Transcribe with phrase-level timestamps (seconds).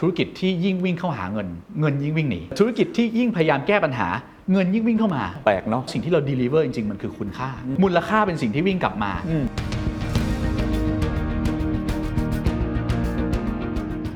[0.00, 1.48] ธุรกิจที่ยิ่งวิ่งเข้าหาเงิน
[1.80, 4.08] เงินยิ่งวิ่งหนี ธุรกิจที่ยิ่งพยายามแก้ปัญหา
[4.52, 7.48] เงินยิ่งวิ่งเข้ามา แปลกเนาะสิ่งที่เรา deliver จริง ๆ มันคือคุณค่า
[7.82, 9.12] มูลค่าเป็นสิ่งที่วิ่งกลับมา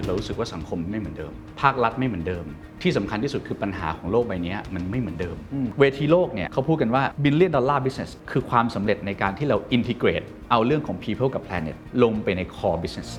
[0.07, 2.45] เรารู้สึกว่าสังคมไม่เหมือนเดิม ภาครัฐไม่เหมือนเดิม
[2.83, 5.37] ที่สำคัญที่สุดคือปัญหาของโลกใบนี้มันไม่เหมือนเดิม
[5.81, 13.11] เวทีโลกเนี่ยเขาพูดกันว่า billion dollar business คือความสำเร็จในการที่เรา integrate เอาเรื่องของ people กับ planet ลงไปใน core business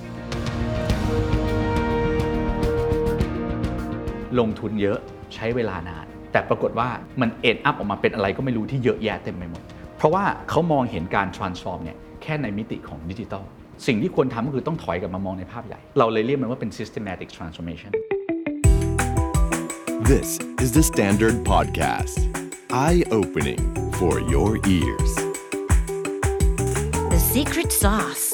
[4.38, 4.98] ลงทุนเยอะ
[5.34, 6.88] ใช้เวลานาน แต่ปรากฏว่า
[7.20, 9.62] มันเอ็นอัพออกมาเป็นอะไรก็ไม่รู้ที่เยอะแยะเต็มไปหมด
[9.96, 13.42] เพราะว่าเขามองเห็นการ transform เนี่ยแค่ในมิติของดิจิทัล
[13.86, 17.90] สิ่งที่ควรทำก็คือต้องถอยกลับมามองในภาพใหญ่ เราเลยเรียกมันว่าเป็น systematic transformation
[20.12, 20.30] This
[20.64, 22.16] is the Standard Podcast.
[22.86, 23.62] Eye opening
[23.98, 25.12] for your ears.
[27.12, 28.26] The secret sauce.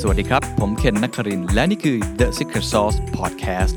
[0.00, 3.76] สวัสดีครับ ผมเคนนักครินทร์และนี่คือ The Secret Sauce Podcast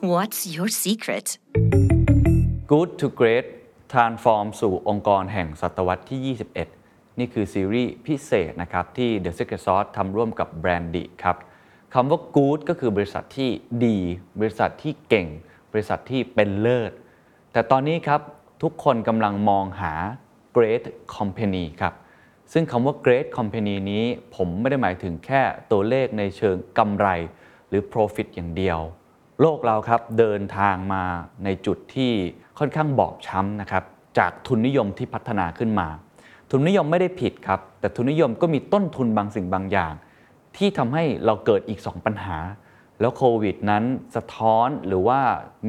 [0.00, 1.38] What's your secret?
[2.68, 3.46] Good to Great
[3.92, 6.36] Transform สู่องค์กรแห่งศตวรรษที่
[6.76, 11.36] 21 นี่คือซีรีส์พิเศษนะครับ ที่ The Secret Sauce ทำร่วมกับแบรนด์ดิครับ
[11.94, 13.50] คำว่า Good ก็คือบริษัทที่
[13.84, 13.98] ดี
[14.40, 15.28] บริษัทที่เก่ง
[15.72, 16.92] บริษัทที่เป็นเลิศ
[17.52, 18.20] แต่ตอนนี้ครับ
[18.62, 19.94] ทุกคนกำลังมองหา
[20.56, 20.84] Great
[21.16, 21.94] Company ครับ
[22.52, 24.04] ซึ่งคำว่า Great Company นี้
[24.36, 27.08] ผมไม่ได้หมายถึงแค่ตัวเลขในเชิงกำไร
[27.68, 28.80] หรือ Profit อย่างเดียว
[29.42, 31.04] โลกเราครับเดินทางมา
[31.44, 32.12] ในจุดที่
[32.58, 33.84] ค่อนข้างบอบช้ำนะครับ
[34.18, 35.88] จากทุนนิยมที่พัฒนาขึ้นมา
[36.50, 39.92] ทุนนิยมไม่ได้ผิดครับ แต่ทุนนิยมก็มีต้นทุนบางสิ่งบางอย่าง
[40.56, 42.38] ที่ทำให้เราเกิดอีก 2 ปัญหา
[43.00, 43.84] แล้วโควิดนั้น
[44.16, 45.20] สะท้อนหรือว่า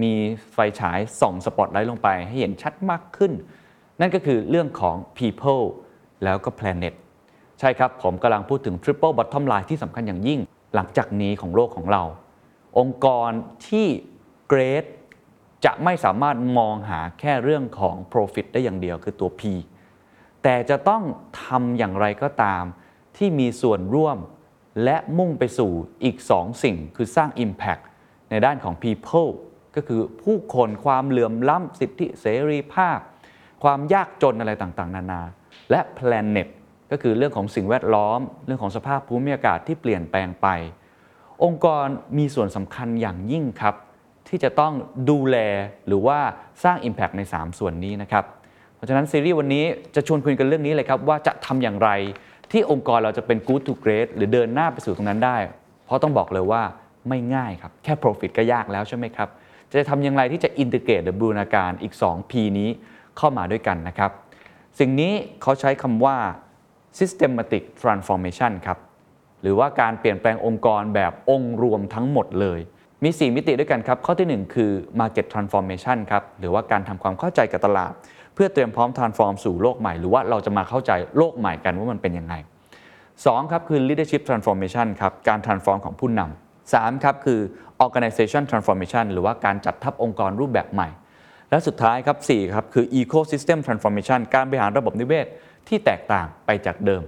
[0.02, 0.14] มี
[0.54, 3.32] ไฟฉายส่องสปอตไลท์ลงไปให้เห็นชัดมากขึ้น
[4.00, 5.64] นั่นก็คือเรื่องของ people
[6.24, 6.94] แล้วก็ planet
[7.60, 10.40] ใช่ครับ ผมกำลังพูดถึง triple bottom line ที่สำคัญอย่างยิ่ง
[10.76, 12.04] หลังจากนี้ของโลกของเรา
[12.78, 13.32] องค์กร
[13.68, 13.88] ที่
[14.52, 14.86] great
[15.66, 19.42] จะไม่สามารถมองหาแค่เรื่องของ profit ได้อย่างเดียวคือตัว P
[20.44, 21.04] แต่จะต้อง
[21.44, 22.64] ทำอย่างไรก็ตาม
[23.18, 24.18] ที่มีส่วนร่วม
[24.84, 25.72] และมุ่งไปสู่
[26.04, 27.84] อีก2สิ่งคือสร้าง Impact
[28.30, 29.32] ในด้านของ People
[29.76, 33.00] ก็คือผู้คนความเหลื่อมล้ำสิทธิเสรีภาพ
[33.64, 35.22] ความยากจนอะไรต่างๆ นานา
[35.72, 36.48] และ Planet
[36.92, 40.48] ก็คือเรื่องของสิ่งแวดล้อม เรื่องของสภาพภูมิอากาศที่เปลี่ยนแปลงไป
[41.44, 43.76] องค์กรมีส่วนสำคัญอย่างยิ่งครับ
[44.28, 44.74] ที่จะต้อง
[45.10, 45.38] ดูแล
[45.88, 46.20] หรือว่า
[46.64, 48.26] สร้าง Impact ใน 3 ส่วนนี้นะครับ
[48.76, 51.90] เพราะฉะนั้นซีรีส์วันนี้จะชวนคุยกันเรื่องนี้เลยครับ ว่าจะทำอย่างไร
[52.52, 55.38] ที่องค์กรเราจะเป็น good to great หรือเดินหน้าไปสู่ตรงนั้นได้
[55.86, 56.62] เพราะต้องบอกเลยว่า
[57.10, 59.30] ไม่ง่ายครับ แค่ profit ก็ยากแล้วใช่ไหมครับ
[59.72, 62.70] จะทำอย่างไรที่จะ integrate หรือบูรณาการอีก 2 P นี้
[63.18, 64.12] เข้ามาด้วยกันนะครับ
[64.80, 66.18] สิ่งนี้เขาใช้คำว่า
[67.00, 68.78] systematic transformation ครับ
[69.42, 72.60] หรือว่าการเปลี่ยนแปลงองค์กรแบบองค์รวมทั้งหมดเลย
[73.04, 77.94] มี 4 มิติด้วยกันครับ ข้อทีหนึ่1 คือ market transformation ครับ หรือว่าการทำความเข้าใจกับตลาด
[78.36, 82.34] เพื่อเตรียมพร้อม transform สู่โลกใหม่ หรือว่าเราจะมาเข้าใจโลกใหม่กันว่ามันเป็นยังไง
[82.94, 87.40] 2 ครับคือ leadership transformation ครับ การ transform ของผู้นำ3ครับคือ
[87.86, 90.90] organization transformation หรือว่าการจัดทัพองค์กรรูปแบบใหม่
[91.50, 95.28] และสุดท้ายครับ4ครับคือ ecosystem transformation การบริหารระบบนิเวศ
[95.68, 97.04] ที่แตกต่างไปจากเดิม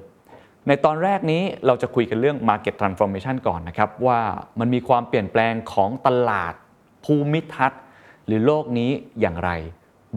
[0.67, 4.19] ในตอนแรกนี้เราจะคุยกันเรื่อง market transformation ก่อนนะครับ ว่า
[4.59, 6.53] มันมีความเปลี่ยนแปลงของตลาด
[7.05, 7.81] ภูมิทัศน์
[8.27, 8.91] หรือโลกนี้
[9.21, 9.51] อย่างไร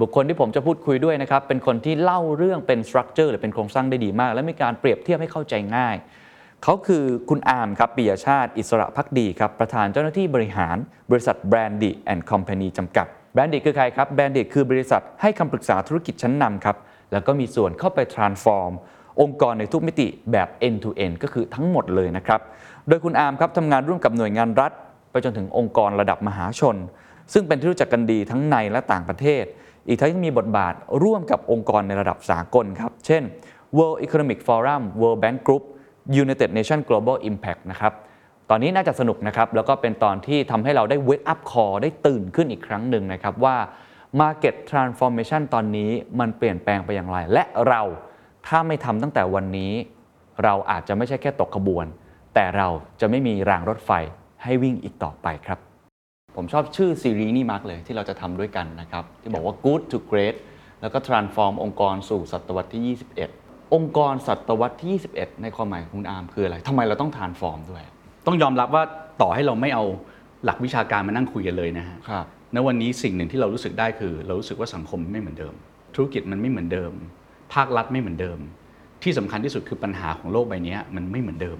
[0.01, 5.97] บุคคลที่ผมจะพูดคุยด้วยนะครับ เป็นคนที่เล่าเรื่องเป็น structure หรือเป็นโครงสร้างได้ดีมาก และมีการเปรียบเทียบให้เข้าใจง่าย
[6.63, 10.77] เขาคือคุณอาร์มครับปิยชาติ อิสระพักดีครับ ประธานเจ้าหน้าที่บริหาร
[11.11, 16.77] บริษัทแบรนด์ดิแอนด์คอมพานีจำกัดแบรนด์ดิคือใครครับแบรนด์ดิคือบริษัทให้คำปรึกษาธุรกิจชั้นนำครับ
[17.13, 18.73] แล้วก็มีส่วนเข้าไป transform
[19.21, 22.41] องค์กรในทุกมิติแบบ end to end ก็คือทั้งหมดเลยนะครับ
[22.89, 24.73] โดยคุณอาร์มครับทำงานร่วมกับหน่วยงานรัฐ
[25.11, 26.77] ไปจนถึงองค์กรระดับมหาชน
[27.33, 29.45] ซึ่งเป็นที่รู้จักกันดีทั้งในและต่างประเทศ
[29.89, 33.23] อีกทั้งยังมีบทบาทร่วมกับองค์กรในระดับสากลครับ เช่น
[33.77, 35.63] World Economic Forum World Bank Group
[36.23, 37.93] United Nations Global Impact นะครับ
[38.51, 43.57] ตอนนี้น่าจะสนุกนะครับ แล้วก็เป็นตอนที่ทำให้เราได้ wake up call ได้ตื่นขึ้นอีกครั้งหนึ่งนะครับว่า
[44.21, 45.91] market transformation ตอนนี้
[46.21, 47.83] มันเปลี่ยนแปลงไปอย่างไร และเรา
[48.49, 49.73] ถ้าไม่ทำตั้งแต่วันนี้
[50.45, 51.87] เราอาจจะไม่ใช่แค่ตกขบวน
[52.35, 52.69] แต่เรา
[53.01, 53.91] จะไม่มีรางรถไฟ
[54.43, 55.59] ให้วิ่งอีกต่อไปครับ
[56.37, 60.37] ผมชอบชื่อซีรีส์นี้มากเลยที่เราจะทำด้วยกันนะครับ ที่บอกว่า good to great
[60.81, 62.99] แล้วก็ transform องค์กรสู่ศตวรรษที่
[63.37, 67.83] 21 องค์กรศตวรรษที่ 21 ในความหมายของคุณอาร์มคืออะไรทำไมเราต้อง transform ด้วย
[68.27, 68.83] ต้องยอมรับว่า
[69.23, 69.85] ต่อให้เราไม่เอา
[70.45, 75.55] หลักวิชาการมานั่งคุยกันเลยนะฮะครับณวันนี้สิ่งหนึ่งที่เรารู้สึกได้คือ เรารู้สึกว่าสังคมไม่เหมือนเดิม
[75.95, 76.93] ธุรกิจมันไม่เหมือนเดิม
[77.55, 78.39] ภาครัฐไม่เหมือนเดิม
[79.03, 81.59] ที่สำคัญที่สุดคือปัญหาของโลกใบนี้มันไม่เหมือนเดิม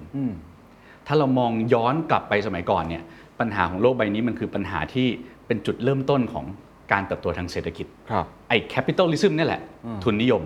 [1.07, 3.03] ถ้าเรามองย้อนกลับไปสมัยก่อนเนี่ย
[3.39, 5.07] ปัญหาของโลกใบนี้มันคือปัญหาที่
[5.47, 6.45] เป็นจุดเริ่มต้นของ
[6.91, 9.61] การเติบโตทางเศรษฐกิจครับไอ้ capitalism เนี่ยแหละ
[10.03, 10.43] ทุนนิยม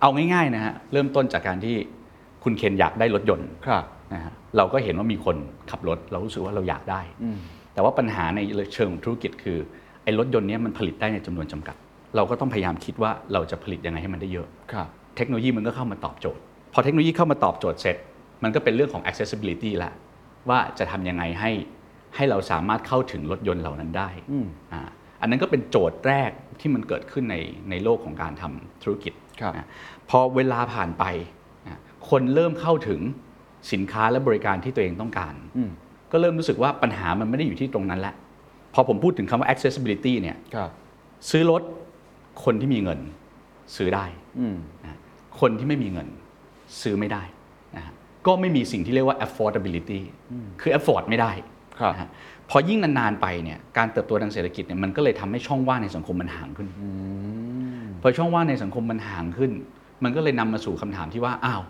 [0.00, 1.76] เอาง่ายๆนะฮะเริ่มต้นจากการที่
[2.44, 3.84] คุณเคนอยากได้รถยนต์ครับ
[4.14, 5.36] นะฮะเราก็เห็นว่ามีคน
[5.70, 7.00] ขับรถเรารู้สึกว่าเราอยากได้
[7.74, 8.40] แต่ว่าปัญหาใน
[8.74, 9.58] เชิงของธุรกิจคือ
[10.02, 11.76] ไอ้รถยนต์เนี้ยมันผลิตได้ในจำนวนจำกัด
[12.16, 16.42] เราก็ต้องพยายามคิดว่าเราจะผลิตยังไงให้มันได้เยอะครับเทคโนโลยีมันก็เข้ามาตอบโจทย์
[16.72, 17.96] พอเทคโนโลยีเข้ามาตอบโจทย์เสร็จ
[18.42, 19.90] มันก็เป็นเรื่องของ accessibility ละ
[20.48, 21.52] ว่าจะทำยังไงให้
[22.16, 24.08] ให้เราสามารถเข้าถึงรถยนต์เหล่านั้นได้
[24.72, 24.82] อ่า
[25.20, 26.30] อันนั้นก็เป็นโจทย์แรก
[26.60, 27.36] ที่มันเกิดขึ้นใน
[27.70, 29.66] ในโลกของการทำธุรกิจครับนะ
[30.10, 31.04] พอเวลาผ่านไป
[31.66, 31.80] นะ
[32.10, 33.00] คนเริ่มเข้าถึง
[33.72, 35.34] สินค้าและบริการที่ตัวเองต้องการ
[36.12, 38.14] ก็เริ่มรู้สึกว่าปัญหามันไม่ได้อยู่ที่ตรงนั้นแล้ว
[38.74, 40.70] พอผมพูดถึงคำว่า accessibility เนี่ยครับ
[41.30, 41.62] ซื้อรถ
[42.44, 43.00] คนที่มีเงิน
[43.76, 44.04] ซื้อได้
[44.82, 44.98] นะ
[45.40, 46.08] คนที่ไม่มีเงิน
[46.82, 47.22] ซื้อไม่ได้
[47.76, 47.94] นะฮะ
[48.26, 50.00] ก็ไม่มีสิ่งที่เรียกว่า affordability
[50.60, 51.32] คือ afford ไม่ได้
[51.80, 52.10] ครับนะฮะ
[52.50, 56.68] พอยิ่งนานๆไปเนี่ยการเติบโตทางเศรษฐกิจเนี่ยมันก็เลยทำให้ช่องว่างในสังคมมันห่างขึ้น
[58.02, 59.52] พอช่องว่างในสังคมมันห่างขึ้น
[60.04, 61.62] มันก็เลยนำมาสู่คำถามที่ว่าอ้าว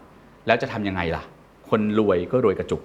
[0.47, 1.23] แล้วจะทำยังไงล่ะ
[1.71, 2.83] คนรวยก็รวยกระจุก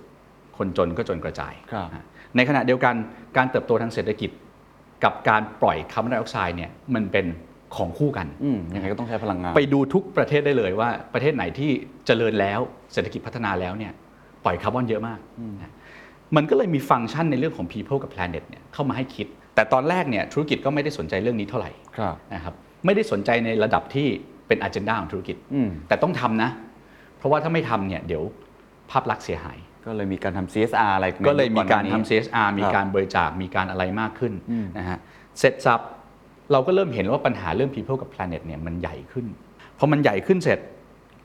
[0.58, 2.06] คนจนก็จนกระจายครับนะฮะ
[2.36, 2.96] ในขณะเดียวกัน
[3.38, 4.32] การเติบโตทางเศรษฐกิจ
[5.04, 7.26] กับการปล่อยคาร์บอนไดออกไซด์เนี่ยมันเป็น
[7.76, 11.70] ของคู่กันอืมยังไงก็ต้องใช้พลังงาน ไปดูทุกประเทศได้เลยว่าประเทศไหนที่
[12.06, 12.60] เจริญแล้ว
[12.94, 13.94] เศรษฐกิจพัฒนาแล้วเนี่ย
[14.44, 15.20] ปล่อยคาร์บอนเยอะมาก
[15.62, 15.72] นะ
[16.36, 22.54] มันก็เลยมีฟังก์ชันในเรื่องของ people กับ planet เนี่ยเข้ามาให้คิด แต่ตอนแรกเนี่ยธุรกิจก็ไม่ได้สนใจเรื่องนี้เท่าไหร่ครับนะครับ
[22.86, 24.08] ไม่ได้สนใจในระดับที่
[24.48, 26.50] เป็น agenda ของธุรกิจอืมแต่ต้องทำนะ
[27.18, 28.24] เพราะว่าถ้าไม่ทำเนี่ยเดี๋ยว
[28.92, 34.34] ภาพลักษณ์เสียหาย ก็เลยมีการทำ CSR อะไรในก็เลยมีการอนหทำนี้ CSR มีการบริจาคมีการอะไรมากขึ้น
[34.78, 35.00] นะฮะ
[35.40, 35.82] เสร็จสับ
[36.52, 39.26] เราก็เริ่มเห็นว่าปัญหาเรื่อง people กับ planet เนี่ยมันใหญ่ขึ้น
[39.80, 40.60] พอมันใหญ่ขึ้นเสร็จ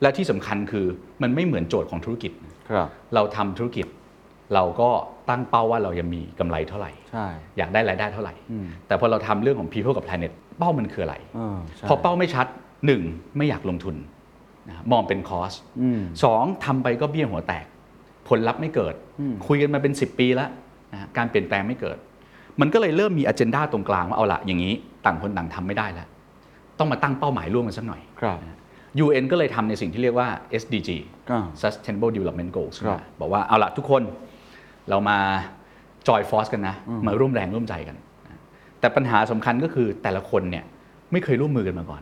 [0.01, 0.85] และที่สำคัญคือ
[1.21, 2.31] มันไม่เหมือนโจทย์ของธุรกิจ
[2.69, 3.87] ครับเราทำธุรกิจ
[4.53, 4.89] เราก็
[5.29, 7.25] ตั้งเป้าว่าเราจะมีกำไรเท่าไหร่ ใช่
[7.57, 8.33] อยากได้รายได้เท่าไหร่
[8.87, 12.47] แต่พอเราทำเรื่องของ people กับ planet เป้ามันคืออะไร เออใช่พอเป้าไม่ชัด
[12.85, 13.01] หนึ่ง
[13.37, 13.95] ไม่อยากลงทุน
[14.67, 17.65] นะมองเป็นคอสอืม สองทำไปก็เบี้ยหัวแตก
[18.27, 18.93] ผลลัพธ์ไม่เกิด
[19.47, 20.49] คุยกันมาเป็น 10 ปีแล้ว
[20.93, 21.97] นะฮะการเปลี่ยนแปลงไม่เกิด
[22.61, 24.73] มันก็เลยเริ่มมีอ g e n d a ตรงกลางว่าเอาละอย่างนี้
[25.05, 26.07] ต่างคนต่างทำไม่ได้แล้ว
[26.79, 28.37] ต้องมาตั้งเป้าหมายร่วมกันสักหน่อยครับ
[29.05, 30.27] UN ก็เลยทำในสิ่งที่เรียกว่า
[30.61, 30.89] SDG
[31.31, 34.03] อ่า Sustainable Development Goals ครับบอกว่าเอาละทุกคน
[34.89, 35.17] เรามา
[36.07, 36.75] จอยฟอสกันนะ
[37.07, 37.95] มาร่วมแรงร่วมใจกัน
[38.79, 40.65] แต่ปัญหาสำคัญก็คือแต่ละคนเนี่ย
[41.11, 42.01] ไม่เคยร่วมมือกันมาก่อน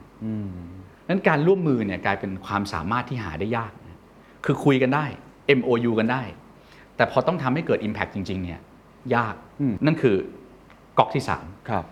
[1.10, 3.98] นั้นการร่วมมือเนี่ยกลายเป็นความสามารถที่หาได้ยากนะ
[4.46, 5.06] คือคุยกันได้
[5.60, 6.22] MOU กันได้
[6.96, 8.60] แต่พอต้องทำให้เกิด Impact จริง ๆ เนี่ย
[9.16, 9.36] ยาก
[9.86, 10.16] นั่นคือ
[10.98, 11.86] ก๊อกที่ 3 ครับ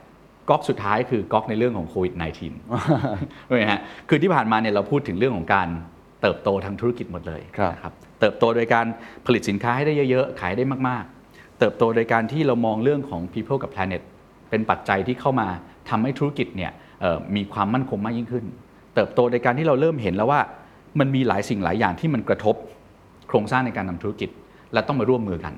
[0.50, 3.80] ก๊อกสุดท้ายคือก๊อกในเรื่องของโควิด -19 ใช่ไหมฮะ
[4.10, 5.68] คือที่ผ่านมาเนี่ยเราพูดถึงเรื่องของการ
[6.22, 8.86] เติบโตทางธุรกิจหมดเลยครับนะครับเติบโตโดยการ
[9.26, 14.02] ผลิตสินค้าให้ได้เยอะๆ ขายได้มากๆ เติบโตโดยการที่เรามองเรื่องของ people กับ planet
[14.50, 15.48] เป็นปัจจัยที่เข้ามา
[15.90, 16.72] ทำให้ธุรกิจเนี่ย
[17.02, 18.46] เอ่อมีความมั่นคงมากยิ่งขึ้น
[18.96, 20.42] เติบโตโดยการที่เราเริ่มเห็นแล้วว่า
[21.00, 22.56] มันมีหลายสิ่งหลายอย่างที่มันกระทบ
[23.28, 24.30] โครงสร้างในการทำธุรกิจ
[24.74, 25.54] และต้องมาร่วมมือกัน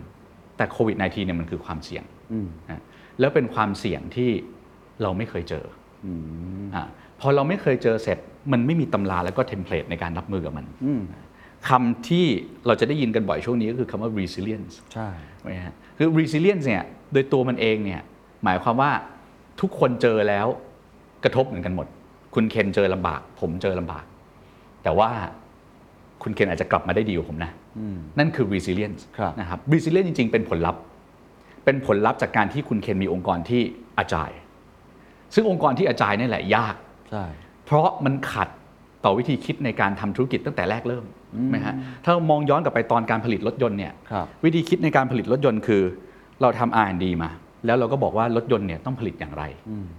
[0.58, 2.04] แต่โควิด -19 เนี่ยมันคือความเสี่ยง
[2.72, 2.82] นะ
[3.20, 4.30] แล้วเป็นความเสี่ยงที่
[5.02, 5.66] เราไม่เคยเจอ
[6.06, 6.08] อ
[6.76, 6.84] อ่า
[7.20, 8.18] พอเราไม่เคยเจอเสร็จ
[8.52, 10.66] มันไม่มีตำราแล้วก็เทมเพลตในการรับมือกับมัน
[11.70, 12.26] คำที่
[12.68, 15.08] เราจะได้ยินกันบ่อยช่วงนี้ก็คือคำว่า resilience ใช่
[15.38, 16.84] ใช่ไหมฮะคือ resilience เนี่ย
[17.14, 18.02] โดยตัวมันเองเนี่ย
[18.44, 18.92] หมายความว่า
[19.62, 20.48] ทุกคนเจอแล้ว
[21.24, 21.88] กระทบเหมือนกันหมด
[22.36, 24.06] คุณเคนเจอลำบาก ผมเจอลำบาก
[24.84, 25.10] แต่ว่า
[26.24, 27.52] คุณเคนอาจจะกลับมาได้ดีกว่าผมนะ
[28.20, 30.82] นั่นคือ resilience ครับนะครับ resilience จริงๆ เป็นผลลัพธ์
[31.66, 33.62] เป็นผลลัพธ์จากการที่คุณเคนมีองค์กรที่
[33.98, 34.32] อาจาย
[35.34, 36.76] ซึ่งองค์กรที่อาจายนี่แหละยาก
[37.12, 37.26] ใช่
[37.66, 38.50] เพราะมันขัด
[39.04, 41.06] ต่อวิธีคิดในการทำธุรกิจตั้งแต่แรกเริ่ม
[41.50, 41.74] ไหมฮะ
[42.06, 45.82] ถ้ามองย้อนกลับไปตอนการผลิตรถยนต์เนี่ยครับวิธีคิดในการผลิตรถยนต์คือ
[46.42, 47.30] เราทำ R&D มา
[47.66, 49.44] แล้วเราก็บอกว่ารถยนต์เนี่ยต้องผลิตอย่างไร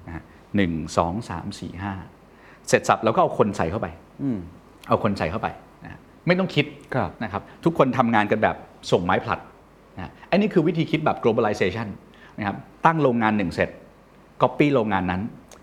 [0.06, 0.22] นะฮะ
[0.56, 1.92] หนึ่งสองสามสี่ห้า
[2.68, 3.86] เสร็จสับเราก็เอาคนใส่เข้าไป
[4.88, 5.48] เอาคนใส่เข้าไป
[5.84, 8.56] นะฮะไม่ต้องคิดครับนะครับ ทุกคนทำงานกันแบบ
[8.92, 9.40] ส่งไม้ผลัด
[9.98, 11.88] นะอันนี้คือวิธีคิดแบบ globalization
[12.38, 13.70] นะครับตั้งโรงงานหนึ่งเสร็จ
[14.42, 15.22] copy โรงงานนั้น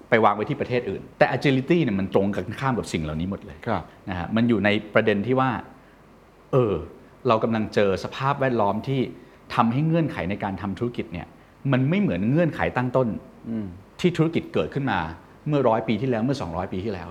[0.09, 5.49] ไปวางไว้ที่ประเทศอื่น แต่ agility เนี่ยมันตรงกันข้ามกับสิ่งเหล่านี้หมดเลยครับนะฮะมันอยู่ในประเด็นที่ว่า
[6.51, 6.73] เออ
[7.27, 8.99] เรากำลังเจอสภาพแวดล้อมที่
[9.55, 11.27] ทำให้เงื่อนไขในการทำธุรกิจเนี่ย
[11.71, 13.07] มันไม่เหมือนเงื่อนไขตั้งต้น
[13.99, 14.99] ที่ธุรกิจเกิดขึ้นมา
[15.47, 17.09] เมื่อร้อยปีที่แล้วเมื่อ 200 ปีที่แล้ว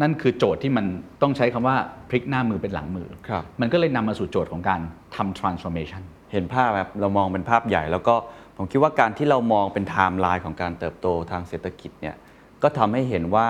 [0.00, 0.86] นั่นคือโจทย์ที่มัน
[1.22, 1.76] ต้องใช้คำว่า
[2.08, 4.80] พลิกหน้ามือเป็นหลังมือครับมันก็เลยนำมาสู่โจทย์ของการ
[5.16, 8.14] ทำ transformation เห็นภาพแบบเรามองเป็นภาพใหญ่ แล้วก็
[8.56, 12.16] ผมคิดว่าการที่เรามองเป็นไทม์ไลน์ของการเติบโตทางเศรษฐกิจเนี่ย
[12.62, 13.46] ก็ทำให้เห็นว่า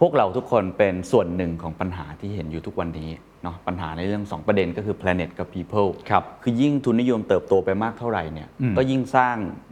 [0.00, 3.10] พวกเราทุกคนเป็นส่วนหนึ่งของปัญหาที่เห็นอยู่ทุกวันนี้
[3.42, 9.67] เนาะปัญหาในเรื่อง 2 ประเด็นก็คือ planet กับ people ครับคือยิ่งทุนนิยมเติบโตไปมากเท่าไหร่เนี่ยอืมก็ยิ่งสร้างเอ่อ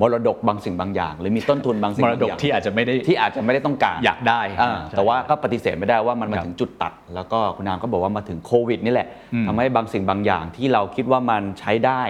[0.00, 12.02] มรดกบางสิ่งบางอย่าง หรือมีต้นทุนบางสิ่งมรบางดอกย่างที่อาจจะไม่ได้ที่อาจจะไม่ได้ต้องการอยากได้อ่าใช่ แต่ว่าก็ปฏิเสธไม่ได้ว่ามันมาครับถึงจุดตัด แล้วก็คุณอาร์มก็บอกว่ามาถึงโควิดนี่แหละอืมทำให้บางสิ่งบางอย่างที่เราคิดว่ามันใช้ได้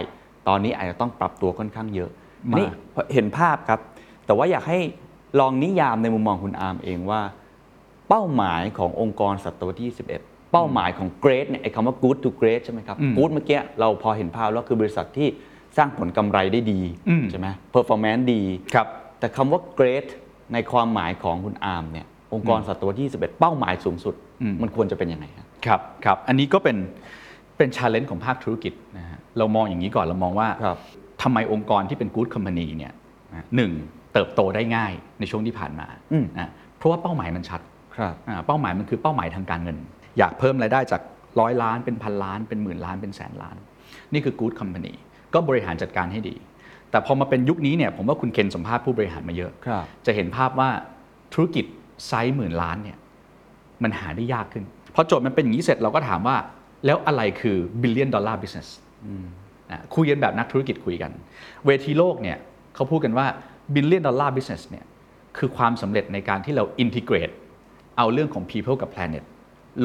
[0.48, 2.10] ตอนนี้อาจจะต้องปรับตัวค่อนข้างเยอะ
[2.50, 2.68] มานี่
[3.14, 3.80] เห็นภาพครับ
[4.26, 4.78] แต่ว่าอยากให้
[5.40, 7.20] ลองนิยามในมุมมองคุณอาร์มเองว่า
[8.08, 15.28] เป้าหมายขององค์กรศตวรรษที่ 21 เป้าหมายของ great เนี่ยไอ้คำว่า good to great ใช่ไหมครับ อืม good เมื่อกี้เราพอเห็นภาพแล้วคือบริษัทที่
[15.78, 18.42] สร้างผลกำไรได้ดีอืมใช่ไหม performance ดี
[18.74, 18.86] ครับ
[19.18, 20.06] แต่คำว่า great
[20.52, 26.76] ในความหมายของคุณอาร์มเนี่ยองค์กรศตวรรษที่21 เป้าหมายสูงสุดอืมมันควรจะเป็นยังไงครับครับครับอันนี้ก็เป็น
[27.56, 30.78] เป็นชาเลนจ์ของภาคธุรกิจนะฮะเรามองอย่างนี้ก่อนเรามองว่าครับ
[31.22, 32.92] ทำไมองค์กรที่เป็น good company เนี่ย
[33.32, 33.72] นะหนึ่ง
[34.12, 37.60] เติบโตได้ง่ายในช่วงที่ผ่านมาอืมนะเพราะว่าเป้าหมายมันชัด
[37.96, 39.76] ครับอ่าเป้าหมายมันคือเป้าหมายทางการเงิน
[40.18, 41.02] อยากเพิ่มรายได้จาก
[41.40, 43.56] ร้อยล้านเป็นพันล้านเป็นหมื่นล้านเป็นแสนล้าน
[44.12, 44.94] นี่คือ good company
[45.34, 46.34] ก็บริหารจัดการให้ดี
[46.90, 50.70] แต่พอมาเป็นยุคนี้เนี่ยผมว่าคุณเคนสัมภาษณ์ผู้บริหารมาเยอะครับจะเห็นภาพว่า
[51.34, 51.64] ธุรกิจ
[52.06, 52.98] ไซส์หมื่นล้านเนี่ย
[53.82, 56.36] มันหาได้ยากขึ้นพอโจทย์มันเป็นอย่างนี้เสร็จเราก็ถามว่า
[56.86, 58.68] แล้วอะไรคือ billion dollar business
[59.70, 61.10] นะคุยกันแบบนักธุรกิจคุยกัน
[61.66, 62.38] เวทีโลกเนี่ย
[62.74, 63.26] เขาพูดกันว่า
[63.74, 64.84] billion dollar business เนี่ย
[65.38, 67.34] คือความสำเร็จในการที่เรา integrate
[67.96, 69.24] เอาเรื่องของ people กับ planet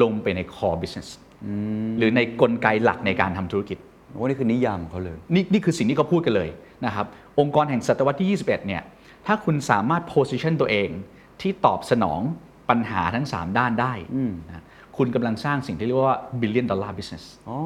[0.02, 1.08] ลงไปใน core business
[1.98, 3.78] หรือในกลไกหลักในการทำธุรกิจ
[4.14, 6.48] โอ้นี่คือนิยามของเขาเลย นี่นี่คือสิ่งที่เขาพูดกันเลย
[6.86, 7.06] นะครับ
[7.40, 8.82] องค์กรแห่งศตวรรษที่ 21 เนี่ย
[9.26, 10.88] ถ้าคุณสามารถ position ตัวเอง
[11.40, 12.20] ที่ตอบสนอง
[12.70, 13.92] ปัญหาทั้ง 3 ด้านได้
[14.48, 14.64] นะ
[14.96, 17.58] คุณกำลังสร้างสิ่งที่เรียกว่า billion dollar business อ๋อ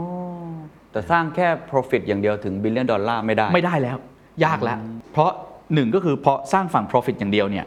[0.93, 3.97] แต่สร้างแค่ profit อย่างเดียวถึง billion ดอลลาร์ไม่ได้ ไม่ได้แล้ว
[4.45, 4.79] ยากแล้ว
[5.13, 5.31] เพราะ
[5.75, 7.67] หนึ่งก็คือพอสร้างฝั่ง profit อย่างเดียวเนี่ย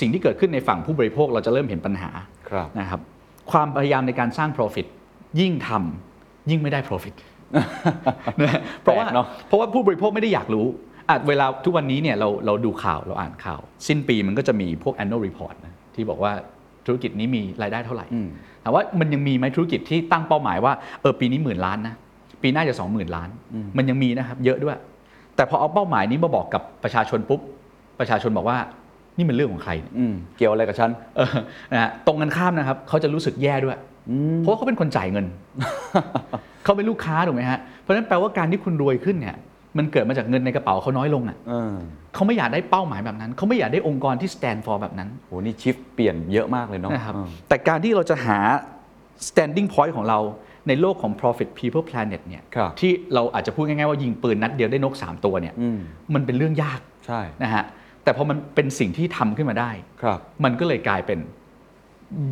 [0.00, 2.10] สิ่งที่เกิดขึ้นในฝั่งผู้บริโภคเราจะเริ่มเห็นปัญหา
[2.48, 3.00] ครับนะครับ
[3.50, 4.86] ความพยายามในการสร้าง profit
[5.40, 7.31] ยิ่งทำยิ่งไม่ได้ profit นะ
[8.82, 10.66] เพราะว่าแปลกเนอะเพราะว่าผู้บริโภคไม่ได้อยากรู้
[11.10, 16.32] อาจเวลาทุกวันนี้เนี่ยเราเราดูข่าวเราอ่านข่าว สิ้นปีมันก็จะมีพวก annual report นะที่บอกว่า
[16.86, 18.06] ธุรกิจนี้มีรายได้เท่าไหร่
[18.62, 21.94] ถามว่ามันยังมีไหมธุรกิจที่ตั้งเป้าหมายว่าเออปีนี้หมื่นล้านนะ
[22.42, 23.28] ปีหน้าจะสองหมื่นล้าน
[23.76, 24.76] มันยังมีนะครับเยอะด้วย
[25.36, 27.40] แต่พอเอาเป้าหมายนี้มาบอกกับประชาชนปุ๊บ
[28.00, 28.58] ประชาชนบอกว่า
[29.16, 31.28] นี่มันเรื่องของใครเนี่ยอืมเกี่ยวอะไรกับฉันเออ
[31.72, 33.78] นะฮะตรงกันข้ามนะครับเขาจะรู้สึกแย่ด้วย
[34.38, 35.26] เพราะว่าเขาเป็นคนจ่ายเงิน
[36.64, 39.36] เขาเป็นลูกค้าถูกไหมฮะเพราะฉะนั้นแปลว่าการที่คุณรวยขึ้นเนี่ย
[39.78, 41.74] มันเกิดมาจากเงินในกระเป๋าเขาน้อยลงอะเออ
[42.14, 48.38] เขาไม่อยากได้เป้าหมายแบบนั้น เขาไม่อยากได้องค์กรที่ stand for แบบนั้นโหนี่ชิฟเปลี่ยนเยอะมากเลยเนาะนะครับเออแต่การที่เราจะหา
[49.28, 50.18] standing point ของเรา
[50.68, 55.78] ในโลกของ profit people planet เนี่ยครับ ที่เราอาจจะพูดง่ายๆว่ายิงปืนนัดเดียวได้นก 3 ตัวเนี่ยอืม
[56.14, 57.64] มันเป็นเรื่องยากใช่ นะฮะ
[58.04, 59.70] แต่พอมันเป็นสิ่งที่ทำขึ้นมาได้
[60.02, 61.18] ครับ มันก็เลยกลายเป็น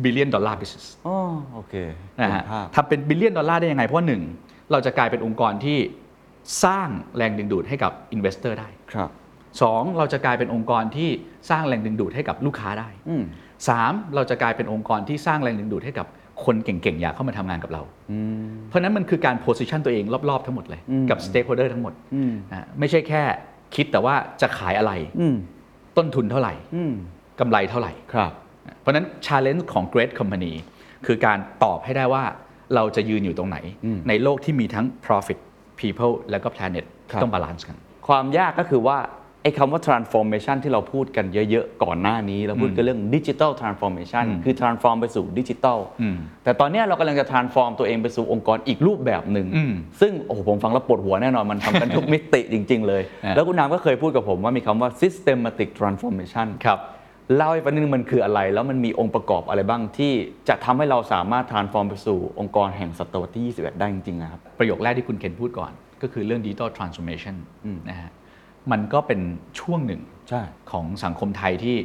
[0.03, 1.17] billion dollar business อ๋อ
[1.53, 1.73] โอเค
[2.19, 4.21] นะฮะเห็ภาพ ทำเป็น billion dollar ได้ยังไง เพราะว่าหนึ่ง
[4.71, 5.77] เราจะกลายเป็นองค์กรที่
[6.63, 9.09] สร้างแรงดึงดูดให้กับ investor ได้ ครับ
[9.61, 11.09] สองเราจะกลายเป็นองค์กรที่
[11.49, 13.23] สร้างแรงดึงดูดให้กับลูกค้าได้ อืม
[13.69, 16.07] สามเราจะกลายเป็นองค์กรที่สร้างแรงดึงดูดให้กับ
[16.45, 17.81] คนเก่งๆ อยากเข้ามาทำงานกับเรา
[18.67, 21.93] เพราะฉะนั้นมันคือการ position ตัวเองรอบๆ ทั้งหมดเลยกับ stakeholder ทั้งหมด
[22.51, 23.23] นะไม่ใช่แค่
[23.75, 25.35] คิดแต่ว่าจะขายอะไรอืม
[25.97, 26.93] ต้นทุนเท่าไหร่อืม
[27.39, 28.31] กำไรเท่าไหร่ ครับ
[28.79, 30.53] เพราะฉะนั้น challenge ของ great company
[31.05, 32.23] คือการตอบให้ได้ว่า
[32.75, 33.57] เราจะยืนอยู่ตรงไหน
[34.09, 35.39] ในโลกที่มีทั้ง profit
[35.79, 38.97] people แล้วก็ planet ครับที่ต้อง balance กัน ความยากก็คือว่า
[39.43, 55.69] ไอ้คำว่า transformation ที่เราพูดกันเยอะๆ ก่อนหน้านี้ เราพูดกันเรื่อง digital transformation คือ transform ไปสู่ดิจิทัลอืมแต่ตอนเนี้ยเรากำลังจะ transform ตัวเองไปสู่องค์กรอีกรูปแบบหนึ่งอืมซึ่งโอ้โหผมฟังแล้วปวดหัวแน่นอน มันทำกันทุกมิติจริง ๆ เลยฮะแล้วคุณนามก็เคยพูดกับผมว่ามีคำว่า systematic
[55.79, 56.79] transformation ครับ
[57.35, 60.13] เล่าให้ฟังนิดนึงมันคืออะไร แล้วมันมีองค์ประกอบอะไรบ้างที่
[60.49, 65.71] จะทำให้เราสามารถ transform ไปสู่องค์กรแห่งศตวรรษที่ 21 ได้จริงๆนะครับ ประโยคแรกที่คุณเคนพูดก่อน
[66.01, 67.35] ก็คือเรื่อง digital transformation
[67.89, 68.11] นะฮะ
[68.71, 69.19] มันก็เป็น
[69.59, 71.77] ช่วงหนึ่งใช่ของสังคมไทยที่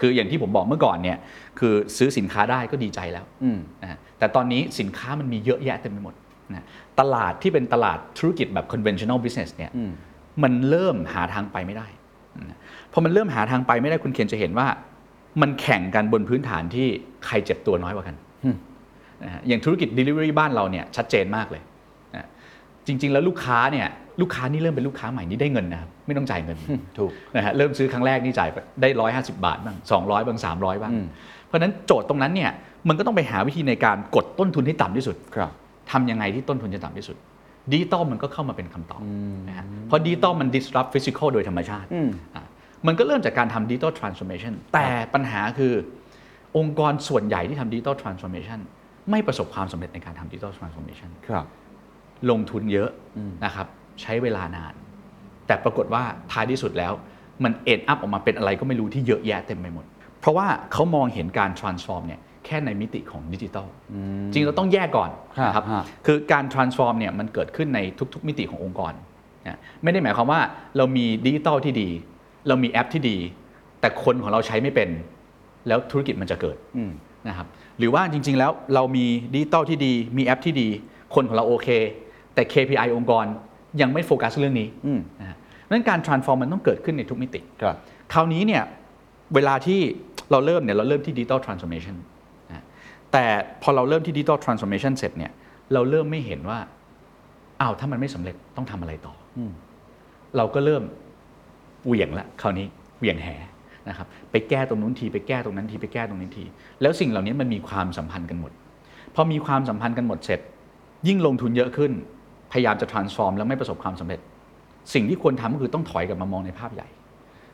[0.00, 1.18] คืออย่างที่ผมบอกเมื่อก่อนเนี่ย
[1.58, 6.14] คือซื้อสินค้าได้ก็ดีใจแล้วอืมนะฮะแต่ตอนนี้สินค้ามันมีเยอะแยะเต็มไปหมด
[6.54, 6.66] นะ
[7.00, 9.70] ตลาดที่เป็นตลาดธุรกิจแบบ conventional business เนี่ย
[10.42, 11.86] มันเริ่มหาทางไปไม่ได้
[12.50, 12.58] นะ
[12.92, 14.66] พอมันเริ่มหาทางไปไม่ได้คุณเคนจะเห็นว่า
[15.40, 16.86] มันแข่งกันบนพื้นฐานที่
[17.26, 18.16] ใครเจ็บตัวน้อยกว่ากัน
[19.24, 21.62] นะฮะอย่างธุรกิจ delivery บ้านเราเนี่ยชัดเจนมากเลย
[22.14, 22.28] นะ
[22.86, 23.86] จริง ๆ แล้วลูกค้าเนี่ย
[24.20, 26.58] ลูกค้านี่เริ่มเป็นลูกค้าใหม่นี่ได้เงินนะครับไม่ต้องจ่ายเงิน
[26.98, 31.06] ถูกนะฮะเริ่มซื้อครั้งแรกนี่จ่ายไปได้150บาทบ้าง200บ้าง300บ้างอืม
[31.46, 32.50] เพราะฉะนั้นโจทย์ตรงนั้นเนี่ย
[32.88, 35.50] มันก็ต้องไปหาวิธีในการกดต้นทุนให้ต่ำที่สุดครับ
[35.90, 37.16] ทำยังไงที่ต้นทุนจะต่ำที่สุด
[37.72, 39.00] ดิจิตอลมันก็เข้ามาเป็นคำตอบ
[39.48, 42.00] นะฮะเพราะดิจิตอลมัน disrupt physical โดยธรรมชาติอื
[42.86, 45.74] มอะมันก็เริ่มจากการทำดิจิตอล transformation แต่ปัญหาคือ
[46.58, 48.60] องค์กรส่วนใหญ่ที่ทำดิจิตอล transformation
[49.10, 51.46] ไม่ประสบความสำเร็จในการทำ digital transformation ครับ
[52.30, 52.90] ลงทุนเยอะ
[53.44, 53.66] นะครับ
[54.02, 54.74] ใช้เวลานาน
[55.46, 56.92] แต่ปรากฏว่าท้ายที่สุดแล้ว
[57.44, 59.84] มันเอ็นอัพออกมาเป็นอะไรก็ไม่รู้ที่เยอะแยะเต็มไปหมด
[60.20, 63.66] เพราะว่าเขามองเห็นการ transform เนี่ยแค่ในมิติของดิจิทัล
[64.32, 65.10] จริงเราต้องแยกก่อน
[65.44, 67.80] นะครับฮะคือการ transform เนี่ยมันเกิดขึ้นใน
[68.14, 68.92] ทุก ๆ มิติขององค์กร
[69.46, 70.40] นะไม่ได้หมายความว่า
[70.76, 71.88] เรามีดิจิทัลที่ดี
[72.48, 73.16] เรามีแอปที่ดี
[73.80, 74.88] แต่คนของเราใช้ไม่เป็น
[75.68, 76.56] แล้วธุรกิจมันจะเกิด
[77.28, 77.46] นะครับ
[77.78, 80.68] หรือว่าจริง ๆ แล้วเรามีดิจิตอลที่ดี มีแอปที่ดี
[81.14, 81.68] คนของเราโอเค
[82.34, 83.24] แต่ KPI องค์กร
[83.80, 84.68] ยังไม่โฟกัสเรื่องนี้
[85.20, 87.76] นะฮะเพราะฉะนั้นการ transform มันต้องเกิดขึ้นในทุกมิติครับ
[88.12, 88.62] คราวนี้เนี่ย
[89.34, 89.80] เวลาที่
[90.30, 91.96] เราเริ่มเนี่ยเราเริ่มที่ digital transformation
[92.50, 92.64] นะ
[93.12, 93.24] แต่
[93.62, 95.32] พอเราเริ่มที่ digital transformation เสร็จเนี่ย
[95.72, 96.58] เราเริ่มไม่เห็นว่า
[97.60, 99.40] อ้าวถ้ามันไม่สำเร็จต้องทำอะไรต่ออ
[100.36, 100.82] เราก็เริ่ม
[101.86, 102.66] เหวี่ยงละคราวนี้
[102.98, 103.28] เหวี่ยงแห
[103.88, 106.44] นะครับไปแก้ตรงนู้นทีไปแก้ตรงนั้นทีไปแก้ตรงนี้ที
[106.82, 108.52] แล้วสิ่งเหล่านี้มันมีความสัมพันธ์กันหมด
[109.14, 110.40] พอมีความสัมพันธ์กันหมดเสร็จ
[111.08, 111.92] ยิ่งลงทุนเยอะขึ้น
[112.52, 114.20] พยายามจะ transform แล้วไม่ประสบความสำเร็จ
[114.94, 116.88] สิ่งที่ควรทำก็คือต้องถอยกลับมามองในภาพใหญ่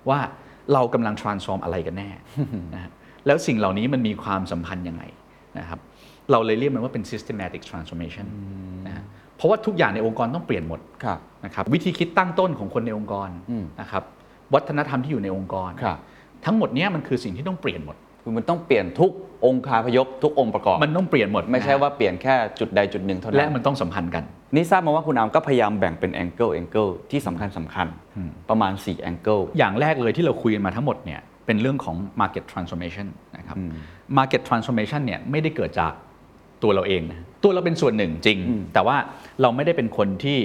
[0.08, 0.18] ว่า
[0.73, 2.08] เรากำลัง transform อะไรกันแน่
[2.75, 2.90] นะฮะ
[3.26, 5.02] แล้วสิ่งเหล่านี้มันมีความสัมพันธ์ยังไง
[5.58, 5.78] นะครับ
[6.30, 8.26] เราเลยเรียกมันว่าเป็น systematic transformation
[8.87, 9.04] นะฮะ
[9.37, 13.28] เพราะว่าทุกอย่างในองค์กรต้องเปลี่ยนหมดครับนะครับวิธีคิดตั้งต้นของคนในองค์กร
[13.80, 14.02] นะครับ
[14.55, 15.99] วัฒนธรรมที่อยู่ในองค์กรครับ
[16.45, 19.12] ทั้งหมดเนี้ยมันคือสิ่งที่ต้องเปลี่ยนหมด คือมันต้องเปลี่ยนทุก
[19.47, 24.25] องค์คาพยพทุกองค์ประกอบ มันต้องเปลี่ยนหมดไม่ใช่นะฮะว่าเปลี่ยนแค่จุดใดจุดหนึ่งเท่านั้นและมันต้องสัมพันธ์กัน
[24.55, 27.87] นี่ทราบมาว่าคุณอาร์มก็พยายามแบ่งเป็น angle angle ที่สำคัญสำคัญ
[28.50, 33.57] ประมาณ4 angle อย่างแรกเลยที่เราคุยกันมาทั้งหมดเนี่ยเป็นเรื่องของ market transformation นะครับ
[34.19, 35.93] market transformation เนี่ยไม่ได้เกิดจาก
[36.62, 38.38] ตัวเราเองนะตัวเราเป็นส่วนหนึ่งจริง
[38.75, 38.97] แต่ว่า
[39.40, 40.38] เราไม่ได้เป็นคนที่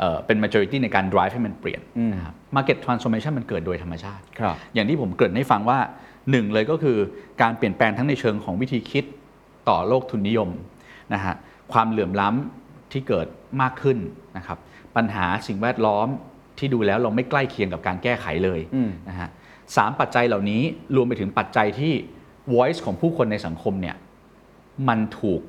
[0.00, 1.80] เอ่อเป็น majority ในการ drive ให้มันเปลี่ยน
[2.14, 5.78] นะครับ market transformation มันเกิดโดยธรรมชาติครับอย่างที่ผมเกริ่นให้ฟังว่า
[6.30, 6.98] หนึ่งเลยก็คือ
[7.42, 9.04] การเปลี่ยนแปลงทั้งในเชิงของวิธีคิด
[9.68, 10.48] ต่อโลกทุนนิยม
[11.14, 11.34] นะฮะ
[11.72, 13.26] ความเหลื่อมล้ำที่เกิด
[13.60, 13.98] มากขึ้น
[14.36, 14.58] นะครับ
[14.96, 16.08] ปัญหาสิ่งแวดล้อม
[16.58, 18.60] ที่ดูแล้วเราไม่ใกล้เคียงกับการแก้ไขเลย
[19.08, 19.28] นะฮะ
[19.76, 20.62] สามปัจจัยเหล่านี้
[20.96, 21.92] รวมไปถึงปัจจัยที่
[22.52, 23.96] voice ของผู้คนในสังคมเนี่ย
[24.88, 25.40] มันถูก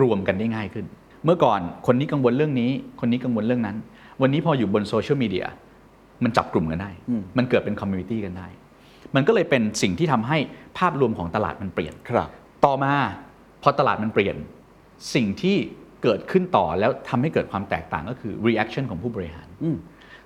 [0.00, 0.86] รวมกันได้ง่ายขึ้น
[1.24, 3.76] เมื่อก่อนคนนี้กังวลเรื่องนี้ คนนี้กังวลเรื่องนั้น
[4.22, 5.46] วันนี้พออยู่บนโซเชียลมีเดีย
[6.24, 6.90] มันจับกลุ่มกันได้
[7.38, 8.48] มันเกิดเป็น community กันได้
[9.14, 10.38] มันก็เลยเป็นสิ่งที่ทำให้
[10.78, 12.28] ภาพรวมของตลาดมันเปลี่ยนครับ
[12.64, 12.94] ต่อมา
[13.62, 14.36] พอตลาดมันเปลี่ยน
[15.14, 15.56] สิ่งที่
[16.02, 19.46] เกิดขึ้นต่อแล้วทำให้เกิดความแตกต่างก็คือ reaction ของผู้บริหาร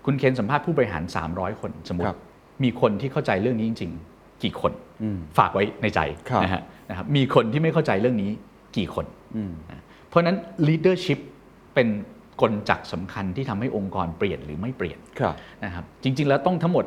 [0.05, 2.19] คุณเคนสัมภาษณ์ผู้บริหาร 300 คนสมมคติรับ
[2.65, 4.73] มีคนที่เข้าใจเรื่องนี้จริง ๆ กี่คน
[5.39, 8.31] ฝากไว้ในใจครับนะฮะนะครับมีคนที่ไม่เข้าใจเรื่องนี้
[8.77, 9.07] กี่คน
[9.71, 10.37] นะเพราะฉะนั้น
[10.69, 11.19] leadership
[11.75, 11.89] เป็น
[12.43, 16.85] กลจักรสำคัญที่ทำให้องค์กรเปลี่ยนหรือไม่เปลี่ยนครับนะครับจริง ๆ แล้วต้องทั้งหมด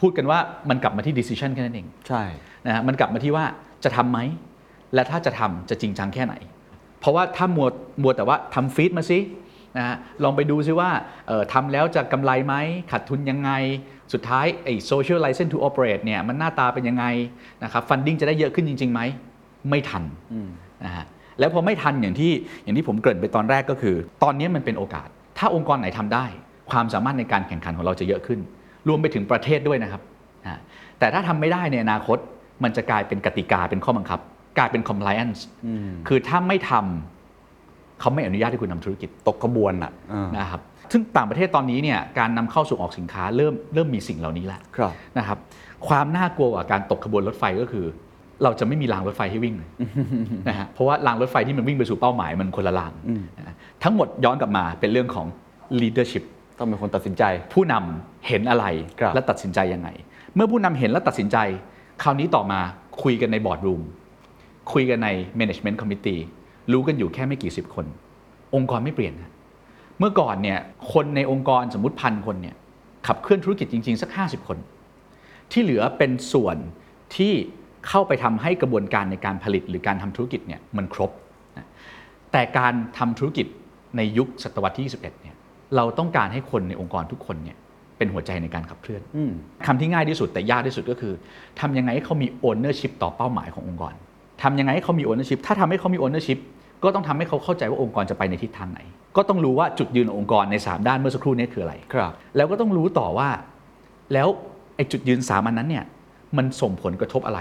[0.00, 0.38] พูดกันว่า
[0.70, 2.22] มันกลับมาที่ decision แค่นั้นเองใช่
[2.66, 3.44] นะฮะมันกลับมาที่ว่า
[3.84, 4.18] จะทำไหม
[4.94, 6.34] และถ้าจะทำจะจริงจังแค่ไหน
[7.00, 7.68] เพราะว่าถ้ามัว
[8.02, 9.18] มัวแต่ว่าทำฟีดมาสิ
[9.76, 10.90] นะฮะลองไปดูซิว่า
[11.26, 12.54] เอ่อทำแล้วจะกำไรไหม
[12.90, 13.50] ขาดทุนยังไง
[14.12, 17.04] สุดท้ายไอ้ social license to operate เนี่ยมันหน้าตาเป็นยังไง
[17.64, 19.00] นะครับ funding จะได้เยอะขึ้นจริงๆไหม
[19.70, 20.04] ไม่ทัน
[20.84, 21.04] นะฮะ
[21.38, 22.32] แล้วพอไม่ทันอย่างที่
[22.64, 26.24] อย่างที่ผมเกริ่นไปตอนแรกก็คือ ตอนนี้มันเป็นโอกาส ถ้าองค์กรไหนทำได้
[26.70, 28.40] ความสามารถในการแข่งขันของเราจะเยอะขึ้น
[28.88, 30.02] รวมไปถึงประเทศด้วยนะครับ
[30.46, 30.56] อ่า
[30.98, 32.18] แต่ถ้าทำไม่ได้ในอนาคต
[32.62, 34.20] มันจะกลายเป็นกติกาเป็นข้อบังคับ
[34.58, 35.40] กลายเป็น compliance
[36.08, 39.92] คือถ้าไม่ทำเขาไม่อนุญาตให้คุณทำธุรกิจตกขบวนอะ
[40.38, 40.60] นะครับ
[40.92, 45.38] ซึ่งต่างประเทศตอนนี้เนี่ยการนำเข้าส่งออกสินค้าเริ่มเริ่มมีสิ่งเหล่านี้แล้วครับนะครับ
[45.88, 47.86] ความน่ากลัวกว่าการตกขบวนรถไฟก็คือ
[48.42, 49.68] เราจะไม่มีรางรถไฟให้วิ่งเลย
[50.48, 52.92] นะฮะเพราะว่ารางรถไฟที่มันวิ่งไปสู่เป้าหมายมันคนละราง
[53.38, 55.26] นะฮะทั้งหมดย้อนกลับมาเป็นเรื่องของ
[55.80, 56.24] leadership
[56.58, 57.22] ต้องเป็นคนตัดสินใจ
[57.52, 58.66] ผู้นำเห็นอะไร
[59.00, 59.88] ครับและตัดสินใจยังไง
[60.34, 61.36] เมื่อผู้นำเห็นและตัดสินใจ
[62.02, 62.60] คราวนี้ต่อมา
[63.02, 63.82] คุยกันในบอร์ดรูม
[64.72, 65.08] คุยกันใน
[65.40, 66.20] management committee
[66.72, 67.86] รู้กันอยู่แค่ไม่กี่สิบคน
[68.54, 69.30] องค์กรไม่เปลี่ยนนะ
[69.98, 70.58] เมื่อก่อนเนี่ย
[70.92, 72.56] คนในองค์กรสมมติพันคนเนี่ย
[73.06, 74.58] ขับเคลื่อนธุรกิจจริง ๆ สัก 50 คน
[75.52, 76.56] ที่เหลือเป็นส่วน
[77.16, 77.32] ที่
[77.88, 81.10] เข้าไปทำให้กระบวนการในการผลิตหรือการทำธุรกิจเนี่ยมันครบ
[82.32, 83.46] แต่การทำธุรกิจ
[83.96, 85.36] ในยุคศตวรรษที่ 21 เนี่ย
[85.76, 87.56] เราต้องการให้คนในองค์กรทุกคนเนี่ย
[87.98, 89.02] เป็นหัวใจในการขับเคลื่อน
[89.66, 91.14] คำที่ง่ายที่สุดแต่ยากที่สุดก็คือ
[91.60, 93.94] ทำยังไงให้เขามี ownership ต่อเป้าหมายขององค์กร
[94.42, 96.38] ทำยังไงให้เขามี ownership ถ้าทำให้เขามี ownership
[96.82, 98.80] ก็ต้องทำให้เขาเข้าใจว่าองค์กรจะไปในทิศทางไหน
[99.16, 103.28] ก็ต้องรู้ว่าจุดยืนขององค์กรใน 3 ด้านเมื่อสักครู่นี้คืออะไรครับ แล้วก็ต้องรู้ต่อว่า
[104.12, 104.28] แล้ว
[104.76, 105.84] ไอ้จุดยืนสามันนั้นเนี่ย
[106.36, 107.40] มันส่งผลกระทบอะไร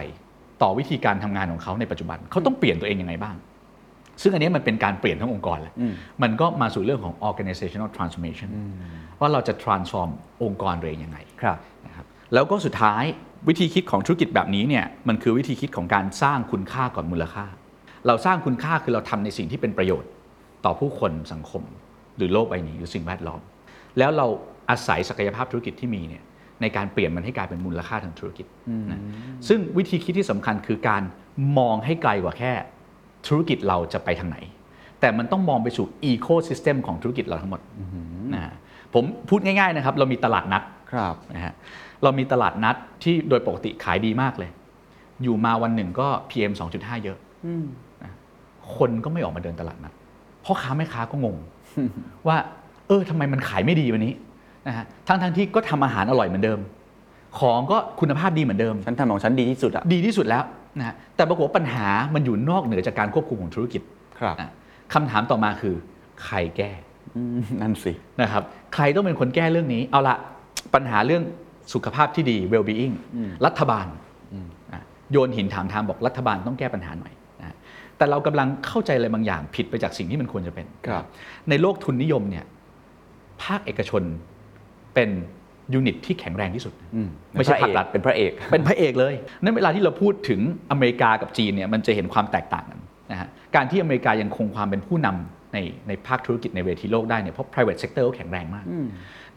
[0.61, 3.35] ต่อวิธีการทำงานของเขาในปัจจุบันเขาต้องเปลี่ยนตัวเองยังไงบ้าง
[4.21, 5.73] ซึ่งอันนี้มันเป็นการเปลี่ยนทั้งองค์กรแหละ
[6.23, 8.49] มันก็มาสู่เรื่องของ organizational transformation
[9.19, 10.09] ว่าเราจะ transform
[10.43, 13.03] องค์กรตัวเองยังไงครับนะครับแล้วก็สุดท้าย
[13.47, 17.45] วิธีคิดของธุรกิจแบบนี้เนี่ยมันคือวิธีคิดของการสร้างคุณค่าก่อนมูลค่า
[18.07, 20.09] เราสร้างคุณค่าคือเราทำในสิ่งที่เป็นประโยชน์
[20.65, 21.63] ต่อผู้คนสังคม
[22.17, 23.41] หรือโลกใบนี้หรือสิ่งแวดล้อม
[23.97, 24.27] แล้วเรา
[24.69, 26.23] อาศัยศักยภาพธุรกิจที่มีเนี่ย
[26.61, 28.45] ในการเปลี่ยนมันให้กลายเป็นมูลค่าทางธุรกิจ
[28.91, 29.01] นะ
[29.47, 31.03] ซึ่งวิธีคิดที่สำคัญคือการ
[31.57, 32.51] มองให้ไกลกว่าแค่
[33.27, 34.37] ธุรกิจเราจะไปทางไหน
[34.99, 37.61] แต่มันต้องมองไปสู่อีโคซิสเต็มของธุรกิจเราทั้งหมด
[38.33, 38.53] นะฮะ
[38.93, 40.63] ผมพูดง่ายๆนะครับ เรามีตลาดนัด
[40.93, 41.53] ครับนะฮะ
[42.03, 44.49] เรามีตลาดนัดที่โดยปกติขายดีมากเลย
[45.23, 47.17] อยู่มาวันหนึ่งก็ PM 2.5 เยอะ
[48.03, 48.11] นะ
[48.75, 49.93] คนก็ไม่ออกมาเดินตลาดนัด
[50.43, 51.37] พ่อค้าแม่ค้าก็งง
[52.27, 52.37] ว่า
[52.87, 54.13] เออทำไมมันขายไม่ดีวันนี้
[54.67, 56.59] นะฮะทั้งทั้งๆที่ก็ทำอาหารอร่อยเหมือนเดิม
[57.39, 60.43] ของก็คุณภาพดีเหมือนเดิมฉันทำของฉันดีที่สุดอะดีที่สุดแล้ว
[60.79, 63.81] นะฮะแต่ปรากฏว่าปัญหามันอยู่นอกเหนือจากการควบคุมของธุรกิจ
[64.19, 64.51] ครับนะ
[64.93, 65.75] คำถามต่อมาคือ
[66.23, 66.71] ใครแก้
[67.15, 70.15] อืมนั่นสินะครับใครต้องเป็นคนแก้เรื่องนี้ เอาละ
[70.73, 71.23] ปัญหาเรื่อง
[71.73, 72.95] สุขภาพที่ดี well-being
[73.45, 73.87] รัฐบาล
[74.73, 77.55] อะโยนหินถามทางบอกรัฐบาลต้องแก้ปัญหาหน่อยนะ
[77.97, 81.03] แต่เรากำลังเข้าใจอะไรบางอย่างผิดไปจากสิ่งที่มันควรจะเป็นครับ
[81.49, 82.45] ในโลกทุนนิยมเนี่ย
[83.43, 84.03] ภาคเอกชน
[84.95, 85.09] เป็น
[85.73, 90.39] ยูนิตที่แข็งแรงที่สุดอืมไม่ใช่ภาครัฐเป็นพระเอก เป็นพระเอกเลย นั่นเวลาที่เราพูดถึง
[90.71, 92.79] อเมริกากับจีนเนี่ยมันจะเห็นความแตกต่างกัน
[93.11, 98.65] นะฮะการที่อเมริกายังคงความเป็นผู้นำในในภาคธุรกิจในเวทีโลกได้เนี่ยเพราะ private sector เขาแข็งแรงมาก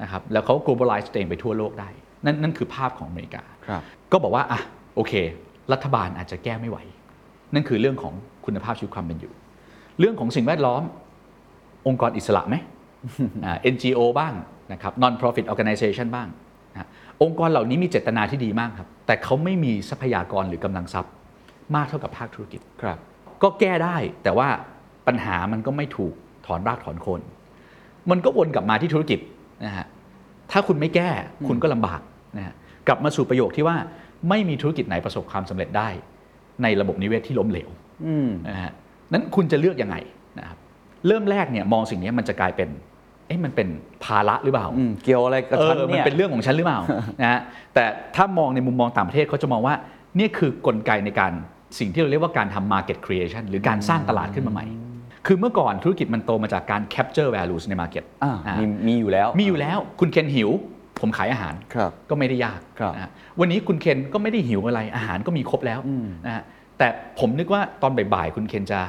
[0.02, 1.88] นะครับแล้วเขา globalize ตัวเองไปทั่วโลกได้
[2.24, 4.60] นั่นนั่นคือภาพของอเมริกาครับก็บอกว่าอะ
[4.96, 5.12] โอเค
[5.72, 6.78] รัฐบาลอาจจะแก้ไม่ไหว
[7.54, 8.14] นั่นคือเรื่องของ
[8.46, 9.32] คุณภาพชีวิตความเป็นอยู่
[9.98, 10.82] เรื่องของสิ่งแวดล้อม
[11.86, 12.56] องค์กรอิสระไหม
[13.44, 14.32] อ่า NGO บ้าง
[14.72, 16.28] นะครับ non-profit organization บ้าง
[16.72, 16.88] นะ
[17.22, 21.12] องค์กรเหล่านี้มีเจตนาที่ดีมากครับ แต่เขาไม่มีทรัพยากรหรือกำลังทรัพย์
[21.76, 22.98] มากเท่ากับภาคธุรกิจครับ
[23.42, 24.48] ก็แก้ได้แต่ว่า
[25.06, 26.14] ปัญหามันก็ไม่ถูก
[26.46, 27.20] ถอนรากถอนโคน
[28.10, 29.18] มันก็วนกลับมาที่ธุรกิจ
[29.66, 29.86] นะฮะ
[30.52, 31.10] ถ้าคุณไม่แก้
[31.48, 32.00] คุณก็ลำบาก
[32.36, 32.54] นะฮะ
[32.88, 33.76] กลับมาสู่ประโยคที่ว่า
[34.28, 35.88] ไม่มีธุรกิจไหนประสบความสำเร็จได้
[36.62, 37.68] ในระบบนิเวศที่ล้มเหลว
[38.06, 38.72] อืมนะฮะ
[39.12, 39.96] นั้นคุณจะเลือกยังไง
[40.38, 40.58] นะครับ
[41.06, 42.68] เริ่มแรกเนี่ยมองสิ่งนี้มันจะกลายเป็น
[43.28, 43.68] เอ๊ะมันเป็น
[44.04, 46.80] ภาระหรือเปล่าอืมเกี่ยวอะไรกับเอฉันอมันเนี่ยเป็นเรื่องของฉันหรือเปล่า
[47.22, 47.40] นะฮะ
[47.74, 47.84] แต่
[48.16, 49.74] ถ้ามองในมุมมองต่างประเทศเขาจะมองว่า
[50.16, 51.32] เนี่ยคือกลไกในการ
[51.78, 54.66] สิ่งที่เราเรียกว่าการทำ market creation หรือการสร้างตลาดขึ้นมาใหม่
[55.26, 60.50] คือเมื่อก่อนธุรกิจมันโตมาจากการ capture values ใน market อ่าอ่ามีมีอยู่แล้ว มีอยู่แล้ว คุณเคนหิว
[61.00, 63.10] ผมขายอาหารครับก็ไม่ได้ยากครับนะฮะ
[63.40, 65.80] วันนี้คุณเคนก็ไม่ได้หิวอะไร อาหารก็มีครบแล้ว
[66.26, 66.42] นะฮะ
[66.78, 66.86] แต่
[67.18, 68.80] ผมนึกว่าตอนบ่ายๆ คุณเคนจะ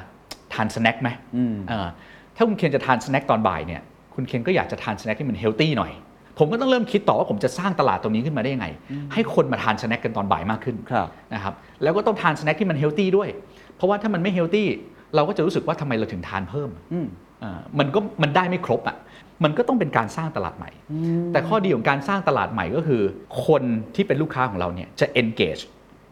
[0.53, 1.87] ทาน snack ไหมอืมเออ
[2.35, 3.81] ถ้าคุณเคนจะทาน snack ตอนบ่ายเนี่ย
[4.19, 5.91] คุณเคนก็อยากจะทาน snack ที่มัน healthy หน่อย
[6.39, 8.67] ผมก็ต้องเริ่มคิดต่อว่าผมจะสร้างตลาดตรงนี้ขึ้นมาได้ยังไง
[9.13, 11.53] ให้คนมาทาน snack กันตอนบ่ายมากขึ้นครับนะครับ
[11.83, 13.29] แล้วก็ต้องทาน snack ที่มัน healthy ด้วย
[13.75, 14.67] เพราะว่าถ้ามันไม่ healthy
[15.15, 17.07] เราก็จะรู้สึกว่าทำไมเราถึงทานเพิ่มอืม
[17.39, 18.97] เอ่อมันก็มันได้ไม่ครบอะ
[19.43, 20.71] มันก็ต้องเป็นการสร้างตลาดใหม่
[21.31, 23.01] แต่ข้อดีของการสร้างตลาดใหม่ก็คือ
[23.45, 23.63] คน
[23.95, 25.61] ที่เป็นลูกค้าของเราเนี่ยจะ engage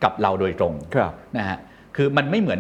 [0.04, 1.58] กับเราโดยตรงครับนะฮะ
[1.96, 2.60] คือมันไม่เหมือน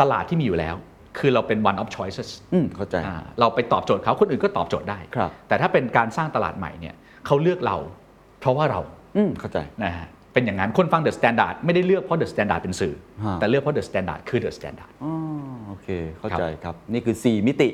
[0.00, 0.74] ตลาดที่มีอยู่แล้ว
[1.18, 6.94] คือเราเป็น one of choices อืมเข้าใจ อ่าเราไปตอบโจทย์เขาคนอื่นก็ตอบโจทย์ได้ ครับ แต่ถ้าเป็นการสร้างตลาดใหม่เนี่ย
[7.26, 7.76] เขาเลือกเรา
[8.40, 8.80] เพราะว่าเรา
[9.16, 12.94] อืมเข้าใจ นะฮะเป็นอย่างนั้น คนฟัง The Standard ไม่ได้เลือกเพราะ The Standard เป็นสื่อ
[13.24, 15.12] ฮะ แต่เลือกเพราะ The Standard คือ The Standard อ๋อ
[15.68, 17.68] โอเค เข้าใจครับ นี่คือ 4 มิติ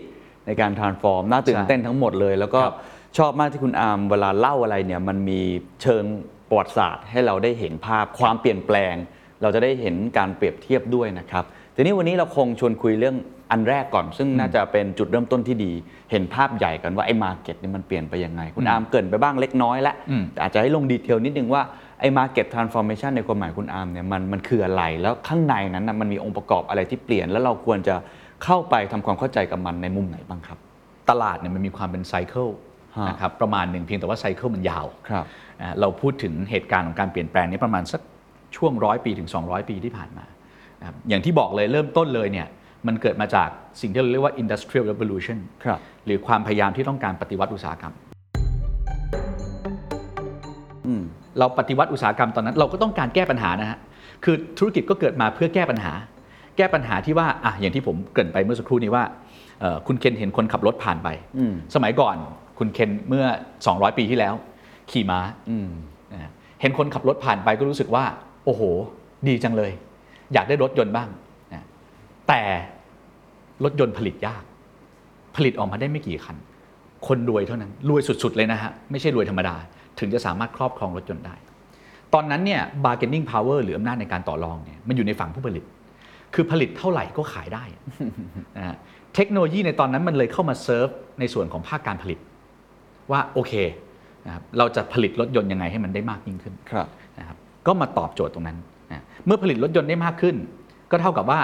[0.46, 2.76] ในการ transform น่าตื่นใช่เต้นทั้งหมดเลย แล้วก็ครับ
[3.18, 5.40] ชอบมากที่คุณอาร์มเวลาเล่าอะไรเนี่ย มันมี
[5.82, 6.04] เชิง
[6.48, 8.94] ประวัติศาสตร์ ให้เราได้เห็นภาพความเปลี่ยนแปลง
[9.42, 11.44] เราจะได้เห็นการเปรียบเทียบด้วยนะครับ
[11.78, 13.16] ทีนี้วันนี้เราคงชวนคุยเรื่อง
[13.50, 15.72] อันแรกก่อน ซึ่งน่าจะเป็นจุดเริ่มต้นที่ดี
[16.10, 21.62] เห็นภาพใหญ่กันว่าไอ้ market นี่มันเปลี่ยนไปยังไง คุณอาร์มเกริ่นไปบ้างเล็กน้อยแล้วอืมแต่อาจจะให้ลง detail นิดนึงว่า
[22.00, 27.94] ไอ้ market transformation ในความหมายคุณอาร์มเนี่ยมันมันคืออะไร แล้วข้างในนั้นนะมันมีองค์ประกอบอะไรที่เปลี่ยน แล้วเราควรจะ
[28.44, 30.58] เข้าไปทำความเข้าใจกับมันในมุมไหนบ้างครับ
[31.10, 32.48] ตลาดเนี่ยมันมีความเป็นไซเคิล
[32.96, 35.24] ฮะนะครับประมาณหนึ่งเพียงแต่ว่าไซเคิลมันยาวครับ
[35.60, 38.00] อ่าเราพูดถึงเหตุการณ์ของการเปลี่ยนแปลงนี้ประมาณสัก
[38.56, 40.35] ช่วงร้อยปีถึง 200 ปีที่ผ่านมานะครับ
[41.08, 42.46] อย่างที่บอกเลยเริ่มต้นเลยเนี่ย
[42.86, 43.48] มันเกิดมาจาก
[43.80, 47.92] สิ่งที่เราเรียกว่า industrial revolution ครับหรือความพยายามที่ต้องการปฏิวัติอุตสาหกรรม
[50.86, 51.02] อืม
[51.38, 53.78] เราปฏิวัติอุตสาหกรรมตอนนั้น เราก็ต้องการแก้ปัญหานะฮะ
[54.24, 55.92] คือธุรกิจก็เกิดมาเพื่อแก้ปัญหา
[56.56, 59.04] แก้ปัญหาที่ว่าอะอย่างที่ผมเกริ่นไปเมื่อสักครู่นี้ว่า
[59.60, 62.16] เอ่อคุณเคนเห็นคนขับรถผ่านไปอืมสมัยก่อน
[62.58, 63.24] คุณเคนเมื่อ
[63.60, 64.34] 200 ปีที่แล้ว
[64.90, 65.20] ขี่ม้า
[65.50, 65.68] อืม
[66.12, 68.04] นะฮะเห็นคนขับรถผ่านไปก็รู้สึกว่า
[68.44, 68.62] โอ้โห
[69.28, 69.72] ดีจังเลย
[70.32, 71.08] อยากได้รถยนต์บ้าง
[71.52, 71.64] นะ
[72.28, 72.42] แต่
[73.64, 74.42] รถยนต์ผลิตยาก
[75.36, 76.36] ผลิตออกมาได้ไม่กี่คัน
[77.06, 79.54] คนรวยเท่านั้น รวยสุดๆเลยนะฮะ ไม่ใช่รวยธรรมดา
[79.98, 81.34] ถึงจะสามารถครอบครองรถยนต์ได้
[82.14, 85.64] ตอนนั้นเนี่ย bargaining power หรืออำนาจในการต่อรองเนี่ยมันอยู่ในฝั่งผู้ผลิต
[86.34, 87.64] คือผลิตเท่าไหร่ก็ขายได้
[88.56, 88.76] นะฮะ
[89.14, 90.88] เทคโนโลยีในตอนนั้นมันเลยเข้ามาเซิร์ฟ
[91.20, 92.18] ในส่วนของภาคการผลิต
[93.10, 93.52] ว่าโอเค
[94.26, 96.86] นะครับเราจะผลิตรถยนต์ยังไงให้มันได้มากยิ่งขึ้นครับ
[97.18, 97.36] นะครับ
[97.66, 98.58] ก็มาตอบโจทย์ตรงนั้น
[98.92, 100.36] นะเมื่อผลิตรถยนต์ได้มากขึ้น
[100.90, 101.40] ก็เท่ากับว่า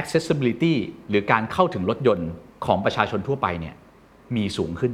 [0.00, 0.74] accessibility
[1.08, 2.30] หรือการเข้าถึงรถยนต์
[2.66, 3.74] ของประชาชนทั่วไปเนี่ย
[4.36, 4.92] มีสูงขึ้น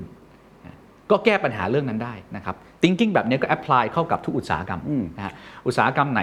[1.10, 4.80] ก็แก้ปัญหาเรื่องนั้นได้นะครับ thinking แบบนี้ก็ apply เข้ากับทุกอุตสาหกรรม
[5.16, 5.32] นะฮะ
[5.66, 6.22] อุตสาหกรรมไหน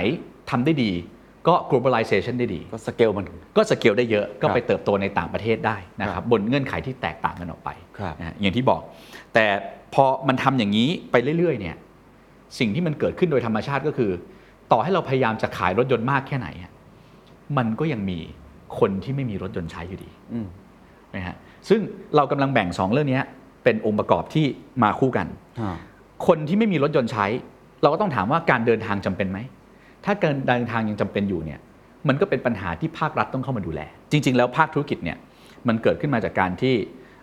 [0.50, 0.92] ทำได้ดี
[1.48, 3.26] ก็ globalization ได้ดี ก็สเกลมัน
[3.58, 8.82] ก็สเกลได้เยอะก็ครับไปเติบโตในต่างประเทศได้นะคครัรับบบนเงื่อนไขที่แตกต่างกันออกไปครับนะฮะอย่างที่บอก
[9.34, 9.46] แต่
[9.94, 11.76] พอมันทำอย่างนี้ไปเรื่อยๆเนี่ย
[12.60, 14.12] สิ่งที่มันเกิดขึ้นโดยธรรมชาติก็คือ
[14.72, 16.72] ต่อให้เราพยายามจะขายรถยนต์มากแค่ไหนอะ
[17.58, 18.20] มันก็ยังมี
[18.80, 20.48] คนที่ไม่มีรถยนต์ใช้อยู่ดีอืม
[21.16, 21.36] นะฮะ
[21.70, 21.80] ซึ่ง
[22.16, 23.20] เรากำลังแบ่งสองเรื่องนี้
[23.64, 24.46] เป็นองค์ประกอบที่
[24.84, 25.28] มาคู่กัน
[25.60, 25.78] อ่า
[26.28, 27.26] คนที่ไม่มีรถยนต์ใช้
[27.82, 29.40] เราก็ต้องถามว่าการเดินทางจำเป็นไหม
[30.06, 31.60] ถ้าการเดินทางยังจำเป็นอยู่เนี่ย
[32.08, 35.18] มันก็เป็นปัญหาที่ภาครัฐต้องเข้ามาดูแล จริง ๆ แล้วภาคธุรกิจเนี่ย
[35.68, 36.76] มันเกิดขึ้นมาจากการที่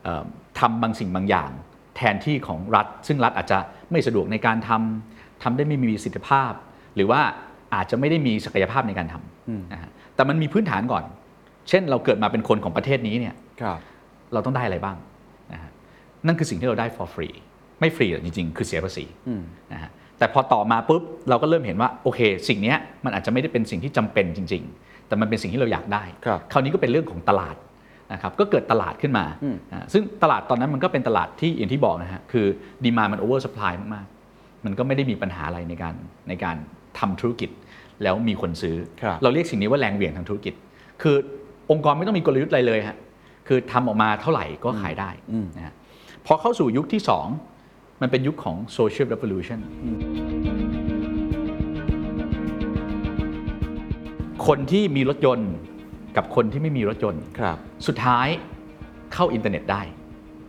[0.02, 0.22] เอ่อ
[0.60, 1.50] ทำบางสิ่งบางอย่าง
[1.96, 3.58] แทนที่ของรัฐ ซึ่งรัฐอาจจะ
[3.90, 6.52] ไม่สะดวกในการทำทำได้ไม่มีประสิทธิภาพ
[6.96, 7.20] หรือว่า
[7.74, 11.04] อาจจะไม่ได้มีศักยภาพในการทำนะฮะแต่มันมีพื้นฐานก่อน
[11.68, 13.78] เช่นเราเกิดมาเป็นคนของประเทศนี้เนี่ยครับ
[14.32, 14.96] เราต้องได้อะไรบ้าง
[15.52, 15.70] นะฮะ
[16.26, 17.34] นั่นคือสิ่งที่เราได้ for free
[17.80, 19.04] ไม่ฟรีหรอกจริงๆ คือเสียภาษี
[19.72, 27.56] นะฮะแต่พอต่อมาปุ๊บเราก็เริ่มเห็นว่าโอเค สิ่งเนี้ยมันอาจจะไม่ได้เป็นสิ่งที่จำเป็นจริง ๆ แต่มันเป็นสิ่งที่เราอยากได้ครับคราวนี้ก็เป็นเรื่องของตลาด
[28.12, 29.24] นะครับก็เกิดตลาดขึ้นมา
[29.72, 32.46] อ่าซึ่งตลาดตอนนั้นมันก็เป็นตลาดที่อย่างที่บอกนะฮะคือ
[32.84, 35.94] demand มัน over supply มากๆ มันก็ไม่ได้มีปัญหาอะไรในการ
[36.28, 36.56] ในการ
[36.98, 37.50] ทำธุรกิจ
[38.02, 40.54] แล้วมีคนซื้อครับเราเรียกสิ่งนี้ว่าแรงเหวี่ยงทางธุรกิจ
[41.02, 41.16] คือ
[41.70, 42.96] องค์กรไม่ต้องมีกลยุทธ์อะไรเลยฮะ
[43.48, 45.10] คือทำออกมาเท่าไหร่ก็ขายได้
[45.56, 45.74] นะฮะ
[46.26, 47.02] พอเข้าสู่ยุคที่
[47.50, 49.58] 2 มันเป็นยุคของ social revolution
[54.46, 55.52] คนที่มีรถยนต์
[56.16, 58.28] กับคนที่ไม่มีรถยนต์ครับสุดท้าย
[59.14, 59.82] เข้าอินเทอร์เน็ตได้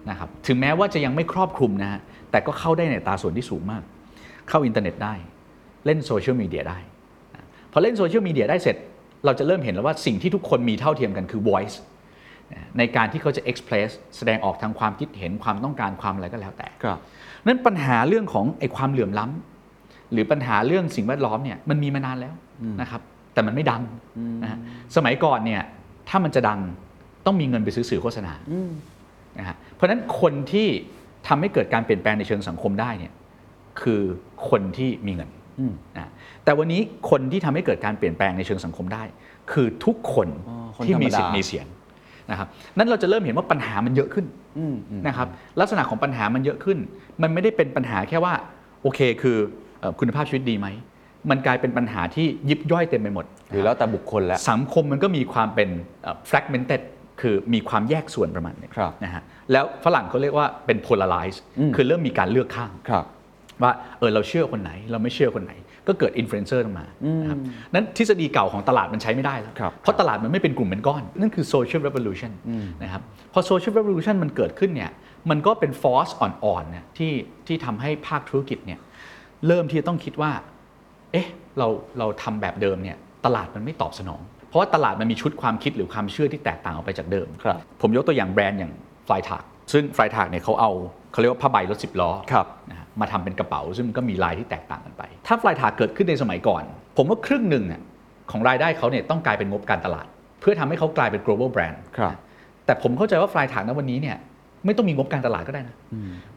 [0.09, 3.83] นะครับถึงแม้ว่าจะยังไม่ครอบคลุมนะฮะแต่ก็เข้าได้ในอัตราส่วนที่สูงมาก
[4.49, 5.13] เข้าอินเทอร์เน็ตได้
[5.85, 6.77] เล่นโซเชียลมีเดียได้
[7.35, 8.75] นะพอเล่นโซเชียลมีเดียได้เสร็จ
[9.25, 11.75] เราจะเริ่มเห็นแล้วว่าสิ่งที่ทุกคนมีเท่าเทียมกันคือ voice
[12.53, 16.99] นะในการที่เขาจะ express แสดงออกทางความคิดเห็นความต้องการความอะไรก็แล้วแต่ครับ
[17.45, 22.33] นั้นปัญหาเรื่องของไอ้ความเหลื่อมล้ำหรือปัญหาเรื่องสิ่งแวดล้อมเนี่ยมันมีมานานแล้ว
[22.81, 23.01] นะครับ
[23.33, 23.81] แต่มันไม่ดัง
[24.43, 24.59] นะฮะ
[24.95, 25.61] สมัยก่อนเนี่ย
[26.09, 26.59] ถ้ามันจะดัง
[27.25, 28.33] ต้องมีเงินไปซื้อสื่อโฆษณา
[29.39, 30.67] นะฮะเพราะฉะนั้นคนที่
[31.27, 33.13] ทำให้เกิดการเปลี่ยนแปลงในเชิงสังคมได้เนี่ย
[33.81, 34.01] คือ
[34.49, 35.29] คนที่มีเงิน
[35.97, 36.09] นะ
[36.43, 39.03] แต่วันนี้คนที่ทำให้เกิดการเปลี่ยนแปลงในเชิงสังคมได้
[39.51, 41.65] คือทุกคนอ๋อคนที่มีธรรมดาสิทธิ์มีเสียง
[42.29, 44.25] นะครับนั้นเราจะเริ่มเห็นว่าปัญหามันเยอะขึ้น
[45.07, 45.27] นะครับ
[45.59, 46.77] ลักษณะของปัญหามันเยอะขึ้น
[47.21, 48.33] มันไม่ได้เป็นปัญหาแค่ว่า
[48.81, 49.37] โอเคคือ
[49.79, 50.67] เอ่อคุณภาพชีวิตดีไหม
[51.29, 55.69] มันกลายเป็นปัญหาที่ยิบย่อยเต็มไปหมดหรือแล้วแต่บุคคลแล้วสังคมมันก็มีความเป็น
[56.03, 56.81] เอ่อ fragmented
[57.21, 61.37] คือมีความแยกส่วนประมาณหนึงครับนะฮะแล้วฝรั่งเขาเรียกว่าเป็น polarize
[61.75, 63.05] คือเริ่มมีการเลือกข้างครับ
[63.61, 65.53] ว่าเออเราเชื่อคนไหน เราไม่เชื่อคนไหน
[65.87, 66.85] ก็เกิดอินฟลูเอนเซอร์มา
[67.21, 67.39] นะครับ
[67.73, 72.31] นั้นทฤษฎีเก่าของตลาดมันใช้ไม่ได้แล้วครับเพราะตลาดมันไม่เป็นกลุ่มเป็นก้อน นั่นคือ social revolution
[72.83, 73.01] นะครับ
[73.33, 74.91] พอ social revolution มันเกิดขึ้นเนี่ย
[75.29, 77.11] มันก็เป็น force อ่อนๆเนี่ยที่
[77.47, 78.79] ที่ทำให้ภาคธุรกิจเนี่ย
[79.47, 80.31] เริ่มที่จะต้องคิดว่า
[81.11, 81.67] เอ๊ะเรา
[81.99, 88.73] เราทำแบบเดิมเนี่ยตลาดมันไม่ตอบสนอง เพราะว่าตลาดมันมีชุดความคิดหรือความเชื่อที่แตกต่างออกไปจากเดิมครับผมยกตัวอย่างแบรนด์อย่าง
[89.07, 90.71] Fly t a g ซึ่ง Fly t a g เนี่ยเขาเอา
[91.11, 96.63] เขาเรียกว่าผ้าใบรถสิบล้อครับนะฮะ มาทำเป็นกระเป๋า ซึ่งมันก็มีลายที่แตกต่างกันไป ถ้า Fly t a g เกิดขึ้นในสมัยก่อน
[96.97, 97.81] ผมว่าครึ่งหนึ่งอะ
[98.31, 100.07] ของรายได้เขาเนี่ยต้องกลายเป็นงบการตลาด
[100.41, 102.19] เพื่อทำให้เขากลายเป็น global brand ครับนะ
[102.65, 104.17] แต่ผมเข้าใจว่า Fly t a g ณวันนี้เนี่ย
[104.65, 105.75] ไม่ต้องมีงบการตลาดก็ได้นะ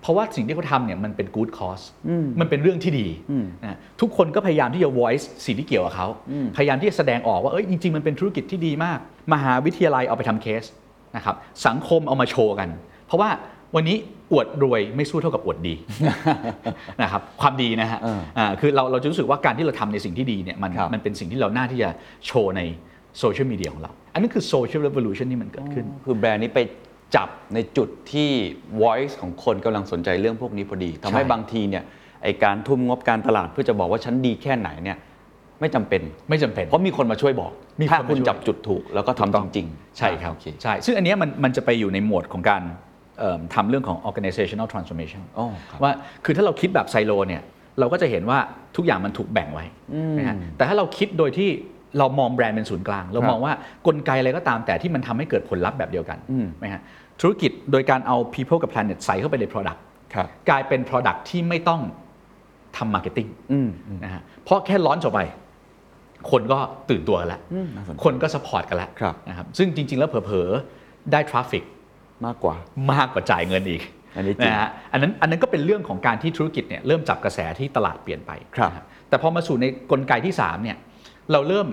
[0.00, 1.84] เพราะว่าสิ่งที่เขาทำเนี่ยมันเป็น good cause
[2.40, 3.06] มันเป็นเรื่องที่ดี
[3.64, 6.06] นะทุกคนก็พยายามที่จะ voice สิ่งที่เกี่ยวกับเขา
[6.56, 8.98] พยายามที่จะแสดงออกว่าเอ้ยจริง ๆ มันเป็นธุรกิจที่ดีมาก
[9.32, 10.64] มหาวิทยาลัยเอาไปทำเคส
[11.16, 12.68] นะครับ สังคมเอามาโชว์กัน
[13.06, 13.30] เพราะว่า
[13.74, 13.96] วันนี้
[14.32, 15.74] อวดรวยไม่สู้เท่ากับอวดดี
[17.02, 21.88] นะครับความดีนะฮะเอออ่าคือเราเราจะรู้สึกว่าการที่เราทำในสิ่งที่ดีเนี่ยมันครับมันเป็นสิ่งที่เราน่าที่จะ
[22.26, 22.62] โชว์ใน
[23.18, 26.60] โซเชียลมีเดียของเรา อันนี้คือโซเชียล r e ว o l u t i o n ที่มันเกิดขึ้น คือแบรนด์นี้ไป
[27.16, 28.28] จับในจุดที่
[28.82, 31.84] voice ของคนกำลังสนใจเรื่องพวกนี้พอดีทำให้ใช่บางทีเนี่ย
[32.22, 34.98] ไอการทุ่มงบการตลาดเพื่อจะบอกว่าฉันดีแค่ไหนเนี่ย
[35.60, 42.78] ไม่จำเป็นไม่จำเป็น เพราะมีคนมาช่วยบอก มีคนถ้ามาคุณช่วยจับจุดถูกแล้วก็ทำจริงๆ ใช่ครับโอเคใช่ ซึ่งอันเนี้ยมันมันจะไปอยู่ในหมวดของการเอิ่ม
[43.54, 45.92] ทำเรื่องของ organizational transformation อ๋อครับว่า
[46.24, 47.42] คือถ้าเราคิดแบบไซโลเนี่ย
[47.81, 48.38] เราก็จะเห็นว่า
[48.76, 49.64] ทุกอย่างมันถูกแบ่งไว้
[50.18, 51.48] นะฮะแต่ถ้าเราคิดโดยที่
[51.98, 53.52] เรามองแบรนด์เป็นศูนย์กลาง เรามองว่า
[53.87, 56.18] กลไกอะไรก็ตามแต่ที่มันทำให้เกิดผลลัพธ์แบบเดียวกัน
[56.62, 56.83] นะฮะ
[57.20, 59.81] ธุรกิจโดยการเอา people กับ planet ใส่เข้าไปใน product
[60.14, 61.81] ครับกลายเป็น product ที่ไม่ต้อง
[62.76, 63.68] ทำ marketing อืม
[64.04, 65.20] นะฮะเพราะแค่ launch จบไป
[66.31, 66.59] คนก็
[66.90, 67.40] ตื่นตัวกันแล้ว
[67.76, 71.62] น่าสนใจคนก็ support กันแล้วครับนะครับซึ่งจริง ๆ แล้วเผลอๆได้ traffic
[72.26, 72.54] มากกว่า
[72.92, 73.83] มากกว่าจ่ายเงินอีก
[74.16, 80.76] อันนี้จริงนะฮะอันนั้นอันนั้นก็เป็นเรื่องของการที่ธุรกิจเนี่ยเริ่มจับกระแสที่ตลาดเปลี่ยนไปครับนะแต่พอมาสู่ในกลไกที่3เนี่ย
[81.33, 81.66] เราเริ่ม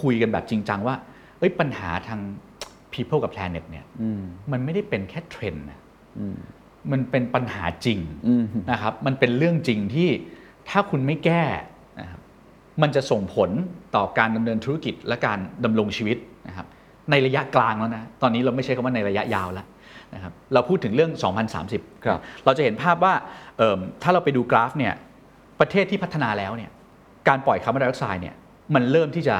[0.00, 0.94] คุยกันแบบจริงจังว่า
[1.38, 2.20] เอ้ยปัญหาทาง
[2.92, 3.84] people กับ planet เนี่ย
[4.52, 5.80] มันไม่ได้เป็นแค่เทรนด์นะ
[6.92, 8.00] มันเป็นปัญหาจริง
[8.72, 10.08] นะครับมันเป็นเรื่องจริงที่
[10.68, 11.44] ถ้าคุณไม่แก้
[12.00, 12.20] นะครับ
[12.82, 13.50] มันจะส่งผล
[13.94, 16.66] ต่อการดำเนินธุรกิจและการดำรงชีวิตนะครับ
[17.10, 19.66] ในระยะกลางแล้วนะ ตอนนี้เราไม่ใช่คำว่าในระยะยาวแล้ว
[20.14, 21.12] นะครับเราพูดถึงเรื่อง
[21.58, 23.14] 2030 ครับ เราจะเห็นภาพว่า
[23.58, 24.94] เอิ่มถ้าเราไปดูกราฟเนี่ย
[25.60, 26.70] ประเทศที่พัฒนาแล้วเนี่ย
[27.28, 28.34] การปล่อยคาร์บอนไดออกไซด์เนี่ย
[28.74, 29.36] มันเริ่มที่จะ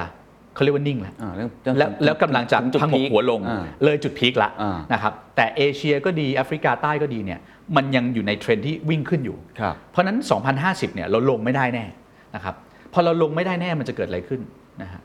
[0.54, 7.40] เขาเรียกว่านิ่งแล้ว อ่าเรื่องเรื่อง แล้วแล้วกำลังจะถึงจุด peak หัวลงอ่าเลยจุด peak ละอ่านะครับแต่เอเชียก็ดีแอฟริกาใต้ก็ดีเนี่ย
[7.76, 10.16] มันยังอยู่ในเทรนด์ที่วิ่งขึ้นอยู่ ครับ เพราะฉะนั้น
[10.56, 11.84] 2050 เนี่ยเราลงไม่ได้แน่
[12.34, 12.54] นะครับ
[12.92, 14.40] พอเราลงไม่ได้แน่มันจะเกิดอะไรขึ้น
[14.82, 15.00] นะฮะ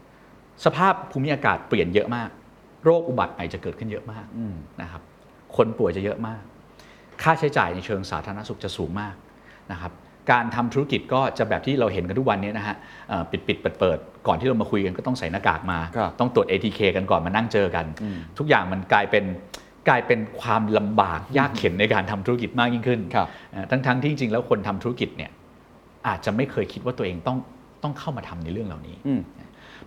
[0.65, 2.30] สภาพภูมิอากาศเปลี่ยนเยอะมาก
[2.84, 4.26] โรคอุบัติใหม่จะเกิดขึ้นเยอะมาก
[4.82, 5.02] นะครับ
[5.58, 6.42] คนป่วยจะเยอะมาก
[7.22, 9.16] ค่าใช้จ่ายในเชิงสาธารณสุขจะสูงมาก
[9.72, 9.92] นะครับ
[10.32, 12.76] การทำธุรกิจก็จะแบบที่เราเห็นกันทุกวันนี้นะฮะ
[13.10, 17.86] เอ่อปิดปิดเปิดเปิดๆก่อนที่เรามาคุยกันก็ต้องใส่หน้ากากมาครับต้องตรวจ ATK กันก่อนมานั่งเจอกัน
[18.38, 19.24] ทุกอย่างมันกลายเป็น
[19.90, 25.32] กลายเป็นความลำบากยากเข็นในการทำธุรกิจมากยิ่งขึ้นครับเอ่อทั้งๆที่จริงๆแล้วคนทำธุรกิจเนี่ย
[26.08, 27.38] อาจจะไม่เคยคิดว่าตัวเองต้อง
[27.84, 29.22] ต้องเข้ามาทำในเรื่องเหล่านี้อืม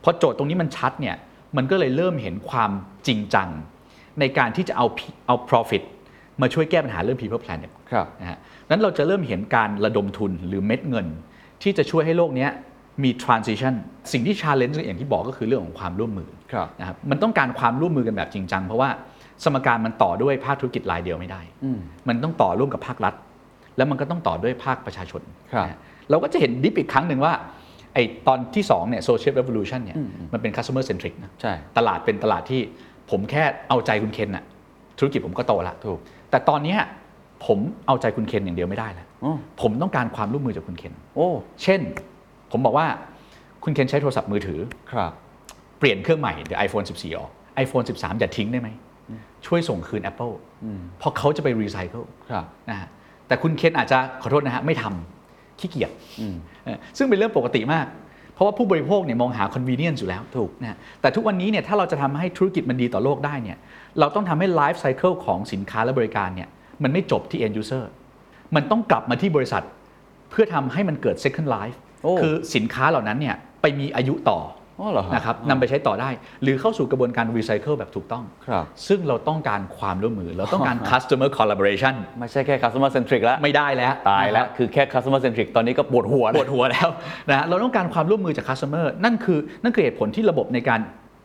[0.02, 1.16] พอโจทย์ตรงนี้มันชัดเนี่ย
[1.56, 2.70] มันก็เลยเริ่มเห็นความ
[3.06, 3.48] จริงจัง
[4.20, 5.82] ในการที่จะเอา P- เอา profit
[6.42, 8.38] มาช่วยแก้ปัญหาเรื่อง people planet ครับนะฮะ
[8.70, 11.06] นั้นเราจะเริ่มเห็นการระดมทุนหรือเม็ดเงิน
[11.62, 12.50] ที่จะช่วยให้โลกเนี้ย
[13.04, 13.74] มี transition
[14.12, 18.90] สิ่งที่ challenge อย่างที่บอกก็คือเรื่องของความร่วมมือครับนะครับมันต้องการความร่วมมือกันแบบจริงจังเพราะว่า
[19.44, 21.40] สมการมันต่อด้วยภาคธุรกิจรายเดียวไม่ได้
[22.08, 23.14] มันต้องต่อร่วมกับภาครัฐ
[23.76, 25.22] แล้วมันก็ต้องต่อด้วยภาคประชาชน
[25.52, 25.78] ครับนะฮะ
[26.10, 27.32] เราก็จะเห็นดิฟอีกครั้งหนึ่งว่า
[27.94, 29.96] ไอตอนที่2เนี่ย social revolution เนี่ย
[30.32, 32.60] มันเป็น customer centric นะใช่ตลาดเป็นตลาดที่
[33.10, 34.44] ผมแค่เอาใจคุณเคนน่ะ
[34.98, 35.98] ธุรกิจผมก็โตละถูก
[36.30, 36.80] แต่ตอนเนี้ย
[37.46, 41.28] ผมเอาใจคุณเคนอย่างเดียวไม่ได้แล้วอ๋อผมต้องการความร่วมมือจากคุณเคน โอ้
[41.62, 41.80] เช่น
[42.52, 42.86] ผมบอกว่า
[43.64, 44.60] คุณเคนใช้โทรศัพท์มือถือ
[44.92, 45.12] ครับ
[45.78, 47.30] เปลี่ยนเครื่องใหม่เดี๋ยว iPhone 14 ออก
[47.64, 48.68] iPhone 13 อย่าทิ้งได้ไหม
[49.46, 50.34] ช่วยส่งคืน Apple
[50.98, 52.88] เพราะเขาจะไปรีไซเคิลครับ นะฮะ
[53.26, 55.90] แต่คุณเคนอาจจะขอโทษนะฮะ ไม่ทำขี้เกียจ
[56.64, 57.86] เออซึ่งเป็นเรื่องปกติมาก
[58.34, 63.58] เพราะว่าผู้บริโภคเนี่ยมองหา convenience อยู่แล้วถูกนะฮะแต่ทุกวันนี้เนี่ยถ้าเราจะทำให้ธุรกิจมันดีต่อโลกได้เนี่ย
[63.98, 66.48] เราต้องทำให้ life cycle ของสินค้าและบริการเนี่ย
[66.82, 67.84] มันไม่จบที่ end user
[68.54, 69.62] มันต้องกลับมาที่บริษัท
[70.30, 74.63] เพื่อทำให้มันเกิด second life โอ้คือสินค้าเหล่านั้นเนี่ยไปมีอายุต่ออ๋อเหรอฮะ
[75.14, 76.10] นะครับนำไปใช้ต่อได้
[76.42, 86.88] หรือเข้าสู่กระบวนการรีไซเคิลแบบถูกต้องครับซึ่งเราต้องการความร่วมมือ เราต้องการ customer collaboration ไม่ใช่แค่ customer centric แล้ว ไม่ได้แล้ว ตายแล้วนะครับคือแค่ customer centric ตอนนี้ก็ปวดหัวปวดหัวแล้ว
[87.30, 90.80] นะฮะเราต้องการความร่วมมือจาก customer นั่นคือนั่นคือเหตุผลที่ระบบในการ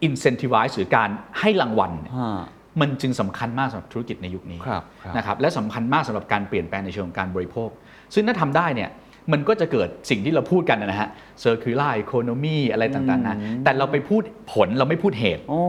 [0.08, 1.10] incentivize หรือการ
[1.40, 2.40] ให้รางวัลเนี่ยอ่า
[2.82, 7.70] มันจึงสำคัญมากสำหรับธุรกิจในยุคนี้ครับครับนะครับและสำคัญมากสำหรับการเปลี่ยนแปลงในเชิงของการบริโภค
[8.14, 8.90] ซึ่งถ้าทำได้เนี่ย
[9.34, 11.10] มันก็จะเกิดสิ่งที่เราพูดกันนะฮะ
[11.44, 14.22] circular economy อะไรต่างๆนะแต่เราไปพูด
[14.54, 15.60] ผลเราไม่พูดเหตุ โอ้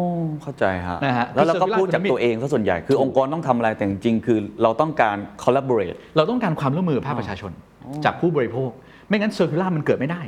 [0.43, 7.53] เข้าใจฮะนะฮะแล้วเราก็คือพูดจาก circular ตัวเองซะส่วนใหญ่คือองค์กรต้องทำอะไรแต่จริงๆคือเราต้องการ collaborate เราต้องการความร่วมมือภาคประชาชน
[8.05, 8.71] จากผู้บริโภค
[9.09, 10.23] ไม่งั้น circular มันเกิดไม่ได้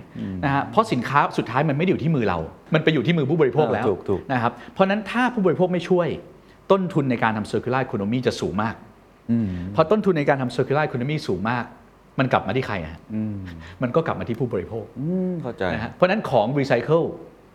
[0.45, 2.39] นะฮะเพราะสินค้าสุดท้ายมันไม่ได้อยู่ที่มือเรา
[2.75, 6.09] มันไปอยู่ที่มือผู้บริโภคแล้วเออถูกถูก นะครับเพราะฉะนั้นถ้าผู้บริโภคไม่ช่วย
[6.71, 8.75] ต้นทุนในการทำ circular economy จะสูงมาก
[9.75, 11.65] พอต้นทุนในการทำเซอร์คิล่าอีโคโนมีสูงมาก
[12.19, 13.01] มันกลับมาที่ใครอะฮะ
[13.83, 17.03] มันก็กลับมาที่ผู้บริโภคอืมเข้าใจนะฮะเพราะฉะนั้นของรีไซเคิล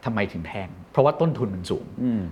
[0.06, 1.86] ทำไมถึงแพง เพราะว่าต้นทุนมันสูง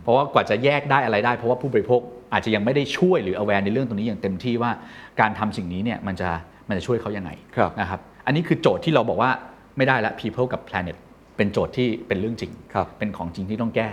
[0.04, 2.02] เพราะว่ากว่าจะแยกได้อะไรได้ เพราะว่าผู้บริโภค
[2.34, 4.72] อาจจะยังไม่ได้ช่วยหรือ aware ในเรื่องตรงนี้อย่างเต็มที่ว่า
[5.20, 6.30] การทำสิ่งนี้เนี่ยมันจะ
[6.68, 9.32] มันจะช่วยเขายังไงครับนะครับ อันนี้คือโจทย์ที่เราบอกว่า
[9.78, 10.96] ไม่ได้ละ people กับ planet
[11.38, 13.90] เป็นโจทย์ที่เป็นเรื่องจริงครับเป็นของจริงที่ต้องแก้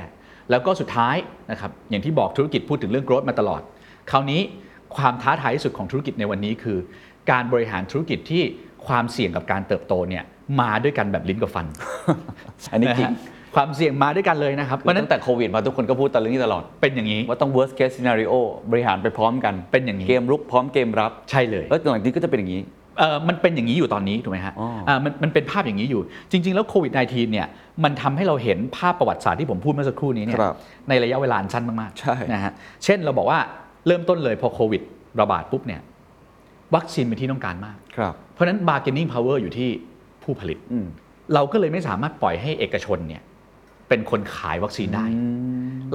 [0.50, 1.16] แล้วก็สุดท้าย
[1.50, 3.62] นะครับอย่างที่บอกธุรกิจพูดถึงเรื่อง growth มาตลอด
[4.10, 4.40] คราวนี้
[4.96, 6.78] ความท้าทายที่สุดของธุรกิจในวันนี้คือ
[7.30, 8.42] การบริหารธุรกิจที่
[8.86, 10.24] ความเสี่ยงกับการเติบโตเนี่ย
[10.60, 11.66] มาด้วยกันแบบลิ้นกับฟัน
[12.72, 13.12] อันนี้จริงะฮะ
[13.56, 18.32] ความเสี่ยงมาด้วยกันเลยนะครับเพเพราะราะฉะตั้นั้นงแต่โควิดมาทุกคนก็พูดแต่เรื่องนี้ตลอด เป็นอย่างนี้ ว่าต้อง worst case scenario
[18.70, 22.62] บริหารไปพร้อมกัน เป็นอย่างนี้ เกมรุกพร้อมเกมรับ ใช่เลย แล้วหลังนี้ก็จะเป็นอย่างนี้
[22.98, 27.46] เอ่อมันเป็นอย่างนี้อยู่ตอนนี้ถูกไหมฮะอ๋ออ่ามันมันเป็นภาพอย่างนี้อยู่ จริง ๆ แล้วโควิด -19 เนี่ย
[27.84, 30.54] มันทำให้เราเห็นภาพประวัติศาสตร์ที่ผมพูดเมื่อสักครู่นี้เนี่ยครับ
[30.88, 32.52] ในระยะเวลาอันสั้นมากใช่ๆนะฮะ
[32.84, 33.38] เช่นเราบอกว่า
[33.86, 34.82] เริ่มต้นเลยพอโควิด
[35.20, 35.80] ระบาดปุ๊บเนี่ย
[36.74, 39.68] วัคซีนเป็นที่ต้องการมาก ครับเพราะฉะนั้น bargaining power อยู่ที่
[40.22, 40.86] ผู้ผลิต อืม
[41.34, 43.22] เราก็เลยไม่สามารถปล่อยให้เอกชนเนี่ย
[43.88, 45.04] เป็นคนขายวัคซีนได้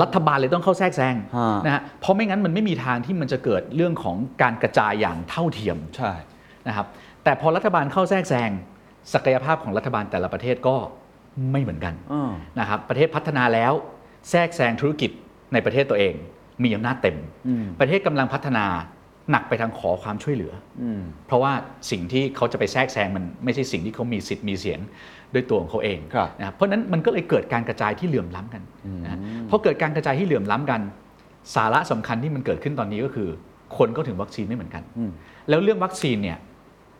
[0.02, 6.14] รัฐบาลเลยต้องเข้าแทรกแซงฮะ นะฮะเพราะไม่งั้นมันไม่มีทางที่มันจะเกิดเรื่องของการกระจายอย่างเท่าเทียม ใช่
[6.68, 6.88] นะครับ
[7.24, 8.50] แต่พอรัฐบาลเข้าแทรกแซง
[9.14, 10.76] ศักยภาพของรัฐบาลแต่ละประเทศก็
[11.52, 13.74] ไม่เหมือนกันอ่า นะครับประเทศพัฒนาแล้ว
[14.30, 15.12] แทรกแซงธุรกิจ
[15.54, 16.14] ในประเทศตัวเอง
[16.64, 17.18] มีอำนาจเต็ม
[17.80, 18.66] ประเทศกำลังพัฒนา
[19.32, 20.54] หนักไปทางขอความช่วยเหลือ
[20.84, 20.86] อ
[21.28, 21.52] เพราะว่า
[21.92, 24.80] สิ่งที่เขาจะไปแทรกแซงมันไม่ใช่สิ่งที่เขามีสิทธิ์มีเสียง
[25.34, 28.62] ด้วยตัวของเขาเองครับนะครับเพราะฉะนั้นมันก็เลยเกิดการกระจายที่เหลื่อมล้ำกัน
[29.06, 30.82] นะฮะเพพอเกิดการกระจายที่เหลื่อมล้ำกัน
[31.56, 33.30] สาระสำคัญที่มันเกิดขึ้นตอนนี้ก็คือ
[33.78, 34.84] คนก็ถึงวัคซีนไม่เหมือนกัน
[35.50, 36.38] แล้วเรื่องวัคซีนเนี่ย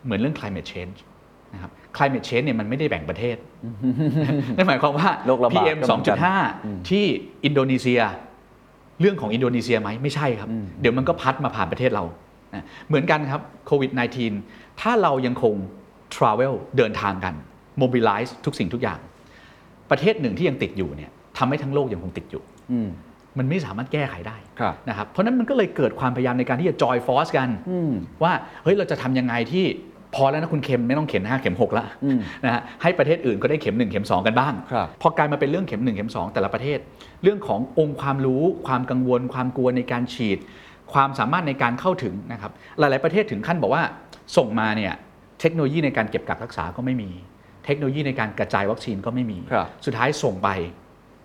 [0.06, 0.98] เหมือนเรื่อง climate change
[1.54, 3.38] นะครับ climate change เนี่ยมันไม่ได้แบ่งประเทศ
[4.58, 6.18] นั่นหมายความว่าโรคระบาด PM ก็เหมือนกัน
[6.54, 7.06] 2.5 ที่
[7.46, 8.02] อินโดนีเซีย
[9.00, 10.50] เรื่องของอินโดนีเซียไหมไม่ใช่ครับ
[10.82, 12.04] เดี๋ยวมันก็พัดมาผ่านประเทศเรา
[12.56, 13.92] นะเหมือนกันครับโควิด
[14.36, 15.54] -19 ถ้าเรายังคง
[16.16, 17.34] travel เดินทางกัน
[17.82, 19.00] mobilize ทุกสิ่งทุกอย่าง
[19.92, 22.90] ประเทศหนึ่งที่ยังติดอยู่เนี่ยทำให้ทั้งโลกยังคงติดอยู่อืม
[23.38, 27.50] มันไม่สามารถแก้ไขได้ครับนะครับเพราะฉะนั้นมันก็เลยเกิดความพยายามในการที่จะจอยฟอสกัน
[28.24, 28.34] ว่า
[28.64, 29.66] เฮ้ยเราจะทำยังไงที่
[30.16, 31.86] พอแล้วนะคุณเข็มไม่ต้องเข็ม5เข็ม6ละ
[32.46, 36.80] นะฮะให้ประเทศอื่นก็ได้เข็ม 1 เข็ม 2 กันบ้างครับพอกลายมาเป็นเรื่องเข็ม 1 เข็ม 2 แต่ละประเทศ
[37.24, 40.38] เรื่องขององค์ความรู้ ความกังวล ความกลัวในการฉีด
[40.94, 43.84] ความสามารถในการเข้าถึงนะครับหลาย ๆ ประเทศถึงขั้นบอกว่า
[44.38, 44.94] ส่งมาเนี่ย
[45.42, 47.10] เทคโนโลยีในการเก็บกักรักษาก็ไม่มี
[47.66, 50.50] เทคโนโลยีในการกระจายวัคซีนก็ไม่มีครับสุดท้ายส่งไป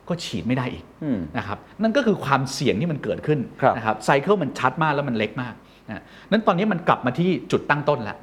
[0.09, 5.55] ก็ฉีดไม่ได้อีกอืมนะครับนั่นก็คือความเสี่ยงที่มันเกิดขึ้นครับนะครับไซเคิลมันชัดมากแล้วมันเล็กมาก
[5.89, 8.17] นะนั้นตอนนี้มันกลับมาที่จุดตั้งต้นแล้ว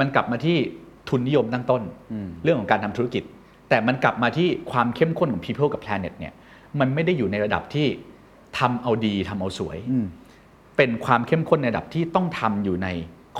[0.00, 0.56] มันกลับมาที่
[1.08, 1.82] ทุนนิยมตั้งต้น
[2.42, 3.22] เรื่องของการทำธุรกิจ
[3.68, 6.32] แต่มันกลับมาที่ความเข้มข้นของ people กับ planet เนี่ย
[6.80, 7.86] มันไม่ได้อยู่ในระดับที่
[8.58, 9.78] ทำเอาดีทำเอาสวย
[10.76, 12.88] เป็นความเข้มข้นในระดับที่ต้องทำอยู่ใน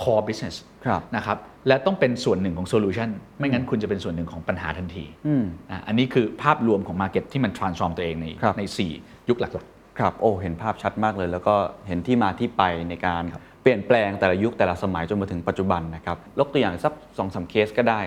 [0.01, 1.39] core business ครับนะครับ
[1.69, 8.63] และต้องเป็นส่วนหนึ่งของ solution ไม่งั้นคุณจะเป็นส่วนหนึ่งของปัญหาทันทีอืมอะอันนี้คือภาพรวมของ market ที่มัน transform ตัวเองในครับใน
[8.97, 9.53] 4 ยุคหลัก
[9.99, 11.55] ครับ โอ้ เห็นภาพชัดมากเลย แล้วก็
[11.89, 13.23] เห็นที่มาที่ไปในการ
[13.63, 18.01] เปลี่ยนแปลงแต่ละยุคแต่ละสมัยจนมาถึงปัจจุบันนะครับยกตัวอย่างสักสองสามเคสก็ได้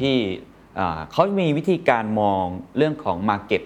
[0.00, 0.16] ที่
[0.78, 2.44] อ่าเขามีวิธีการมอง
[2.76, 3.62] เรื่องของ Market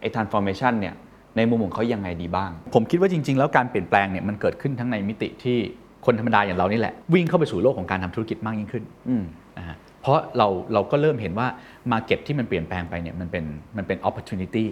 [0.00, 0.94] ไอ้ transformation เนี่ย
[1.36, 5.58] ในมุมของเขายังไงดีบ้างๆผมคิดว่าจริง ๆ แล้วการเปลี่ยนแปลงเนี่ยมันเกิดขึ้นทั้งในมิติที่
[6.06, 9.24] คนธรรมดาอย่างเรานี่แหละ วิ่งเข้าไปสู่โลกของการทำธุรกิจมากยิ่งขึ้นอืม
[9.58, 11.46] นะฮะเพราะเราเราก็เริ่มเห็นว่า
[11.92, 13.44] Market ที่มันเปลี่ยนแปลงไปเนี่ยมันเป็น
[13.76, 14.66] มันเป็น opportunity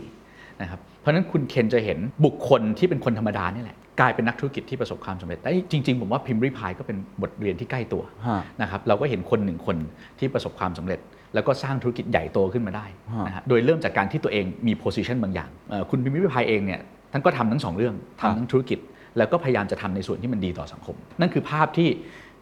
[0.61, 9.77] นะครับเพราะฉะนั้นคุณเคนจะเห็นบุคคลที่เป็นคนธรรมดานี่แหละ กลายเป็นนักธุรกิจที่ประสบความสำเร็จแต่จริง ๆ ผมว่าพิมพ์ริพายก็เป็นบทเรียนที่ใกล้ตัวฮะ นะครับเราก็เห็นคนหนึ่งคน
[10.19, 11.01] ที่ประสบความสำเร็จ
[11.35, 16.81] แล้วก็สร้างธุรกิจใหญ่โตขึ้นมาได้ฮะนะฮะโดยเริ่มจากการที่ตัวเองมี position บางอย่างเอ่อคุณพิมพ์ริพายเองเนี่ย
[17.13, 18.79] ท่านก็ทำทั้งสองเรื่องครับทำทั้งธุรกิจ
[19.19, 21.91] แล้วก็พยายามจะทำในส่วนที่มันดีต่อสังคม นั่นคือภาพที่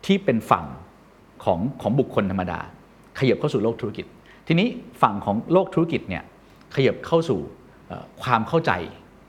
[0.07, 0.64] ที่เป็นฝั่ง
[1.44, 2.59] ของของบุคคลธรรมดา
[3.18, 4.07] ขยับเข้าสู่โลกธุรกิจ
[4.48, 4.68] ทีนี้
[5.02, 6.22] ฝั่งของโลกธุรกิจเนี่ย
[6.76, 7.40] ขยับเข้าสู่
[7.88, 8.72] เอ่อความเข้าใจ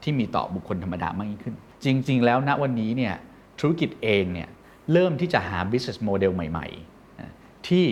[0.04, 1.56] ที่มีต่อบุคคลธรรมดามากยิ่งขึ้น
[1.86, 3.14] จริง ๆ แล้วณวันนี้เนี่ย
[3.60, 4.50] ธุรกิจเองเนี่ย
[4.94, 7.34] เริ่มที่จะหา business model ใหม่ๆนะ
[7.68, 7.86] ที่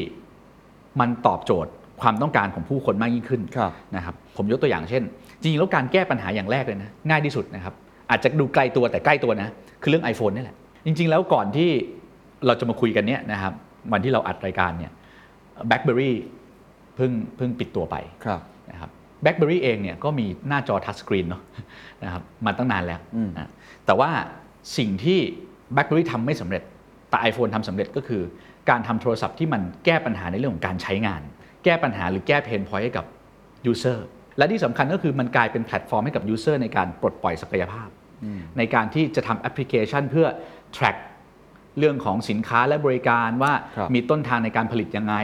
[0.99, 1.71] มันตอบโจทย์
[2.01, 5.03] ความต้องการของผู้คนมากยิ่งขึ้นครับนะครับผมยกตัวอย่างเช่น
[5.41, 7.73] จริงๆ แล้วการแก้ปัญหาอย่างแรกเลยนะง่ายที่สุดนะครับ
[8.09, 9.49] อาจจะดูไกลตัวแต่ใกล้ตัวนะ
[9.81, 10.55] คือเรื่อง iPhone นี่แหละ
[10.85, 11.69] จริง ๆ แล้วก่อนที่
[12.45, 13.53] เราจะมาคุยกันเนี่ยนะครับ
[13.91, 14.91] วันที่เราอัดรายการเนี่ย
[15.69, 16.11] BlackBerry
[16.95, 18.89] เพิ่งเพิ่งปิดตัวไปครับนะครับ
[19.23, 21.41] BlackBerry เองเนี่ยก็มีหน้าจอทัชสกรีนเนาะ
[22.03, 22.99] นะครับมาตั้งนานแล้ว
[23.37, 23.49] นะ
[23.85, 24.11] แต่ว่า
[24.77, 25.19] สิ่งที่
[25.75, 26.63] BlackBerry ทำไม่สำเร็จ
[27.09, 28.21] แต่ iPhone ทำสำเร็จก็คือ
[28.69, 31.21] การทำโทรศัพท์ที่มันแก้ปัญหาในเรื่องของการใช้งาน
[31.63, 33.05] แก้ปัญหาหรือแก้ pain point ให้กับ
[33.71, 33.97] User
[34.37, 37.89] และที่สำคัญก็คือมันกลายเป็นแพลตฟอร์มให้กับ User ในการปลดปล่อยศักยภาพ
[38.57, 40.27] ในการที่จะทำแอปพลิเคชันเพื่อ
[40.75, 40.97] track
[41.79, 45.15] เรื่องของสินค้าและบริการว่าครับมีต้นทางในการผลิตยังไง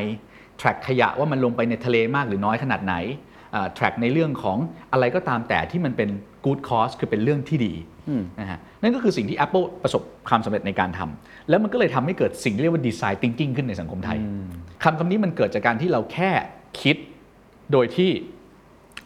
[0.60, 2.96] track ขยะว่ามันลงไปในทะเลมากหรือน้อยขนาดไหน
[3.56, 4.58] อ่า track ในเรื่องของ
[4.94, 6.10] อะไรก็ตามแต่ที่มันเป็น
[6.46, 7.74] good cause คือเป็นเรื่องที่ดี
[8.40, 14.18] นะฮะนั่นก็คือสิ่งที่ Apple ประสบความสำเร็จในการทำแล้วมันก็เลยทำให้เกิดสิ่งที่เรียกว่า design thinking ขึ้นในสังคมไทย
[14.84, 16.32] คำคำนี้มันเกิดจากการที่เราแค่
[16.82, 16.98] คิด
[17.72, 18.10] โดยที่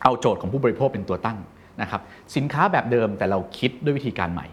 [0.03, 1.37] เอาโจทย์ของผู้บริโภคเป็นตัวตั้ง
[1.81, 2.01] นะครับ
[2.35, 4.47] สินค้าแบบเดิมแต่เราคิดด้วยวิธีการใหม่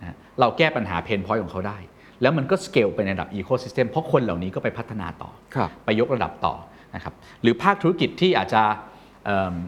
[0.00, 1.78] นะฮะเราแก้ปัญหา pain point ของเขาได้
[2.22, 6.54] แล้วมันก็สเกลไปในระดับอีโค y ิสเต็มเพราะคนเหล่านี้ก็ไปพัฒนาต่อครับไปยกระดับต่อ
[6.94, 8.97] นะครับหรือภาคธุรกิจที่อาจจะเอิ่ม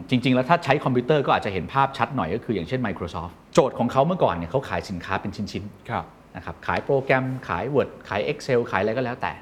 [0.09, 9.33] จริง ๆ แล้วถ้าใช้คอมพิวเตอร์ก็อาจจะเห็นภาพชัดหน่อยก็คืออย่างเช่น Microsoft โจทย์ของเขาเมื่อก่อนเนี่ยเขาขายสินค้าเป็นชิ้นๆครับนะครับขายโปรแกรมขาย Word ขาย Excel ขายอะไรก็แล้วแต่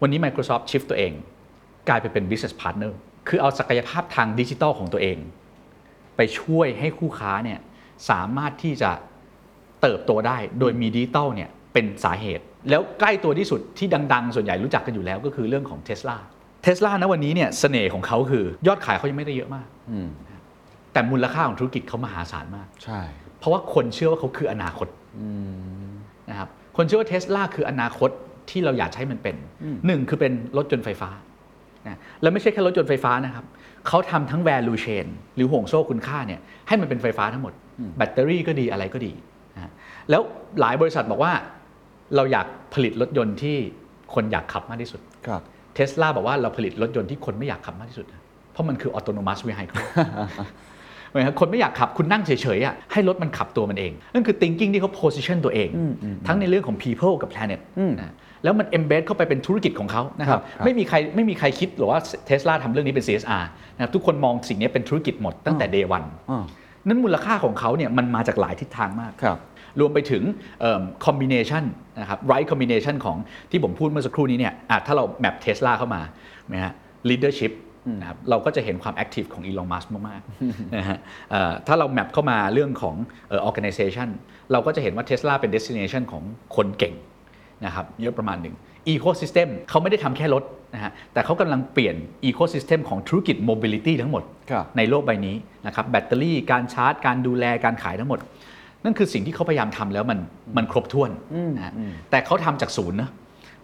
[0.00, 1.12] วันนี้ Microsoft shift ตัวเอง
[1.88, 2.92] กลายไปเป็น business partner
[3.28, 5.18] คือเอาศักยภาพทางดิจิทัลของตัวเอง
[6.16, 7.58] ไปช่วยให้คู่ค้าเนี่ย
[8.10, 8.90] สามารถที่จะ
[9.82, 16.16] เติบโตได้โดยมีดิจิทัลเนี่ยเป็นสาเหตุ แล้วใกล้ตัวที่สุดที่ดัง ๆ ส่วนใหญ่รู้จักกันอยู่แล้วก็คือเรื่องของ Tesla
[16.66, 20.08] Tesla นะวันนี้เนี่ยเสน่ห์ของเขาคือยอดขายเขายังไม่ได้เยอะมาก อืม
[20.92, 23.00] แต่มูลค่าของธุรกิจเขามหาศาลมาก ใช่
[23.38, 24.88] เพราะว่าคนเชื่อว่าเขาคืออนาคต
[26.30, 28.10] นะครับคนเชื่อว่าเทสลาคืออนาคต
[28.50, 29.36] ที่เราอยากให้มันเป็น
[29.86, 31.10] หนึ่งคือเป็นรถยนต์ไฟฟ้า
[31.86, 33.44] นะแล้วไม่ใช่แค่รถยนต์ไฟฟ้านะครับ
[33.88, 37.52] เขาทำทั้ง value chain หรือห่วงโซ่คุณค่าเนี่ยให้มันเป็นไฟฟ้าทั้งหมด
[37.96, 39.12] แบตเตอรี่ก็ดีอะไรก็ดี
[39.54, 39.72] นะ
[40.10, 40.22] แล้ว
[40.60, 41.32] หลายบริษัทบอกว่า
[42.16, 43.56] เราอยากผลิตรถยนต์ที่
[44.14, 45.42] คนอยากขับมากที่สุด ครับ
[45.74, 48.20] เทสลาบอกว่าเราผลิตรถยนต์ที่คนไม่อยากขับมากที่สุดนะ
[48.52, 49.84] เพราะมันคือ autonomous vehicle
[51.12, 55.68] หมายความคนไม่อยากขับคุณนั่งเฉยๆอะให้รถมันขับตัวมันเอง นั่นคือ thinking ที่เขา position ตัวเอง
[56.26, 57.60] ทั้งในเรื่องของ people กับ planet
[58.00, 58.12] นะ
[58.44, 63.44] แล้วมัน embed เข้าไปเป็นธุรกิจของเขานะครับครับไม่มีใครไม่มีใครคิดหรือว่าเทสลาทำเรื่องนี้เป็น CSR
[63.76, 66.44] นะครับทุกคนมองสิ่งนี้เป็นธุรกิจหมดตั้งแต่ day one อ่า
[66.86, 69.24] นั้นมูลค่าของเขาเนี่ยมันมาจากหลายทิศทางมากค
[69.72, 70.22] รับรวมไปถึง
[71.04, 71.64] combination
[72.00, 73.16] นะครับ right combination ของ
[73.50, 76.02] ที่ผมพูดเมื่อสักครู่นี้เนี่ยอะถ้าเรา map เทสลาเข้ามา
[76.52, 76.72] นะฮะ
[77.08, 77.52] leadership
[78.00, 80.98] นะครับเราก็จะเห็นความ active ของ Elon Musk มากๆนะฮะ
[81.30, 82.96] เอ่อถ้าเราแมปเข้ามาเรื่องของ
[83.28, 84.08] เอ่อ organization
[84.52, 86.22] เราก็จะเห็นว่า Tesla เป็น destination ของ
[86.56, 86.94] คนเก่ง
[87.64, 88.56] นะครับเยอะประมาณหนึ่ง
[88.94, 90.44] ecosystem เขาไม่ได้ทำแค่รถ
[90.74, 91.96] นะฮะแต่เขากำลังเปลี่ยน
[92.28, 98.20] ecosystem ของธุรกิจ mobility ทั้งหมดครับในโลกใบนี้นะครับแบตเตอรี่การชาร์จ การดูแลการขายทั้งหมด
[98.84, 100.18] นั่นคือสิ่งที่เขาพยายามทำแล้วมัน
[100.56, 101.10] มันครบถ้วน
[101.56, 101.72] นะฮะ
[102.10, 103.10] แต่เขาทำจากศูนย์นะ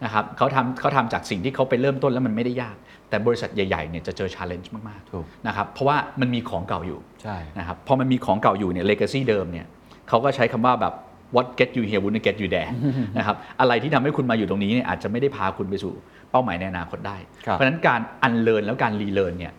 [0.05, 2.77] นะครับเขาทำเขาทำจากสิ่งที่เขาไปเริ่มต้นแล้วมันไม่ได้ยาก
[3.09, 9.67] แต่บริษัทใหญ่ๆเนี่ยจะเจอ challenge มากถูกๆนะครับเพราะว่ามันมีของเก่าอยู่ใช่นะครับพอมันมีของเก่าอยู่เนี่ย legacy เดิมเนี่ย
[10.09, 10.95] เขาก็ใช้คำว่าแบบ
[11.37, 12.71] what get you here wouldn't get you there
[13.19, 15.93] นะครับอะไรที่ทำให้คุณมาอยู่ตรงนี้เนี่ยอาจจะไม่ได้พาคุณไปสู่
[16.31, 17.17] เป้าหมายในอนาคตได้
[17.47, 19.53] ครับเพราะฉะนั้นการอันเลินแล้วการรีเลินเนี่ย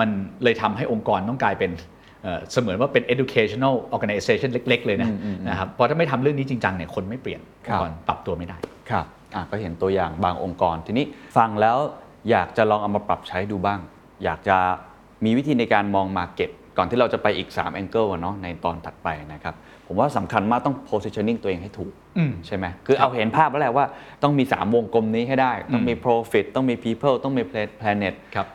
[0.00, 0.08] มัน
[0.44, 1.70] เลยทำให้องค์กรต้องกลายเป็น
[2.22, 5.10] เอ่อเสมือนว่าเป็น educational organization เล็ก ๆ เลยนะ
[5.48, 8.58] นะครับเพราะถ้าไม่ทำเรื่องนี้จริงจังเนี่ยคนไม่เปลี่ยนครับอบงค์กรปรับตัวไม่ได้
[8.90, 11.04] ครับอะก็เห็นตัวอย่างบางองค์กร ทีนี้
[11.36, 11.76] ฟังแล้ว
[12.30, 13.80] อยากจะลองเอามาปรับใช้ดูบ้าง
[14.24, 14.56] อยากจะ
[15.24, 19.54] มีวิธีในการมอง Market ก่อนที่เราจะไปอีก 3 Angle อะเนาะในตอนถัดไปนะครับ
[19.86, 23.86] ผมว่าสำคัญมากต้อง positioning ตัวเองให้ถูกอืมใช่ไหมคือเอาเห็นภาพแล้วแหละว่า
[24.22, 27.42] ต้องมี 3 วงกลมนี้ให้ได้ ต้องมี profit ต้องมี people ต้องมี
[27.80, 28.46] planet ครับ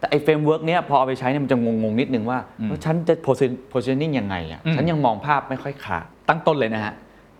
[0.00, 6.92] แต่ไอ้ framework เนี้ยพอเอาไปใช้เนี่ยมันจะงงๆนิดนึงว่าแล้วฉันจะ posi- positioning ยังไงอะอืมฉันยังมองภาพไม่ค่อยขาดตั้งต้นเลยนะฮะ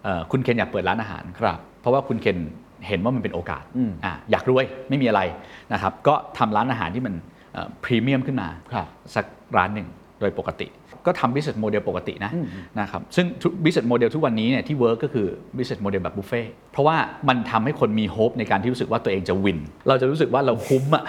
[0.04, 2.38] เอ่อคุณเคนอยากเปิดร้านอาหารครับ เพราะว่าคุณเคน
[2.88, 5.20] เห็นว่ามันเป็นโอกาสอืมอะอยากรวยไม่มีอะไร
[5.72, 7.14] นะครับก็ทำร้านอาหารที่มัน
[7.84, 9.24] พรีเมียมขึ้นมาครับสัก
[9.56, 9.88] ร้านหนึ่ง
[10.20, 10.66] โดยปกติ
[11.06, 12.32] ก็ทำ business model ปกตินะ
[12.80, 16.42] นะครับซึ่งทุก business model ทุกวันนี้เนี่ยที่ work ก็คือ business model แบบบุฟเฟ่
[16.72, 16.96] เพราะว่า
[17.28, 19.58] มันทำให้คนมี hope ในการที่รู้สึกว่าตัวเองจะวิน
[19.88, 21.04] เราจะรู้สึกว่าเราคุ้มอะ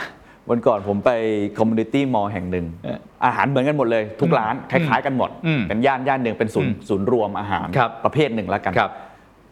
[0.49, 1.11] วันก่อนผมไป
[1.57, 8.91] community mall แห่งหนึ่งเอออาหารเหมือนกันหมดเลย ทุกร้านคล้ายๆกันหมดอืมเป็นย่านย่านหนึ่งเป็นศูนย์อืมศูนย์รวมอาหารครับประเภทหนึ่งแล้วกันครับ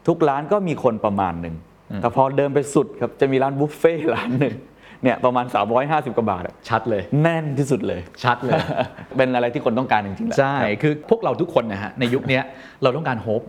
[0.08, 1.56] ทุกร้านก็มีคนประมาณหนึ่ง
[2.02, 4.56] แต่พอเดินไปสุดครับจะมีร้านบุฟเฟ่ต์ร้านหนึ่ง
[5.04, 5.46] เนี่ยประมาณ
[5.82, 8.60] 350 กว่าบาทอะชัดเลย แน่นที่สุดเลย ชัดเลย
[9.18, 12.44] เป็นอะไรที่คนต้องการจริงๆแหละใช่ คือพวกเราทุกคนนะฮะ ในยุคเนี้ย
[12.84, 13.42] เราต้องการ hope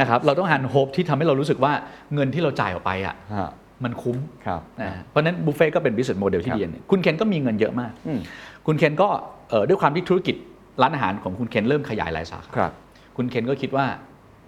[0.00, 1.72] นะครับ เราต้องการ hope ที่ทำให้เรารู้สึกว่า
[2.14, 3.50] เงินที่เราจ่ายออกไปอะฮะ
[3.84, 4.16] มันคุ้ม
[4.46, 8.20] ครับนะฮะเพราะฉะนั้นบุฟเฟ่ก็เป็น business model ที่ครับดีอันหนึ่งคุณเคนก็มีเงินเยอะมากอืม
[8.66, 9.08] คุณเคนก็
[9.50, 10.36] เอ่อด้วยความที่ธุรกิจ
[10.82, 12.72] ร้านอาหารของคุณเคนเริ่มขยายหลายสาขาครับ
[13.16, 13.86] คุณเคนก็คิดว่า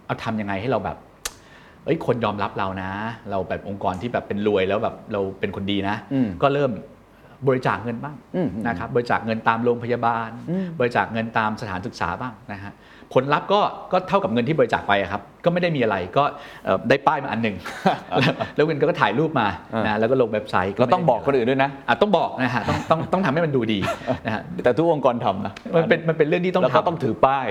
[0.06, 0.96] เอาทำยังไงให้เราแบบ
[1.84, 2.90] เอ้ยคนยอมรับเรานะ
[3.30, 6.70] เราแบบองค์กรที่แบบเป็นรวยแล้วแบบเราเป็นคนดีนะอืมก็เริ่ม
[7.48, 10.30] บริจาคเงินบ้างอืมนะครับบริจาคเงินตามโรงพยาบาล
[10.78, 12.72] บริจาคเงินตามสถานศึกษาบ้างนะฮะ
[13.14, 13.60] ผลลัพธ์ก็
[13.92, 16.24] ก็เท่ากับเงินที่บริจาคไปอะครับ ก็ไม่ได้มีอะไรก็
[16.64, 17.56] เอ่อได้ป้ายมาอันหนึ่ง
[18.10, 19.46] แล้วแล้วเงินก็ถ่ายรูปมา
[19.86, 23.78] นะแล้วก็ลงเว็บไซต์เราต้องบอกคนอื่นด้วยนะอะต้องบอกนะฮะต้องต้องต้องทำให้มันดูดี
[24.26, 27.46] นะฮะแต่ทุกองค์กรทำนะมันเป็นมันเป็นเรื่องที่ต้องแล้วก็ทำต้องถือป้าย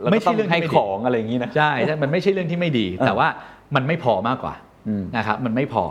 [0.00, 3.28] แล้วไม่ก็ใช่ต้องเรื่องที่ให้ไม่ดีของอะไรอย่างนี้นะใช่ใช่มันไม่ใช่เรื่องที่ไม่ดี แต่ว่า
[3.76, 4.54] มันไม่พอมากกว่า
[4.88, 5.84] อืมนะครับมันไม่พอ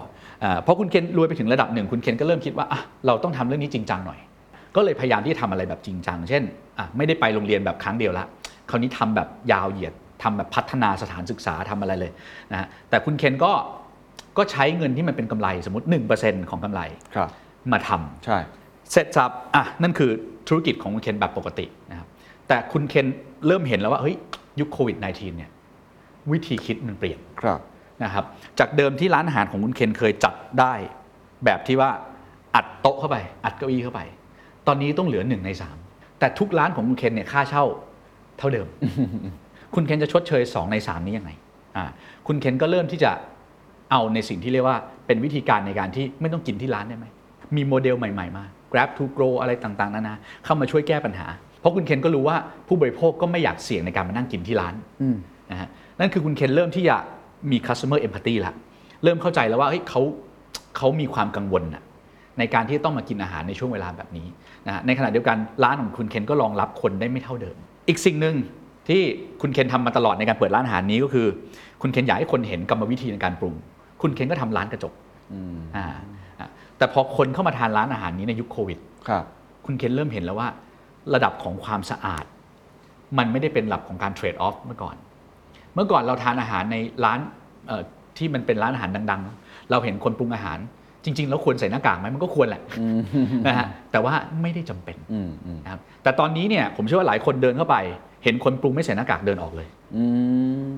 [0.44, 4.20] อ่าเพราะคุณเคนรวยไปถึงระดับหนึ่งคุณเคนก็เริ่มคิดว่าอะเราต้องทำเรื่องนี้จริงจังหน่อย
[4.76, 6.44] ก็เลยพยายามที่จะทำอะไรแบบจริงจัง เช่น
[6.80, 8.26] อะไม่ได้ไปโรงเรียนแบบครั้งเดียวละ
[8.70, 9.94] คราวนี้ทำแบบยาวเหยียด
[10.24, 12.12] ทำแบบพัฒนาสถานศึกษาทำอะไรเลย
[12.52, 13.52] นะฮะแต่คุณเคนก็
[14.38, 15.86] ก็ใช้เงินที่มันเป็นกำไรสมมติ
[16.18, 16.82] 1%ของกำไร
[17.16, 17.30] ครับ
[17.72, 18.38] มาทำใช่
[18.92, 20.12] เสร็จสับอะนั่นคือ
[20.48, 22.08] ธุรกิจของคุณเคนแบบปกตินะครับ
[22.48, 23.08] แต่คุณเคน
[23.48, 24.16] เริ่มเห็นแล้วว่าเฮ้ย
[24.60, 25.52] ยุคโควิด -19 เนี่ย
[26.32, 27.60] วิธีคิดมันเปลี่ยนครับ
[28.04, 28.26] นะครับ
[28.60, 30.74] จากเดิมที่ร้านอาหารของคุณเคนเคยจัดได้
[31.46, 31.92] แบบที่ว่า
[32.56, 34.02] อัดโต๊ะเข้าไป อัดเก้าอี้เข้าไป
[34.68, 35.78] ตอนนี้ต้องเหลือหนึ่งในสาม
[36.20, 37.66] แต่ทุกร้านของคุณเคนเนี่ยค่าเช่า
[38.38, 38.68] เท่าเดิม
[39.76, 41.32] คุณเคนจะชดเชย 2 ใน 3 นี้ยังไง
[41.78, 41.86] อ่า
[42.28, 43.12] คุณเคนก็เริ่มที่จะ
[43.92, 44.78] เอาในสิ่งที่เรียกว่า
[45.08, 47.06] เป็นวิธีการในการที่ไม่ต้องกินที่ร้านได้ไหม
[47.56, 50.16] มีโมเดลใหม่ๆมา Grab to Grow อะไรต่างๆ นานา
[50.46, 51.28] เข้ามาช่วยแก้ปัญหา
[51.60, 54.74] เพราะคุณเคนก็รู้ว่าผู้บริโภคก็ไม่อยากเสี่ยงในการมานั่งกินที่ร้าน
[55.52, 55.70] นะฮะ
[56.00, 56.96] นั่นคือคุณเคนเริ่มที่จะ
[57.52, 58.54] มี customer empathy ละ
[59.04, 60.02] เริ่มเข้าใจแล้วว่าเฮ้ยเขา
[60.78, 61.84] เขามีความกังวลน่ะ
[62.40, 64.28] ในการที่ต้องมากินอาหารในช่วงเวลาแบบนี้
[64.68, 67.58] นะฮะในขณะเดียวกันร้านของคุณเคนก็รองรับคนได้ไม่เท่าเดิม
[67.88, 68.36] อีกสิ่งหนึ่ง
[68.88, 69.02] ที่
[69.42, 71.28] คุณเคนทำมาตลอดในการเปิดร้านอาหารนี้ก็คือ
[71.82, 73.56] คุณเคนอยากให้คนเห็นกรรมวิธีในการปรุง
[74.02, 74.94] คุณเคนก็ทำร้านกระจก
[75.76, 75.86] อ่า
[76.40, 79.24] อ่าแต่พอคนเข้ามาทานร้านอาหารนี้ในยุคโควิดครับ
[79.66, 80.48] คุณเคนเริ่มเห็นแล้วว่า
[81.14, 82.26] ระดับของความสะอาด
[83.18, 84.96] มันไม่ได้เป็นระดับของการเทรดออฟเมื่อก่อน
[85.74, 86.76] เมื่อก่อนเราทานอาหารใน
[87.06, 87.20] ร้าน
[87.68, 87.84] เอ่อ
[88.18, 90.60] ที่มันเป็นร้านอาหารดัง ๆ เราเห็นคนปรุงอาหาร
[91.06, 92.62] จริง ๆ แล้วควรใส่หน้ากากไหมมันก็ควรแหละ
[93.48, 97.78] นะฮะแต่ว่าไม่ได้จำเป็นอืมอืมนะครับแต่ตอนนี้เนี่ยผมเชื่อว่าหลายคนเดินเข้าไป
[98.24, 100.04] เห็นคนปรุงไม่ใส่หน้ากากเดินออกเลยอื
[100.68, 100.76] ม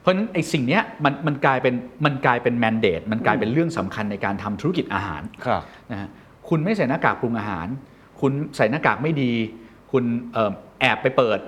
[0.00, 6.08] เพราะฉะนั้นไอ้สิ่งเนี้ยมันมันกลายเป็นมันกลายเป็นแมนเดตมันกลายเป็นเรื่องสำคัญในการทำธุรกิจอาหารครับนะฮะ
[6.48, 7.66] คุณไม่ใส่หน้ากากปรุงอาหาร
[8.20, 9.32] คุณใส่หน้ากากไม่ดี
[9.92, 11.38] คุณเอ่อแอบไปเปิด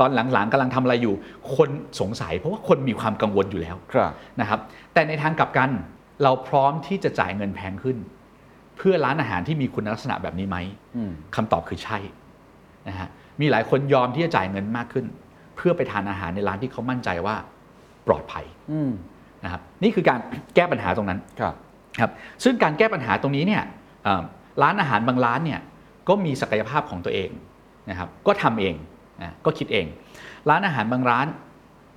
[0.00, 1.14] ตอนหลังๆกำลังทำอะไรอยู่
[1.56, 4.60] คนสงสัย เพราะว่าคนมีความกังวลอยู่แล้วครับนะครับ
[4.94, 5.70] แต่ในทางกลับกัน
[6.22, 7.96] เราพร้อมที่จะจ่ายเงินแพงขึ้น
[8.76, 10.58] เพื่อร้านอาหารที่มีคุณลักษณะแบบนี้ไหม
[10.96, 11.98] อืมคำตอบคือใช่
[12.88, 13.08] นะฮะ
[13.40, 15.06] มีหลายคนยอมที่จะจ่ายเงินมากขึ้น
[15.56, 17.36] เพื่อไปทานอาหารในร้านที่เขามั่นใจว่า
[18.06, 18.90] ปลอดภัยอืม
[19.44, 20.18] นะครับนี่คือการ
[20.54, 21.54] แก้ปัญหาตรงนั้นครับ
[21.98, 22.10] ครับ
[22.44, 23.62] ซึ่งการแก้ปัญหาตรงนี้เนี่ย
[24.04, 24.22] เอ่อ
[24.62, 25.60] ร้านอาหารบางร้านเนี่ย
[26.08, 27.30] ก็มีศักยภาพของตัวเอง
[27.90, 28.74] นะครับก็ทำเอง
[29.22, 29.86] นะก็คิดเอง
[30.50, 31.26] ร้านอาหารบางร้าน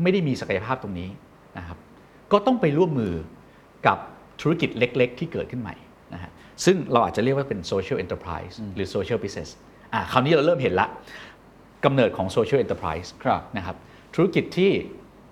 [0.02, 1.10] ไม่ได้มีศักยภาพตรงนี้
[1.58, 1.78] นะครับ
[2.32, 3.14] ก็ต้องไปร่วมมือ
[3.88, 3.98] กับ
[4.42, 5.76] ธุรกิจเล็ก ๆ ที่เกิดขึ้นใหม่
[6.14, 6.32] นะฮะ
[6.66, 9.50] ซึ่งเราอาจจะเรียกว่าเป็น social enterprise หรือ social business
[9.94, 10.88] อะคราวนี้เราเริ่มเห็นละ
[11.86, 13.76] กำเนิดของ social enterprise ครับนะครับ
[14.16, 14.72] ธุรกิจที่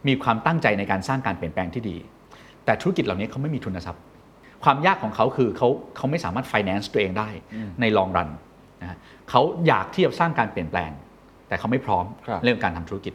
[0.07, 1.97] มีความตั้งใจในการสร้างการเปลี่ยนแปลงที่ดี
[2.65, 4.01] แต่ธุรกิจเหล่านี้เขาไม่มีทุนทรัพย์
[4.63, 7.29] ความยากของเขาคือเขาเขาไม่สามารถ finance ตัวเองได้
[7.81, 8.29] ใน long run
[8.81, 8.97] นะฮะ
[9.29, 10.91] เขาอยากที่จะสร้างการเปลี่ยนแปลง
[11.47, 13.13] แต่เขาไม่พร้อมครับเรื่องการทำธุรกิจ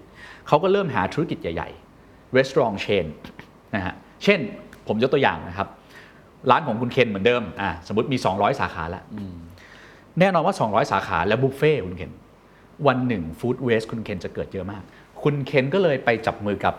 [0.48, 3.06] เขาก็เริ่มหาธุรกิจใหญ่ๆ restaurant chain
[3.74, 4.40] นะฮะเช่น
[4.88, 5.68] ผมยกตัวอย่างนะครับ
[6.50, 9.02] ร้านของคุณเคนเหมือนเดิมอ่าสมมติมี 200 สาขาแล้ว
[10.20, 12.12] แน่นอนว่า 200 สาขาและบุฟเฟ่ต์คุณเคน
[12.86, 14.82] วันหนึ่ง food waste คุณเคนจะเกิดเยอะมาก
[15.22, 16.74] คุณเคนก็เลยไปจับมือกับ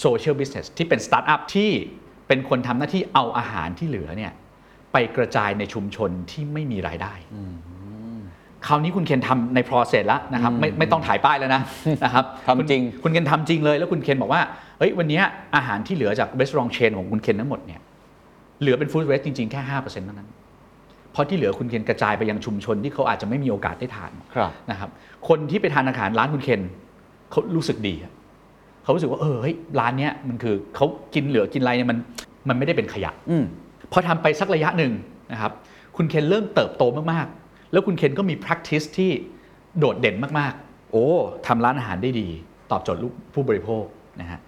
[0.00, 1.70] social business ที่เป็นสตาร์ทอัพที่
[2.28, 4.32] เป็นคนทำหน้าที่เอาอาหารที่เหลือเนี่ย
[4.92, 7.12] ไปกระจายในชุมชนที่ไม่มีรายได้
[8.66, 11.62] คราวนี้คุณเคนทำใน process แล้วนะครับ ไม่ไม่ต้องถ่ายป้ายแล้วนะ
[12.04, 14.42] นะครับทำจริง คุณคุณเคนทำจริงเลย แล้วคุณเคนบอกว่า
[14.73, 15.24] เฮ้ยวันเนี้ย
[15.56, 17.80] อาหารที่เหลือจาก restaurant chain ของคุณเคนทั้งหมดเนี่ย
[18.60, 20.28] เหลือเป็น food waste จริงๆ แค่5%เท่านั้น
[21.12, 24.90] เพราะที่เหลือคุณเคนกระจายไปยังชุมชนที่เขาอาจจะไม่มีโอกาสได้ทานครับนะครับ
[25.28, 26.60] คนที่ไปทานอาหารร้านคุณเคน
[27.30, 28.12] เขารู้สึกดีอะ
[28.82, 31.98] เขารู้สึกว่าเออเฮ้ยร้านเนี้ยมันคือเขากินเหลือกินอะไรเนี่ยมัน
[32.48, 33.44] มันไม่ได้เป็นขยะอืม
[33.92, 34.92] พอทำไปสักระยะหนึ่ง
[35.32, 35.52] นะครับ
[35.96, 36.82] คุณเคนเริ่มเติบโต
[37.12, 39.10] มากๆ แล้วคุณเคนก็มี practice ที่
[39.78, 41.04] โดดเด่นมากๆ โอ้
[41.46, 42.28] ทำร้านอาหารได้ดี
[42.70, 43.84] ตอบโจทย์ลูกผู้บริโภค
[44.20, 44.40] นะฮะ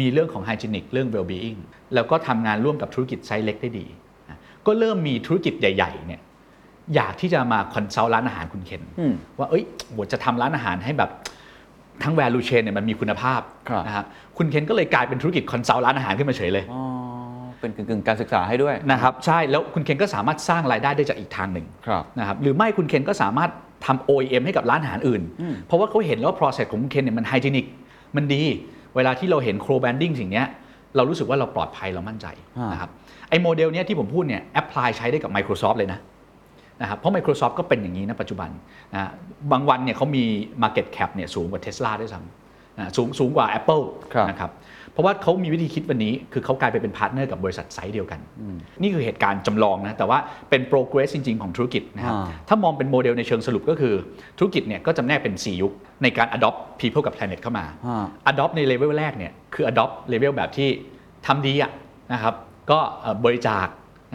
[0.00, 1.58] มีเรื่องของ hygienic เรื่อง well-being
[1.94, 3.86] แล้วก็ทำงานร่วมกับธุรกิจไซส์เล็กได้ดี
[4.28, 6.20] นะก็เริ่มมีธุรกิจใหญ่ๆเนี่ย
[6.94, 11.10] อยากที่จะมา consult ร้านอาหารคุณเคนอืมว่าเอ้ยโหจะทำร้านอาหารให้แบบ
[12.02, 14.04] ทั้ง value chain เนี่ยมันมีคุณภาพครับนะครับ
[14.38, 16.82] คุณเคนก็เลยกลายเป็นธุรกิจ consult ร้านอาหารขึ้นมาเฉยเลยอ๋อ
[17.60, 23.50] เป็นกึ่งๆการศึกษาให้ด้วยนะครับใช่แล้วคุณเคนก็สามารถสร้างรายได้ได้จากอีกทางหนึ่งครับนะครับหรือไม่คุณเคนก็สามารถ
[23.86, 25.22] ทำ OEM ให้กับร้านอาหารอื่น
[25.66, 27.66] เพราะว่าเขาเห็นแล้วว่า process ของคุณเคนเนี่ยมัน hygienic
[28.16, 28.42] มันดี
[28.98, 30.46] เวลาที่เราเห็น co-branding สิ่งเนี้ย
[30.96, 32.26] เรารู้สึกว่าเราปลอดภัยเรามั่นใจ
[32.58, 32.90] อ่านะครับ
[33.30, 36.00] ไอ้โมเดลเนี้ยที่ผมพูดเนี่ย apply ใช้ได้กับ Microsoft เลยนะ
[36.82, 38.50] นะครับเพราะ Microsoft ก็เป็นอย่างนี้นะปัจจุบัน
[38.94, 39.10] นะ
[39.52, 40.24] บางวันเนี่ยเขามี
[40.62, 43.84] Market Cap เนี่ยสูงกว่า Tesla ด้วยซ้ำนะสูงสูงกว่า Apple
[44.14, 48.20] ครับนะครับเพ ราะว่าเขามีวิธีคิดวันนี้ คือเขากลายไปเป็น partner กับบริษัทไซส์เดียวกัน
[48.82, 50.18] นี่คือเหตุการณ์จำลองนะ แต่ว่า
[50.50, 53.94] เป็น progress จริง ๆ ของธุรกิจนะครับอ่าถ้ามองเป็นโมเดลในเชิงสรุปก็คือ
[54.38, 55.72] ธุรกิจเนี่ยก็จำแนกเป็น 4 ยุค
[56.02, 60.68] ในการ adopt people กับ planet เข้ามาอ่า adopt ในเลเวลแรกเนี่ยคือ adopt เลเวลแบบที่
[61.26, 61.72] ทำดีอะ
[62.12, 62.34] นะครับ
[62.70, 63.66] ก็เอ่อบริจาค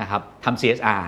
[0.02, 1.04] นะครับทำ CSR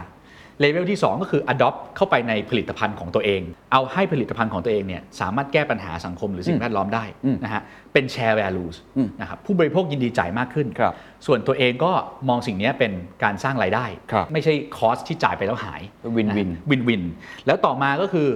[0.60, 3.41] เลเวลที่ 2 ก็คือ adopt เข้าไปในผลิตภัณฑ์ของตัวเอง
[3.72, 7.06] เอาให้ผลิตภัณฑ์ของตัวเองเนี่ยสามารถแก้ปัญหาสังคมหรือสิ่งแวดล้อมได้
[7.43, 7.62] นะฮะ
[7.93, 10.93] เป็น shared values อืมนะครับผู้บริโภคยินดีจ่ายมากขึ้นครับ
[11.26, 11.91] ส่วนตัวเองก็
[12.30, 12.91] มองสิ่งนี้เป็น
[13.24, 15.82] การสร้างรายได้ครับไม่ใช่ cost ที่จ่ายไปแล้วหาย
[16.18, 17.03] วินวินวินวิน
[17.45, 18.28] แล้วต่อมาก็คือ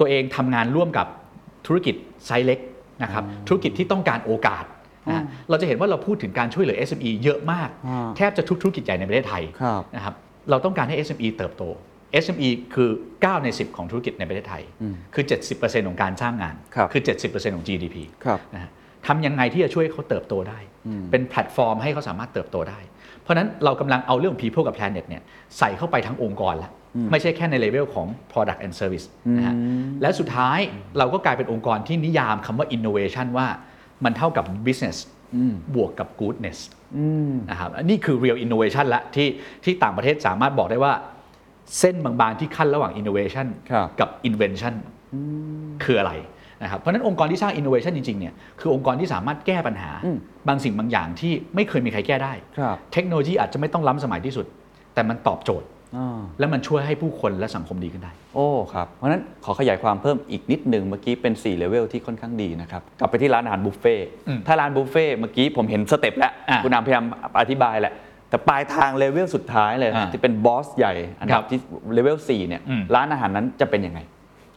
[0.00, 1.06] ตัวเองทำงานร่วมกับ
[1.66, 1.94] ธุรกิจ
[2.26, 2.58] ไซส์เล็ก
[3.02, 4.64] นะครับธุรกิจที่ต้องการโอกาส
[5.10, 10.14] นะเราจะเห็นว่าเราพูดถึงการช่วยเหลือ SME เยอะมากอ่าแทบจะทุกธุรกิจใหญ่ในประเทศไทยครับนะครับ
[10.50, 11.62] เราต้องการให้ SME เติบโต
[12.24, 14.62] SME คือ 9 ใน 10 ของธุรกิจในประเทศไทย
[15.14, 15.24] คือ
[15.56, 18.70] 70%ของการสร้างงานครับคือ 70%ของ GDP ครับนะฮะ
[19.06, 20.58] ทำยังไงที่จะช่วยให้เขาเติบโตได้
[21.10, 22.80] เป็นแพลตฟอร์มให้เขาสามารถเติบโตได้
[23.22, 25.22] เพราะฉะนั้นเรากำลังเอาเรื่อง people กับ planet เนี่ย
[25.58, 26.72] ใส่เข้าไปทั้งองค์กรแล้ว
[27.10, 29.54] ไม่ใช่แค่ในเลเวลของ product and service นะฮะ
[30.02, 30.58] และสุดท้าย
[30.98, 33.46] เราก็กลายเป็นองค์กรที่นิยามคำว่า innovation ว่า
[34.04, 34.96] มันเท่ากับ business
[35.74, 36.58] บวกกับ goodness
[37.50, 39.28] นะครับอันนี่คือ real innovation ละที่
[39.64, 40.92] ที่ต่างประเทศสามารถบอกได้ว่า
[41.78, 44.74] เส้นบางๆที่ขั้นระหว่าง innovation ครับกับ invention
[45.84, 46.12] คืออะไร
[46.62, 49.90] นะครับเพราะฉะนั้นองค์กรที่สร้าง innovation จริงๆเนี่ยคือองค์กรที่สามารถแก้ปัญหา
[50.48, 54.46] บางสิ่งบางอย่างที่ไม่เคยมีใครแก้ได้ครับเทคโนโลยีอาจจะไม่ต้องล้ำสมัยที่สุด
[54.94, 55.76] แต่มันตอบโจทย์อ่า
[56.38, 67.04] และมันช่วยให้ผู้คนและสังคมดีขึ้นได้ โอ้ครับ เพราะฉะนั้นขอขยายความเพิ่มอีกนิดหนึ่งเมื่อกี้เป็น4เลเวลที่ค่อนข้างดีนะครับ กลับไปที่ร้านอาหารบุฟเฟ่ต์อืมถ้าร้านบุฟเฟ่ต์เมื่อกี้ผมเห็น step แล้วอะคุณนามพยายาม
[67.40, 67.94] อธิบายแหละ
[68.30, 71.58] แต่ปลายทางเลเวลสุดท้ายเลยอ่าที่เป็น boss ใหญ่ครับอันครัดับบที่
[71.94, 74.00] level 4เนี่ยอืมร้านอาหารนั้นจะเป็นยังไง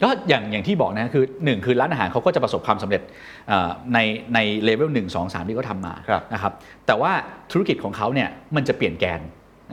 [0.03, 3.01] ก็อย่างอย่างที่บอกนะคือหนึ่งคือร้านอาหารเขาก็จะประสบความสำเร็จ
[3.47, 3.99] เอ่อใน
[4.33, 6.53] ในเลเวลหนึ่งสองสามที่เขาทำมาครับนะครับ
[6.87, 7.11] แต่ว่า
[7.51, 9.21] ธุรกิจของเขาเนี่ยมันจะเปลี่ยนแกน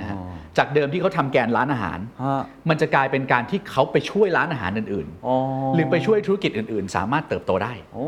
[0.01, 8.07] นะฮะอ๋อจากเดิมที่เขาทำแกนร้านอาหาร ฮะ มันจะกลายเป็นการที่เขาไปช่วยร้านอาหารอื่นอ๋อๆ หรือไปช่วยธุรกิจอื่นๆ สามารถเติบโตได้ โอ้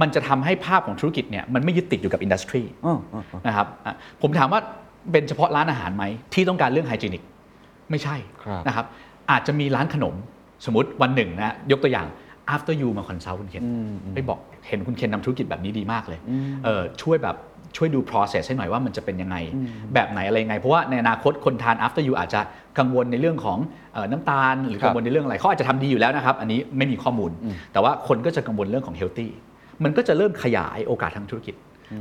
[0.00, 4.60] มันจะทำให้ภาพของธุรกิจเนี่ยมันไม่ยึดติดอยู่กับ industry อ๋ออ๋ออ๋อนะครับอะผมถามว่า
[5.12, 6.04] เป็นเฉพาะร้านอาหารไหม
[6.34, 7.22] ที่ต้องการเรื่อง hygienic
[7.90, 8.86] ไม่ใช่ครับ นะครับ
[9.30, 10.14] อาจจะมีร้านขนม
[10.64, 12.06] สมมติวันหนึ่งนะยกตัวอย่าง
[12.54, 13.62] after you มาคอนซัลท์คุณเคน
[14.14, 16.18] ไปบอกเห็นคุณเคนนำธุรกิจแบบนี้ดีมากเลย
[16.64, 17.36] เออช่วยแบบ
[17.76, 19.36] ช่วยดู process ให้หน่อยว่ามันจะเป็นยังไง
[19.94, 22.40] แบบไหนอะไรยังไง เพราะว่าในอนาคตคนทาน after you อาจจะ
[22.78, 23.58] กังวลในเรื่องของ
[23.92, 27.30] เอ่อน้ำตาล หรือครับกังวลในเรื่องอะไรเขาอาจจะทำดีอยู่แล้วนะครับ อันนี้ไม่มีข้อมูล
[27.72, 29.28] แต่ว่าคนก็จะกังวลเรื่องของ healthy
[29.84, 31.54] มันก็จะเริ่มขยายโอกาสทางธุรกิจ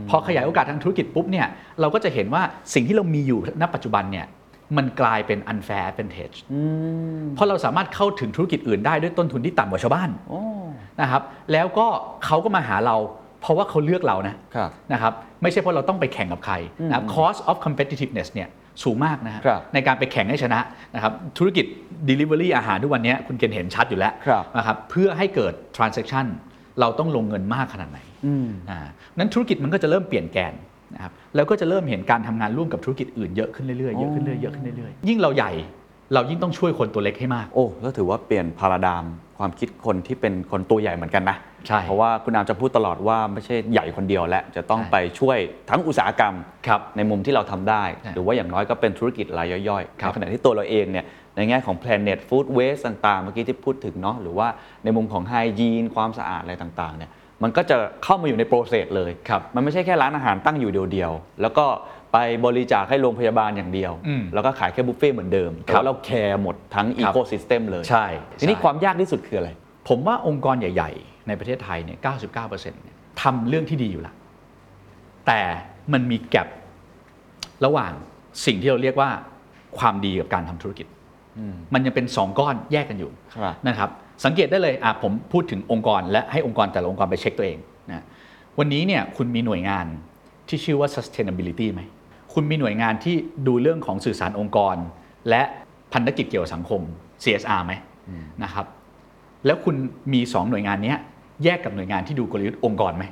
[0.09, 1.47] พอขยายโอกาสทางธุรกิจปุ๊บเนี่ย
[1.81, 2.41] เราก็จะเห็นว่า
[2.73, 4.27] สิ่งที่เรามีอยู่ณปัจจุบันเนี่ย
[4.77, 6.37] มันกลายเป็น unfair advantage
[7.35, 10.41] เพราะเราสามารถเข้าถึงธุรกิจอื่นได้ด้วยต้นทุนที่ต่ำกว่าชาวบ้านโอ้
[11.01, 11.87] นะครับแล้วก็
[12.25, 12.95] เขาก็มาหาเรา
[13.41, 16.55] เพราะว่าเขาเลือกเรานะครับนะครับไม่ใช่เพราะเราต้องไปแข่งกับใคร
[16.87, 18.49] นะครับ cost of competitiveness เนี่ย
[18.83, 20.59] สูงมากนะฮะครับในการไปแข่งให้ชนะ
[20.95, 21.65] นะครับธุรกิจ
[22.09, 26.25] delivery อาหารทุกวันนี้คุณเกณฑ์เห็นชัดอยู่แล้วครับนะครับเพื่อให้เกิด transaction
[26.79, 28.79] เราต้องลงเงินมากขนาดไหนอืมอ่า
[29.17, 30.53] นั้นธุรกิจมันก็จะเริ่มเปลี่ยนแกน
[30.95, 35.51] นะครับแล้วก็จะเริ่มเห็นการทำงานร่วมกับธุรกิจอื่นเยอะขึ้นเรื่อยๆเยอะขึ้นเรื่อยๆเยอะขึ้นเรื่อยๆยิ่งเราใหญ่
[36.13, 39.03] เรายิ่งต้องช่วยคนตัวเล็กให้มาก โอ้แล้วถือว่าเปลี่ยนพาราดาม
[39.37, 41.37] ความคิดคนที่เป็นคนตัวใหญ่เหมือนกันนะ
[41.67, 45.37] ใช่เพราะว่าคุณอามจะพูดตลอดว่าไม่ใช่ใหญ่คนเดียวและจะต้องใช่ไปช่วย
[45.69, 46.35] ทั้งอุตสาหกรรม
[46.67, 51.05] ครับในมุมที่เราทำได้ใช่หรือว่าอย่างน้อยก็เป็นธุรกิจรายย่อยๆครับในขณะที่ตัวเราเองเนี่ย
[51.35, 54.47] ในแง่ของ planet food waste ต่างๆ เมื่อกี้ที่พูดถึงเนาะหรือว่า
[54.83, 57.11] ในมุมของ hygiene ความสะอาดอะไรต่างๆเนี่ย
[57.43, 61.65] มันก็จะเข้ามาอยู่ใน process เลยครับมันไม่ใช่แค่ร้านอาหารตั้งอยู่เดียวๆ แล้วก็
[62.13, 68.05] ไปบริจาคให้โรงพยาบาลอย่างเดียว อืมแล้วก็ขายแค่บุฟเฟ่ต์เหมือนเดิมแต่ครับว่าเราแคร์หมดทั้งครับ ecosystem เลย ใช่
[68.39, 69.49] ทีนี้ใช่ ความยากที่สุดคืออะไร
[69.89, 74.15] ผมว่าองค์กรใหญ่ ๆ ในประเทศไทยเนี่ย 99%เนี่ยทำเรื่องที่ดีอยู่แล้ว
[75.27, 75.41] แต่
[75.93, 76.47] มันมี gap
[77.65, 77.91] ระหว่าง
[78.45, 79.09] สิ่งที่เราเรียกว่า
[79.79, 80.87] ความดีกับการทำธุรกิจ
[81.73, 83.89] มันยังเป็นสองก้อนแยกกันอยู่ครับ นะครับ
[84.25, 87.57] สังเกตได้เลยอะผมพูดถึงองค์กรและให้องค์กรแต่ละองค์กรไปเช็คตัวเอง
[87.91, 88.03] นะ
[88.59, 89.85] วันนี้เนี่ยคุณมีหน่วยงาน
[90.47, 91.81] ที่ชื่อว่า sustainability ไหม
[92.33, 93.15] คุณมีหน่วยงานที่
[93.47, 94.75] ดูเรื่องของสื่อสารองค์กร
[95.29, 95.41] และ
[95.93, 96.81] พันธกิจเกี่ยวกับสังคม
[97.23, 97.73] CSR ไหม
[98.43, 98.65] นะครับ
[99.45, 99.75] แล้วคุณ
[100.13, 100.97] มี2หน่วยงานเนี้ย
[101.43, 103.03] แยกกับหน่วยงานที่ดูกลยุทธ์องค์กรไหม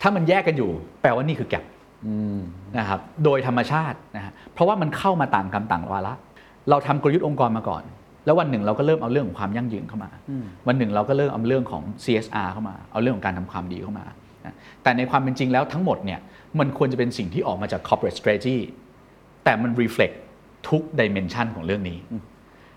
[0.00, 0.70] ถ้ามันแยกกันอยู่
[1.02, 1.64] แปลว่านี่คือแกลบ
[2.78, 6.14] นะครับ โดยธรรมชาตินะฮะเพราะว่ามันเข้ามาต่างกรรมต่างวาระ
[6.70, 7.82] เราทำกลยุทธ์องค์กรมาก่อน
[8.24, 10.10] แล้ววันหนึ่งเราก็เริ่มเอาเรื่องของความยั่งยืนเข้ามา
[10.66, 14.04] วันหนึ่งเราก็เริ่มเอาเรื่องของ CSR เข้ามา เอาเรื่องของการทำความดีเข้ามา
[14.44, 16.20] นะแต่ในความเป็นจริงแล้วทั้งหมดเนี่ย
[16.58, 18.58] มันควรจะเป็นสิ่งที่ออกมาจาก corporate strategy
[19.44, 20.16] แต่มัน reflect
[20.68, 21.98] ทุก dimension ของเรื่องนี้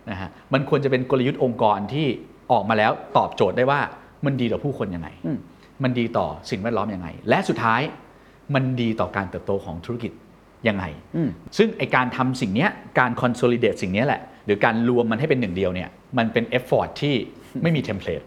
[0.09, 2.07] นะฮะมันควรจะเป็นกลยุทธ์องค์กรที่
[2.51, 3.79] ออกมาแล้วตอบโจทย์ได้ว่า
[4.25, 5.09] มันดีต่อผู้คนยังไง
[5.83, 7.81] มันดีต่อสิ่งแวดล้อมยังไง และสุดท้าย
[8.55, 10.11] มันดีต่อการเติบโตของธุรกิจ
[10.67, 10.85] ยังไง
[11.57, 12.69] ซึ่งไอการทำสิ่งเนี้ย
[12.99, 17.15] การ consolidate สิ่งเนี้ยแหละ หรือการรวมมันให้เป็นหนึ่งเดียวเนี่ยมันเป็น effort ที่
[17.63, 18.21] ไม่มี template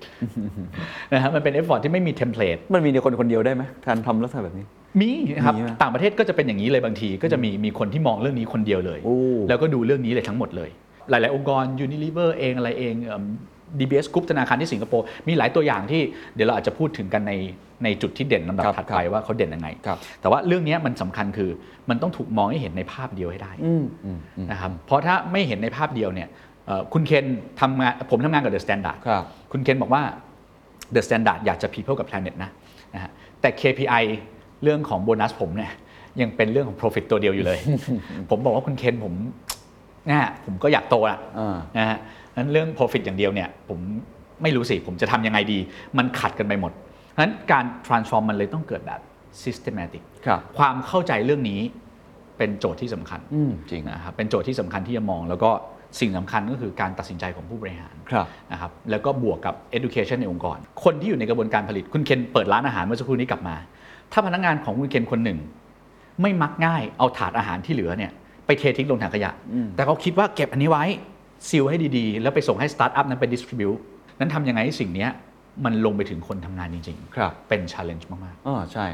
[1.12, 4.66] นะฮะมันเป็น effort ที่ไม่มี template มันมีในคนคนเดียวได้ไหมการทำลักษณะแบบนี้
[5.00, 9.16] มีนะครับมีไหมต่างประเทศก็จะเป็นอย่างนี้เลยบางที ก็จะมีมีคนที่มองเรื่องนี้คนเดียวเลย โอ้
[9.48, 10.70] แล้วก็ดูเรื่องนี้เลยทั้งหมดเลย
[11.10, 13.24] หลาย ๆ องค์กร Unilever เองอะไรเองเอิ่ม
[13.78, 16.02] DBS Group ธนาคารที่สิงคโปร์มีหลายตัวอย่างที่
[16.34, 17.32] เดี๋ยวเราอาจจะพูดถึงกันใน
[17.84, 21.50] ในจุดที่เด่นลำดับครับถัดไปว่าเขาเด่นยังไง ครับแต่ว่าเรื่องนี้มันสำคัญคือ
[21.90, 26.28] มันต้องถูกมองให้เห็นในภาพเดียวให้ได้ อืมอืมอืมนะครับเพราะถ้าไม่เห็นในภาพเดียวเนี่ย
[26.66, 27.24] เอ่อคุณเคน
[27.60, 30.02] ทำงานผมทำงานกับ The Standard ครับ คุณเคนบอกว่า
[30.94, 32.50] The Standard อยากจะ people กับ planet นะ
[32.94, 34.04] นะฮะแต่ KPI
[34.62, 35.72] เรื่องของโบนัสผมเนี่ย
[36.20, 37.58] ยังเป็นเรื่องของ profit ตัวเดียวอยู่เลย
[38.30, 39.14] ผมบอกว่าคุณเคนผม
[40.10, 41.98] นะผมก็อยากโตอะอ่านะฮะ
[42.36, 43.78] นั้นเรื่อง profit อย่างเดียวเนี่ยผม
[44.42, 45.58] ไม่รู้สิ ผมจะทำยังไงดี
[45.98, 46.72] มันขัดกันไปหมด
[47.12, 49.00] เพราะฉะนั้นการ transform มันเลยต้องเกิดแบบ
[49.42, 51.60] systematic ครับความเข้าใจเรื่องนี้
[52.38, 55.50] เป็นโจทย์ที่สำคัญอืมจริงนะครับเป็นโจทย์ที่สำคัญที่จะมอง แล้วก็
[56.00, 63.56] สิ่งสำคัญก็คือการตัดสินใจของผู้บริหารครับนะครับแล้วก็บวกกับ education ในองค์กร คนที่อยู่ในกระบวนการผลิต คุณเคนเปิดร้านอาหารเมื่อสักครู่นี้กลับมา
[64.12, 65.38] ถ้าพนักงานของคุณเคนคนหนึ่ง
[66.22, 68.12] ไม่มักง่ายเอาถาดอาหารที่เหลือเนี่ย
[68.46, 69.30] ไปเททิ้งลงถังขยะ
[69.76, 70.84] แต่เขาคิดว่าเก็บอันนี้ไว้
[71.48, 73.70] ซีลให้ดีๆ แล้วไปส่งให้สตาร์ทอัพนั้นไปดิสทริบิว
[74.18, 75.10] นั้นทำยังไงให้สิ่งเนี้ย
[75.64, 78.86] มันลงไปถึงคนทำงานจริงครับ เป็น challenge มากอ๋อใช่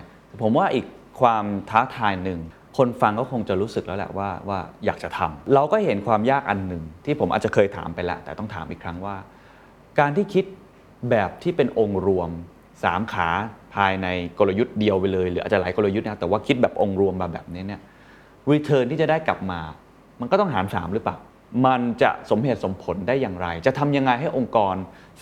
[0.42, 0.86] ผมว่าอีก
[1.20, 2.40] ความท้าทายหนึ่ง
[2.76, 9.16] คนฟังก็คงจะรู้สึกแล้วแหละว่าว่าอยากจะทำเราก็เห็นความยากอันหนึ่ง ที่ผมอาจจะเคยถามไปแล้ว แต่ต้องถามอีกครั้งว่า
[9.98, 10.44] การที่คิด
[11.10, 12.30] แบบที่เป็นองค์รวม
[12.85, 13.28] สามขา
[13.74, 14.07] ภายใน
[14.39, 17.80] กลยุทธ์เดียวไปเลย หรืออาจจะหลายกลยุทธ์นะแต่ว่าคิดแบบองค์รวมมาแบบนี้เนี่ย
[18.53, 19.61] return ที่จะได้กลับมา
[20.20, 21.16] มันก็ต้องหาร 3 หรือเปล่า
[21.66, 24.74] มันจะสมเหตุสมผลได้อย่างไร จะทำยังไงให้องค์กร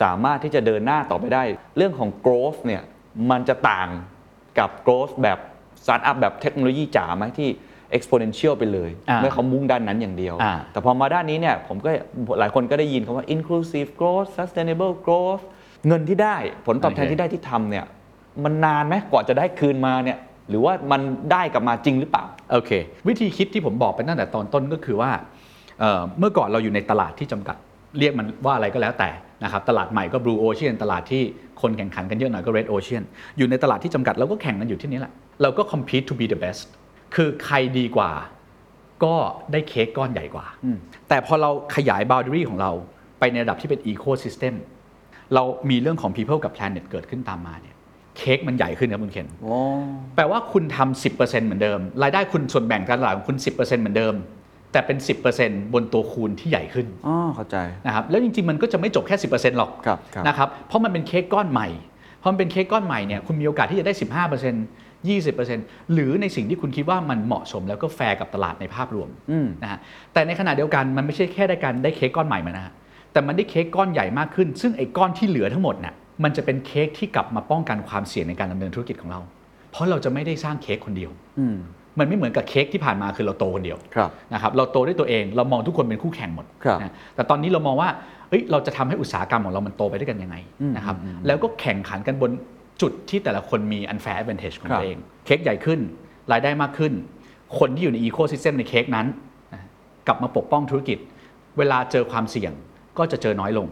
[0.03, 1.43] สามารถที่จะเดินหน้าต่อไปได้
[1.77, 2.83] เรื่องของ growth เนี่ย
[3.31, 3.89] มันจะต่าง
[4.59, 5.39] กับ growth แบบ
[5.83, 7.49] startup แบบเทคโนโลยีจ๋าไหมที่
[7.97, 11.91] exponential ไปเลยอ่าเมื่อเขามุ่งด้านนั้นอย่างเดียวอ่าแต่พอมาด้านนี้เนี่ยผมก็
[12.41, 15.45] หลายคนก็ได้ยินคำว่า inclusive growth sustainable growth
[15.87, 17.85] เงินที่ได้ผลตอบแทนโอเคที่ได้ที่ทำเนี่ย
[18.45, 20.18] มันนานไหมกว่าจะได้คืนมาเนี่ย
[20.51, 21.01] หรือว่ามัน
[21.33, 22.70] ได้กลับมาจริงหรือเปล่าโอเค
[23.09, 25.11] วิธีคิดที่ผมบอกไปตั้งแต่ตอนต้นก็คือว่า
[25.81, 27.57] เอ่อเมื่อก่อนเราอยู่ในตลาดที่จำกัด
[27.99, 29.11] เรียกมันว่าอะไรก็แล้วแต่
[29.45, 31.22] นะครับตลาดใหม่ก็ Blue Ocean ตลาดที่
[31.61, 33.03] คนแข่งขันกันเยอะหน่อยก็ Red Ocean
[33.39, 35.12] อยู่ในตลาดที่จำกัดเราก็แข่งกันอยู่ที่นี้แหละ
[35.43, 36.62] เราก็ compete to be the best
[37.14, 38.11] คือใครดีกว่า
[39.05, 39.14] ก็
[39.53, 40.47] ได้เค้กก้อนใหญ่กว่า
[41.09, 42.70] แต่พอเราขยาย boundary ของเรา
[43.18, 44.55] ไปในระดับที่เป็น ecosystem
[45.35, 47.74] เรามีเรื่องของ people กับ planet เกิดขึ้นตามมาเนี่ย
[48.18, 49.28] เค้กมันใหญ่ขึ้นครับคุณเคน
[50.16, 54.14] แปลว่าคุณทำ10%เหมือนเดิม รายได้คุณส่วนแบ่งการตลาดของคุณ 10%เหมือนเดิม
[54.72, 54.99] แต่เป็น
[55.37, 57.57] 10%บนตัวคูณที่ใหญ่ขึ้นอ๋อเข้าใจ
[57.87, 61.68] นะครับแล้วจริงๆมันก็จะไม่จบแค่ 10%หรอกครับครับนะครับเพราะมันเป็นเค้กก้อนใหม่
[62.22, 69.09] พอมันเป็นเค้กก้อนใหม่เนี่ยคุณมีโอกาสที่จะได้ 15% 20%หรือในสิ่งที่คุณคิดว่ามันเหมาะสมแล้วก็แฟร์กับตลาดในภาพรวม
[69.62, 69.78] นะฮะ
[70.12, 72.72] แต่ในขณะเดียวกันมันไม่ใช่แค่ได้การได้เค้กก้อนใหม่มานะฮะ
[73.13, 75.95] แต่มันได้เค้กก้อนใหญ่มากขึ้น ซึ่งไอ้ก้อนที่เหลือทั้งหมดน่ะ
[76.25, 79.21] มันจะเป็นเค้กที่กลับมาป้องกันความเสี่ยงในการดำเนินธุรกิจของเรา
[79.71, 81.11] เพราะเราจะไม่ได้สร้างเค้กคนเดียว
[81.99, 87.89] มันไม่เหมือนกับเค้กที่ผ่านมาคือเราโตคนเดียวครับนะครับเราโตด้วยตัวเองเรามองทุกคนเป็นคู่แข่งหมดครับนะแต่ตอนนี้เรามองว่า
[88.29, 90.37] เอ้ยเราจะทำให้อุตสาหกรรมของเรามันโตไปด้วยกันยังไง
[90.77, 90.97] นะครับ
[91.27, 92.31] แล้วก็แข่งขันกันบน
[92.83, 95.81] จุดที่แต่ละคนมี unfair advantage ของครับตัวเอง เค้กใหญ่ขึ้น
[96.33, 96.93] รายได้มากขึ้น
[97.59, 99.07] คนที่อยู่ใน ecosystem ในเค้กนั้น
[99.55, 99.63] นะ
[100.07, 100.99] กลับมาปกป้องธุรกิจ
[101.59, 102.53] เวลาเจอความเสี่ยง
[103.01, 103.66] ก็จะเจอน้อยลง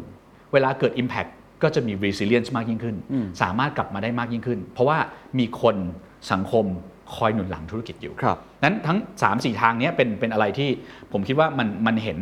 [0.53, 1.31] เวลาเกิด impact
[1.63, 2.97] ก็จะมี resilience มากยิ่งขึ้น
[3.43, 4.99] สามารถกลับมาได้มากยิ่งขึ้น เพราะว่า
[5.39, 5.77] มีคน
[6.33, 6.65] สังคม
[7.15, 10.69] คอยหนุนหลังธุรกิจอยู่ครับนั้นทั้ง 3 4 ทางเนี้ยเป็นเป็นอะไรที่
[11.13, 12.19] ผมคิดว่ามันมันเห็น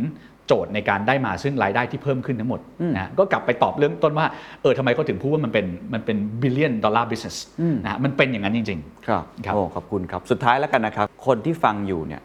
[0.46, 2.60] โจทย์ในการได้มาซึ่งรายได้ที่เพิ่มขึ้นทั้งหมด
[2.96, 4.26] นะก็กลับไปตอบเรื่องต้นว่า
[4.62, 7.36] เออทำไมเขาถึงพูดว่ามันเป็นมันเป็น billion dollar business
[7.84, 12.22] นะฮะมันเป็นอย่างนั้นจริงครับครับโอ้ขอบคุณครับ สุดท้ายแล้วกันนะครับ คนที่ฟังอยู่เนี่ย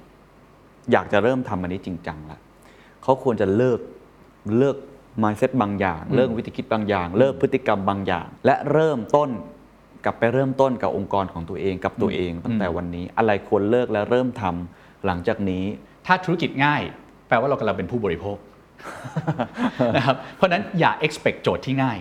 [0.92, 2.40] อยากจะเริ่มทำอันนี้จริงจังแล้ว
[3.04, 3.80] เขาควรจะเลิก
[4.58, 4.78] เลิก
[5.24, 9.30] mindset บางอย่าง เลิกวิธีคิดบางอย่าง เลิกพฤติกรรมบางอย่าง และเริ่มต้น
[10.06, 16.82] กลับไปเริ่มต้นกับองค์กรของตัวเองกับตัวเองตั้งแต่วันนี้อะไรควรเลิกและเริ่มทำหลังจากนี้ๆถ้าธุรกิจง่าย
[17.28, 18.38] แปลว่าเรากำลังเป็นผู้บริโภค
[19.96, 21.98] นะครับเพราะฉะนั้นอย่า expect โจทย์ที่ง่าย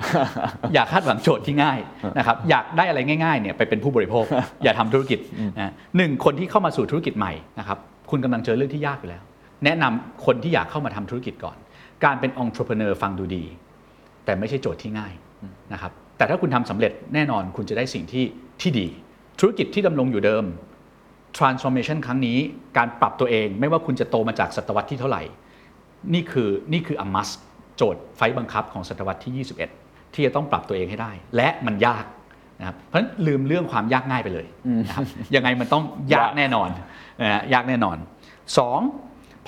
[0.75, 1.79] อย่าคาดหวังโจทย์ที่ง่าย
[2.19, 4.25] นะครับอยากได้อะไรง่ายๆเนี่ยไปเป็นผู้บริโภค
[4.65, 5.19] อย่าทำธุรกิจ
[5.61, 7.79] นะหนึ่งคนที่เข้ามาสู่ธุรกิจใหม่นะครับ
[8.11, 9.23] คุณกำลังเจอเรื่องที่ยากอยู่แล้ว
[9.65, 11.57] แนะนำคนที่อยากเข้ามาทำธุรกิจก่อน
[12.05, 13.45] การเป็น entrepreneur ฟังดูดี
[14.25, 15.13] แต่ไม่ใช่โจทย์ที่ง่าย
[15.73, 18.25] นะครับแต่ถ้าคุณทำสำเร็จแน่นอนคุณจะได้สิ่งที่
[18.61, 18.87] ที่ดี
[19.41, 20.45] ธุรกิจที่ดำรงอยู่เดิม
[21.39, 22.39] transformation ครั้งนี้
[22.77, 25.23] การปรับตัวเองไม่ว่าคุณจะโตมาจากศตวรรษที่เท่าไหร่
[26.15, 27.35] นี่คือนี่คือ a must
[27.77, 29.47] โจทย์ไฟต์บังคับของศตวรรษที่
[29.77, 32.05] 21 ที่จะต้องปรับตัวเองให้ได้ และมันยาก
[32.61, 34.47] นะครับเพราะฉะนั้นลืมเรื่องความยากง่ายไปเลย
[34.85, 35.85] นะครับยังไงมันต้อง
[36.15, 36.69] ยากแน่นอน
[37.21, 37.97] นะฮะยากแน่นอน
[38.59, 38.81] สอง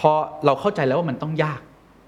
[0.00, 0.10] พอ
[0.44, 1.60] เราเข้าใจแล้วว่ามันต้องยาก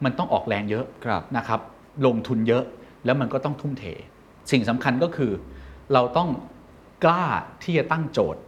[0.05, 1.61] มันต้องออกแรงเยอะครับนะครับ
[2.07, 2.65] ลงทุนเยอะ
[3.05, 3.85] แล้วมันก็ต้องทุ่มเท
[4.51, 5.33] สิ่งสำคัญก็คือ
[5.93, 6.29] เราต้อง
[7.05, 7.25] กล้า
[7.63, 8.41] ที่จะตั้งโจทย์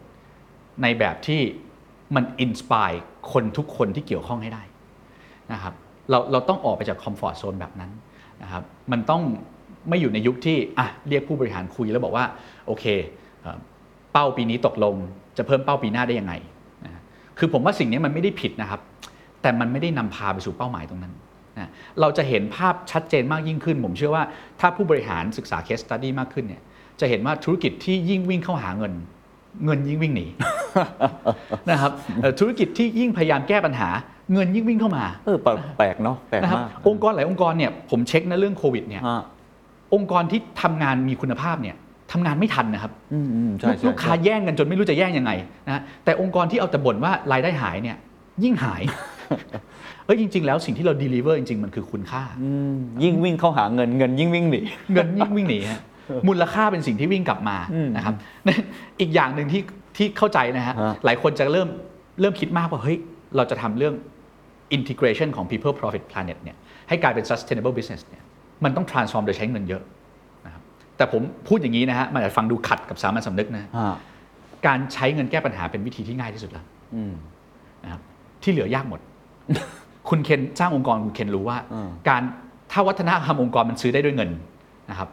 [0.83, 1.41] ในแบบที่
[2.15, 2.91] มัน inspire
[3.33, 4.63] คนทุกคนที่เกี่ยวข้องให้ได้
[5.53, 5.75] นะครับ
[6.11, 7.91] เราเราต้องออกไปจากคอมฟอร์ z โซนแบบนั้น
[8.43, 9.23] นะครับมันต้อง
[9.89, 12.25] ไม่อยู่ในยุคที่อะเรียกผู้บริหารคุยแล้วบอกว่า
[12.67, 12.85] โอเค
[13.43, 13.59] เอ่อ
[14.13, 14.95] เป้าปีนี้ตกลง
[15.37, 16.35] จะเพิ่มเป้าปีหน้าได้ยังไง
[16.85, 17.03] นะฮะ
[17.39, 18.81] คือผมว่าสิ่งนี้มันไม่ได้ผิดนะครับ
[19.43, 21.15] แต่มันไม่ได้นำพาไปสู่เป้าหมายตรงนั้น
[21.59, 21.69] นะ
[22.01, 24.25] เราจะเห็นภาพชัดเจนมากยิ่งขึ้น ผมเชื่อว่า
[24.61, 26.63] ถ้าผู้บริหารศึกษา case study มากขึ้นเนี่ย
[27.01, 28.93] จะเห็นว่าธุรกิจที่ยิ่งวิ่งเข้าหาเงิน
[29.65, 30.27] เงินยิ่งวิ่งหนี
[31.71, 33.89] นะครับเอ่อธุรกิจที่ยิ่งพยายามแก้ปัญหา
[34.33, 39.23] เงินยิ่งวิ่งเข้ามาเออแปลกแปลกเนาะแปลกนะครับมากองค์กรหลายองค์กรเนี่ยผมเช็คนะเรื่องโควิดเนี่ยฮะ
[39.95, 41.77] องค์กรที่ทำงานมีคุณภาพเนี่ย
[42.13, 45.33] ทำงานไม่ทันนะครับอืมอืมใช่ใช่ลูกค้าใช่แย่งกันจนไม่รู้จะแย่งยังไง
[45.69, 47.97] นะแต่องค์กรที่เอาแต่บ่นว่ารายได้หายเนี่ย
[48.45, 48.83] ยิ่งหาย
[50.07, 54.61] เอ้ยจริง ๆ แล้วสิ่งที่เรา deliver จริง ๆ มันคือคุณค่าอืมยิ่งวิ่งเข้าหาเงินเงินยิ่งวิ่งหนี
[54.93, 55.81] เงินยิ่งวิ่งหนีฮะ
[56.29, 58.15] มูลค่าเป็นสิ่งที่วิ่งกลับมาอืมนะครับ
[59.01, 59.63] อีกอย่างหนึ่งที่
[59.97, 61.69] ที่เข้าใจนะฮะฮะหลายคนจะเริ่ม
[62.21, 62.97] เริ่มคิดมากว่าเฮ้ย
[63.37, 63.95] เราจะทำเรื่อง
[64.77, 66.57] integration ของ people profit planet เนี่ย
[66.89, 68.23] ให้กลายเป็น sustainable business เนี่ย
[68.65, 69.83] มันต้อง transform โดยใช้เงินเยอะ
[70.47, 70.63] นะครับ
[70.97, 73.71] แต่ผมพูดอย่างนี้นะฮะมันอาจจะฟังดูขัดกับสามัญสำนึกนะฮะ
[74.67, 77.13] การใช้เงินแก้ปัญหาเป็นวิธีที่ง่ายที่สุดแล้วอืม
[77.85, 78.01] นะครับ
[78.43, 79.01] ที่เหลือยากหมด
[80.09, 82.23] คุณเคนสร้างองค์กรคุณเคนรู้ว่า อืม การ
[82.73, 84.31] ถ้าวัฒนธรรมองค์กรมันซื้อได้ด้วยเงิน
[84.91, 85.09] นะครับ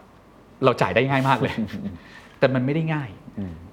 [0.64, 1.54] เราจ่ายได้ง่ายมากเลย
[2.40, 3.10] แต่มันไม่ได้ง่าย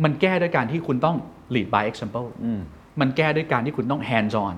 [0.05, 1.16] มันแก้ด้วยการที่คุณต้อง
[1.55, 2.61] lead by example อืม
[3.01, 4.57] มันแก้ด้วยการที่คุณต้อง hands on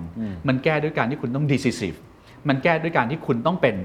[0.48, 1.98] มันแก้ด้วยการที่คุณต้อง decisive
[2.48, 3.76] มันแก้ด้วยการที่คุณต้องเป็น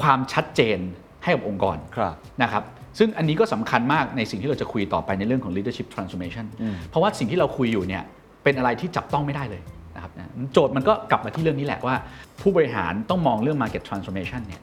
[0.00, 0.78] ความชัดเจน
[1.22, 2.64] ให้กับองค์กร ครับ นะครับ
[2.98, 6.46] ซึ่งอันนี้ก็สำคัญมากในสิ่งที่เราจะคุยต่อไปในเรื่องของ leadership transformation
[6.90, 8.02] เพราะว่าสิ่งที่เราคุยอยู่เนี่ย
[8.44, 9.62] เป็นอะไรที่จับต้องไม่ได้เลย
[9.96, 11.96] นะครับนะโจทย์มันก็กลับมาที่เรื่องนี้แหละว่า
[12.40, 14.62] ผู้บริหารต้องมองเรื่อง market transformation เนี่ย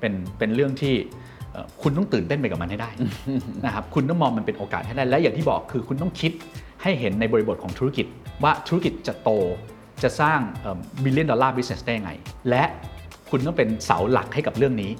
[0.00, 0.94] เป็นเป็นเรื่องที่
[1.52, 2.90] เอ่อคุณต้องตื่นเต้นไปกับมันให้ได้
[3.66, 6.32] นะครับคุณต้องมองมันเป็นโอกาสให้ได้และอย่างที่บอกคือคุณต้องคิด
[6.82, 8.06] ให้เห็นในบริบทของธุรกิจ
[8.42, 9.30] ว่าธุรกิจจะโต
[10.02, 10.40] จะสร้าง
[11.04, 12.10] billion dollar business ได้ยังไง
[12.50, 12.64] และ
[13.30, 14.90] คุณต้องเป็นเสาหลักให้กับเรื่องนี้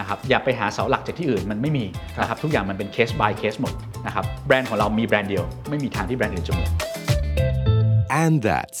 [0.00, 1.84] นะครับอย่าไปหาเสาหลักจากที่อื่นมันไม่มี
[2.20, 3.74] นะครับทุกอย่างมันเป็นเคส by เคสหมด
[4.06, 6.70] นะครับแบรนด์ของเรามีแบรนด์เดียว ไม่มีทางที่แบรนด์อื่นจะเหมือน
[8.22, 8.80] And that's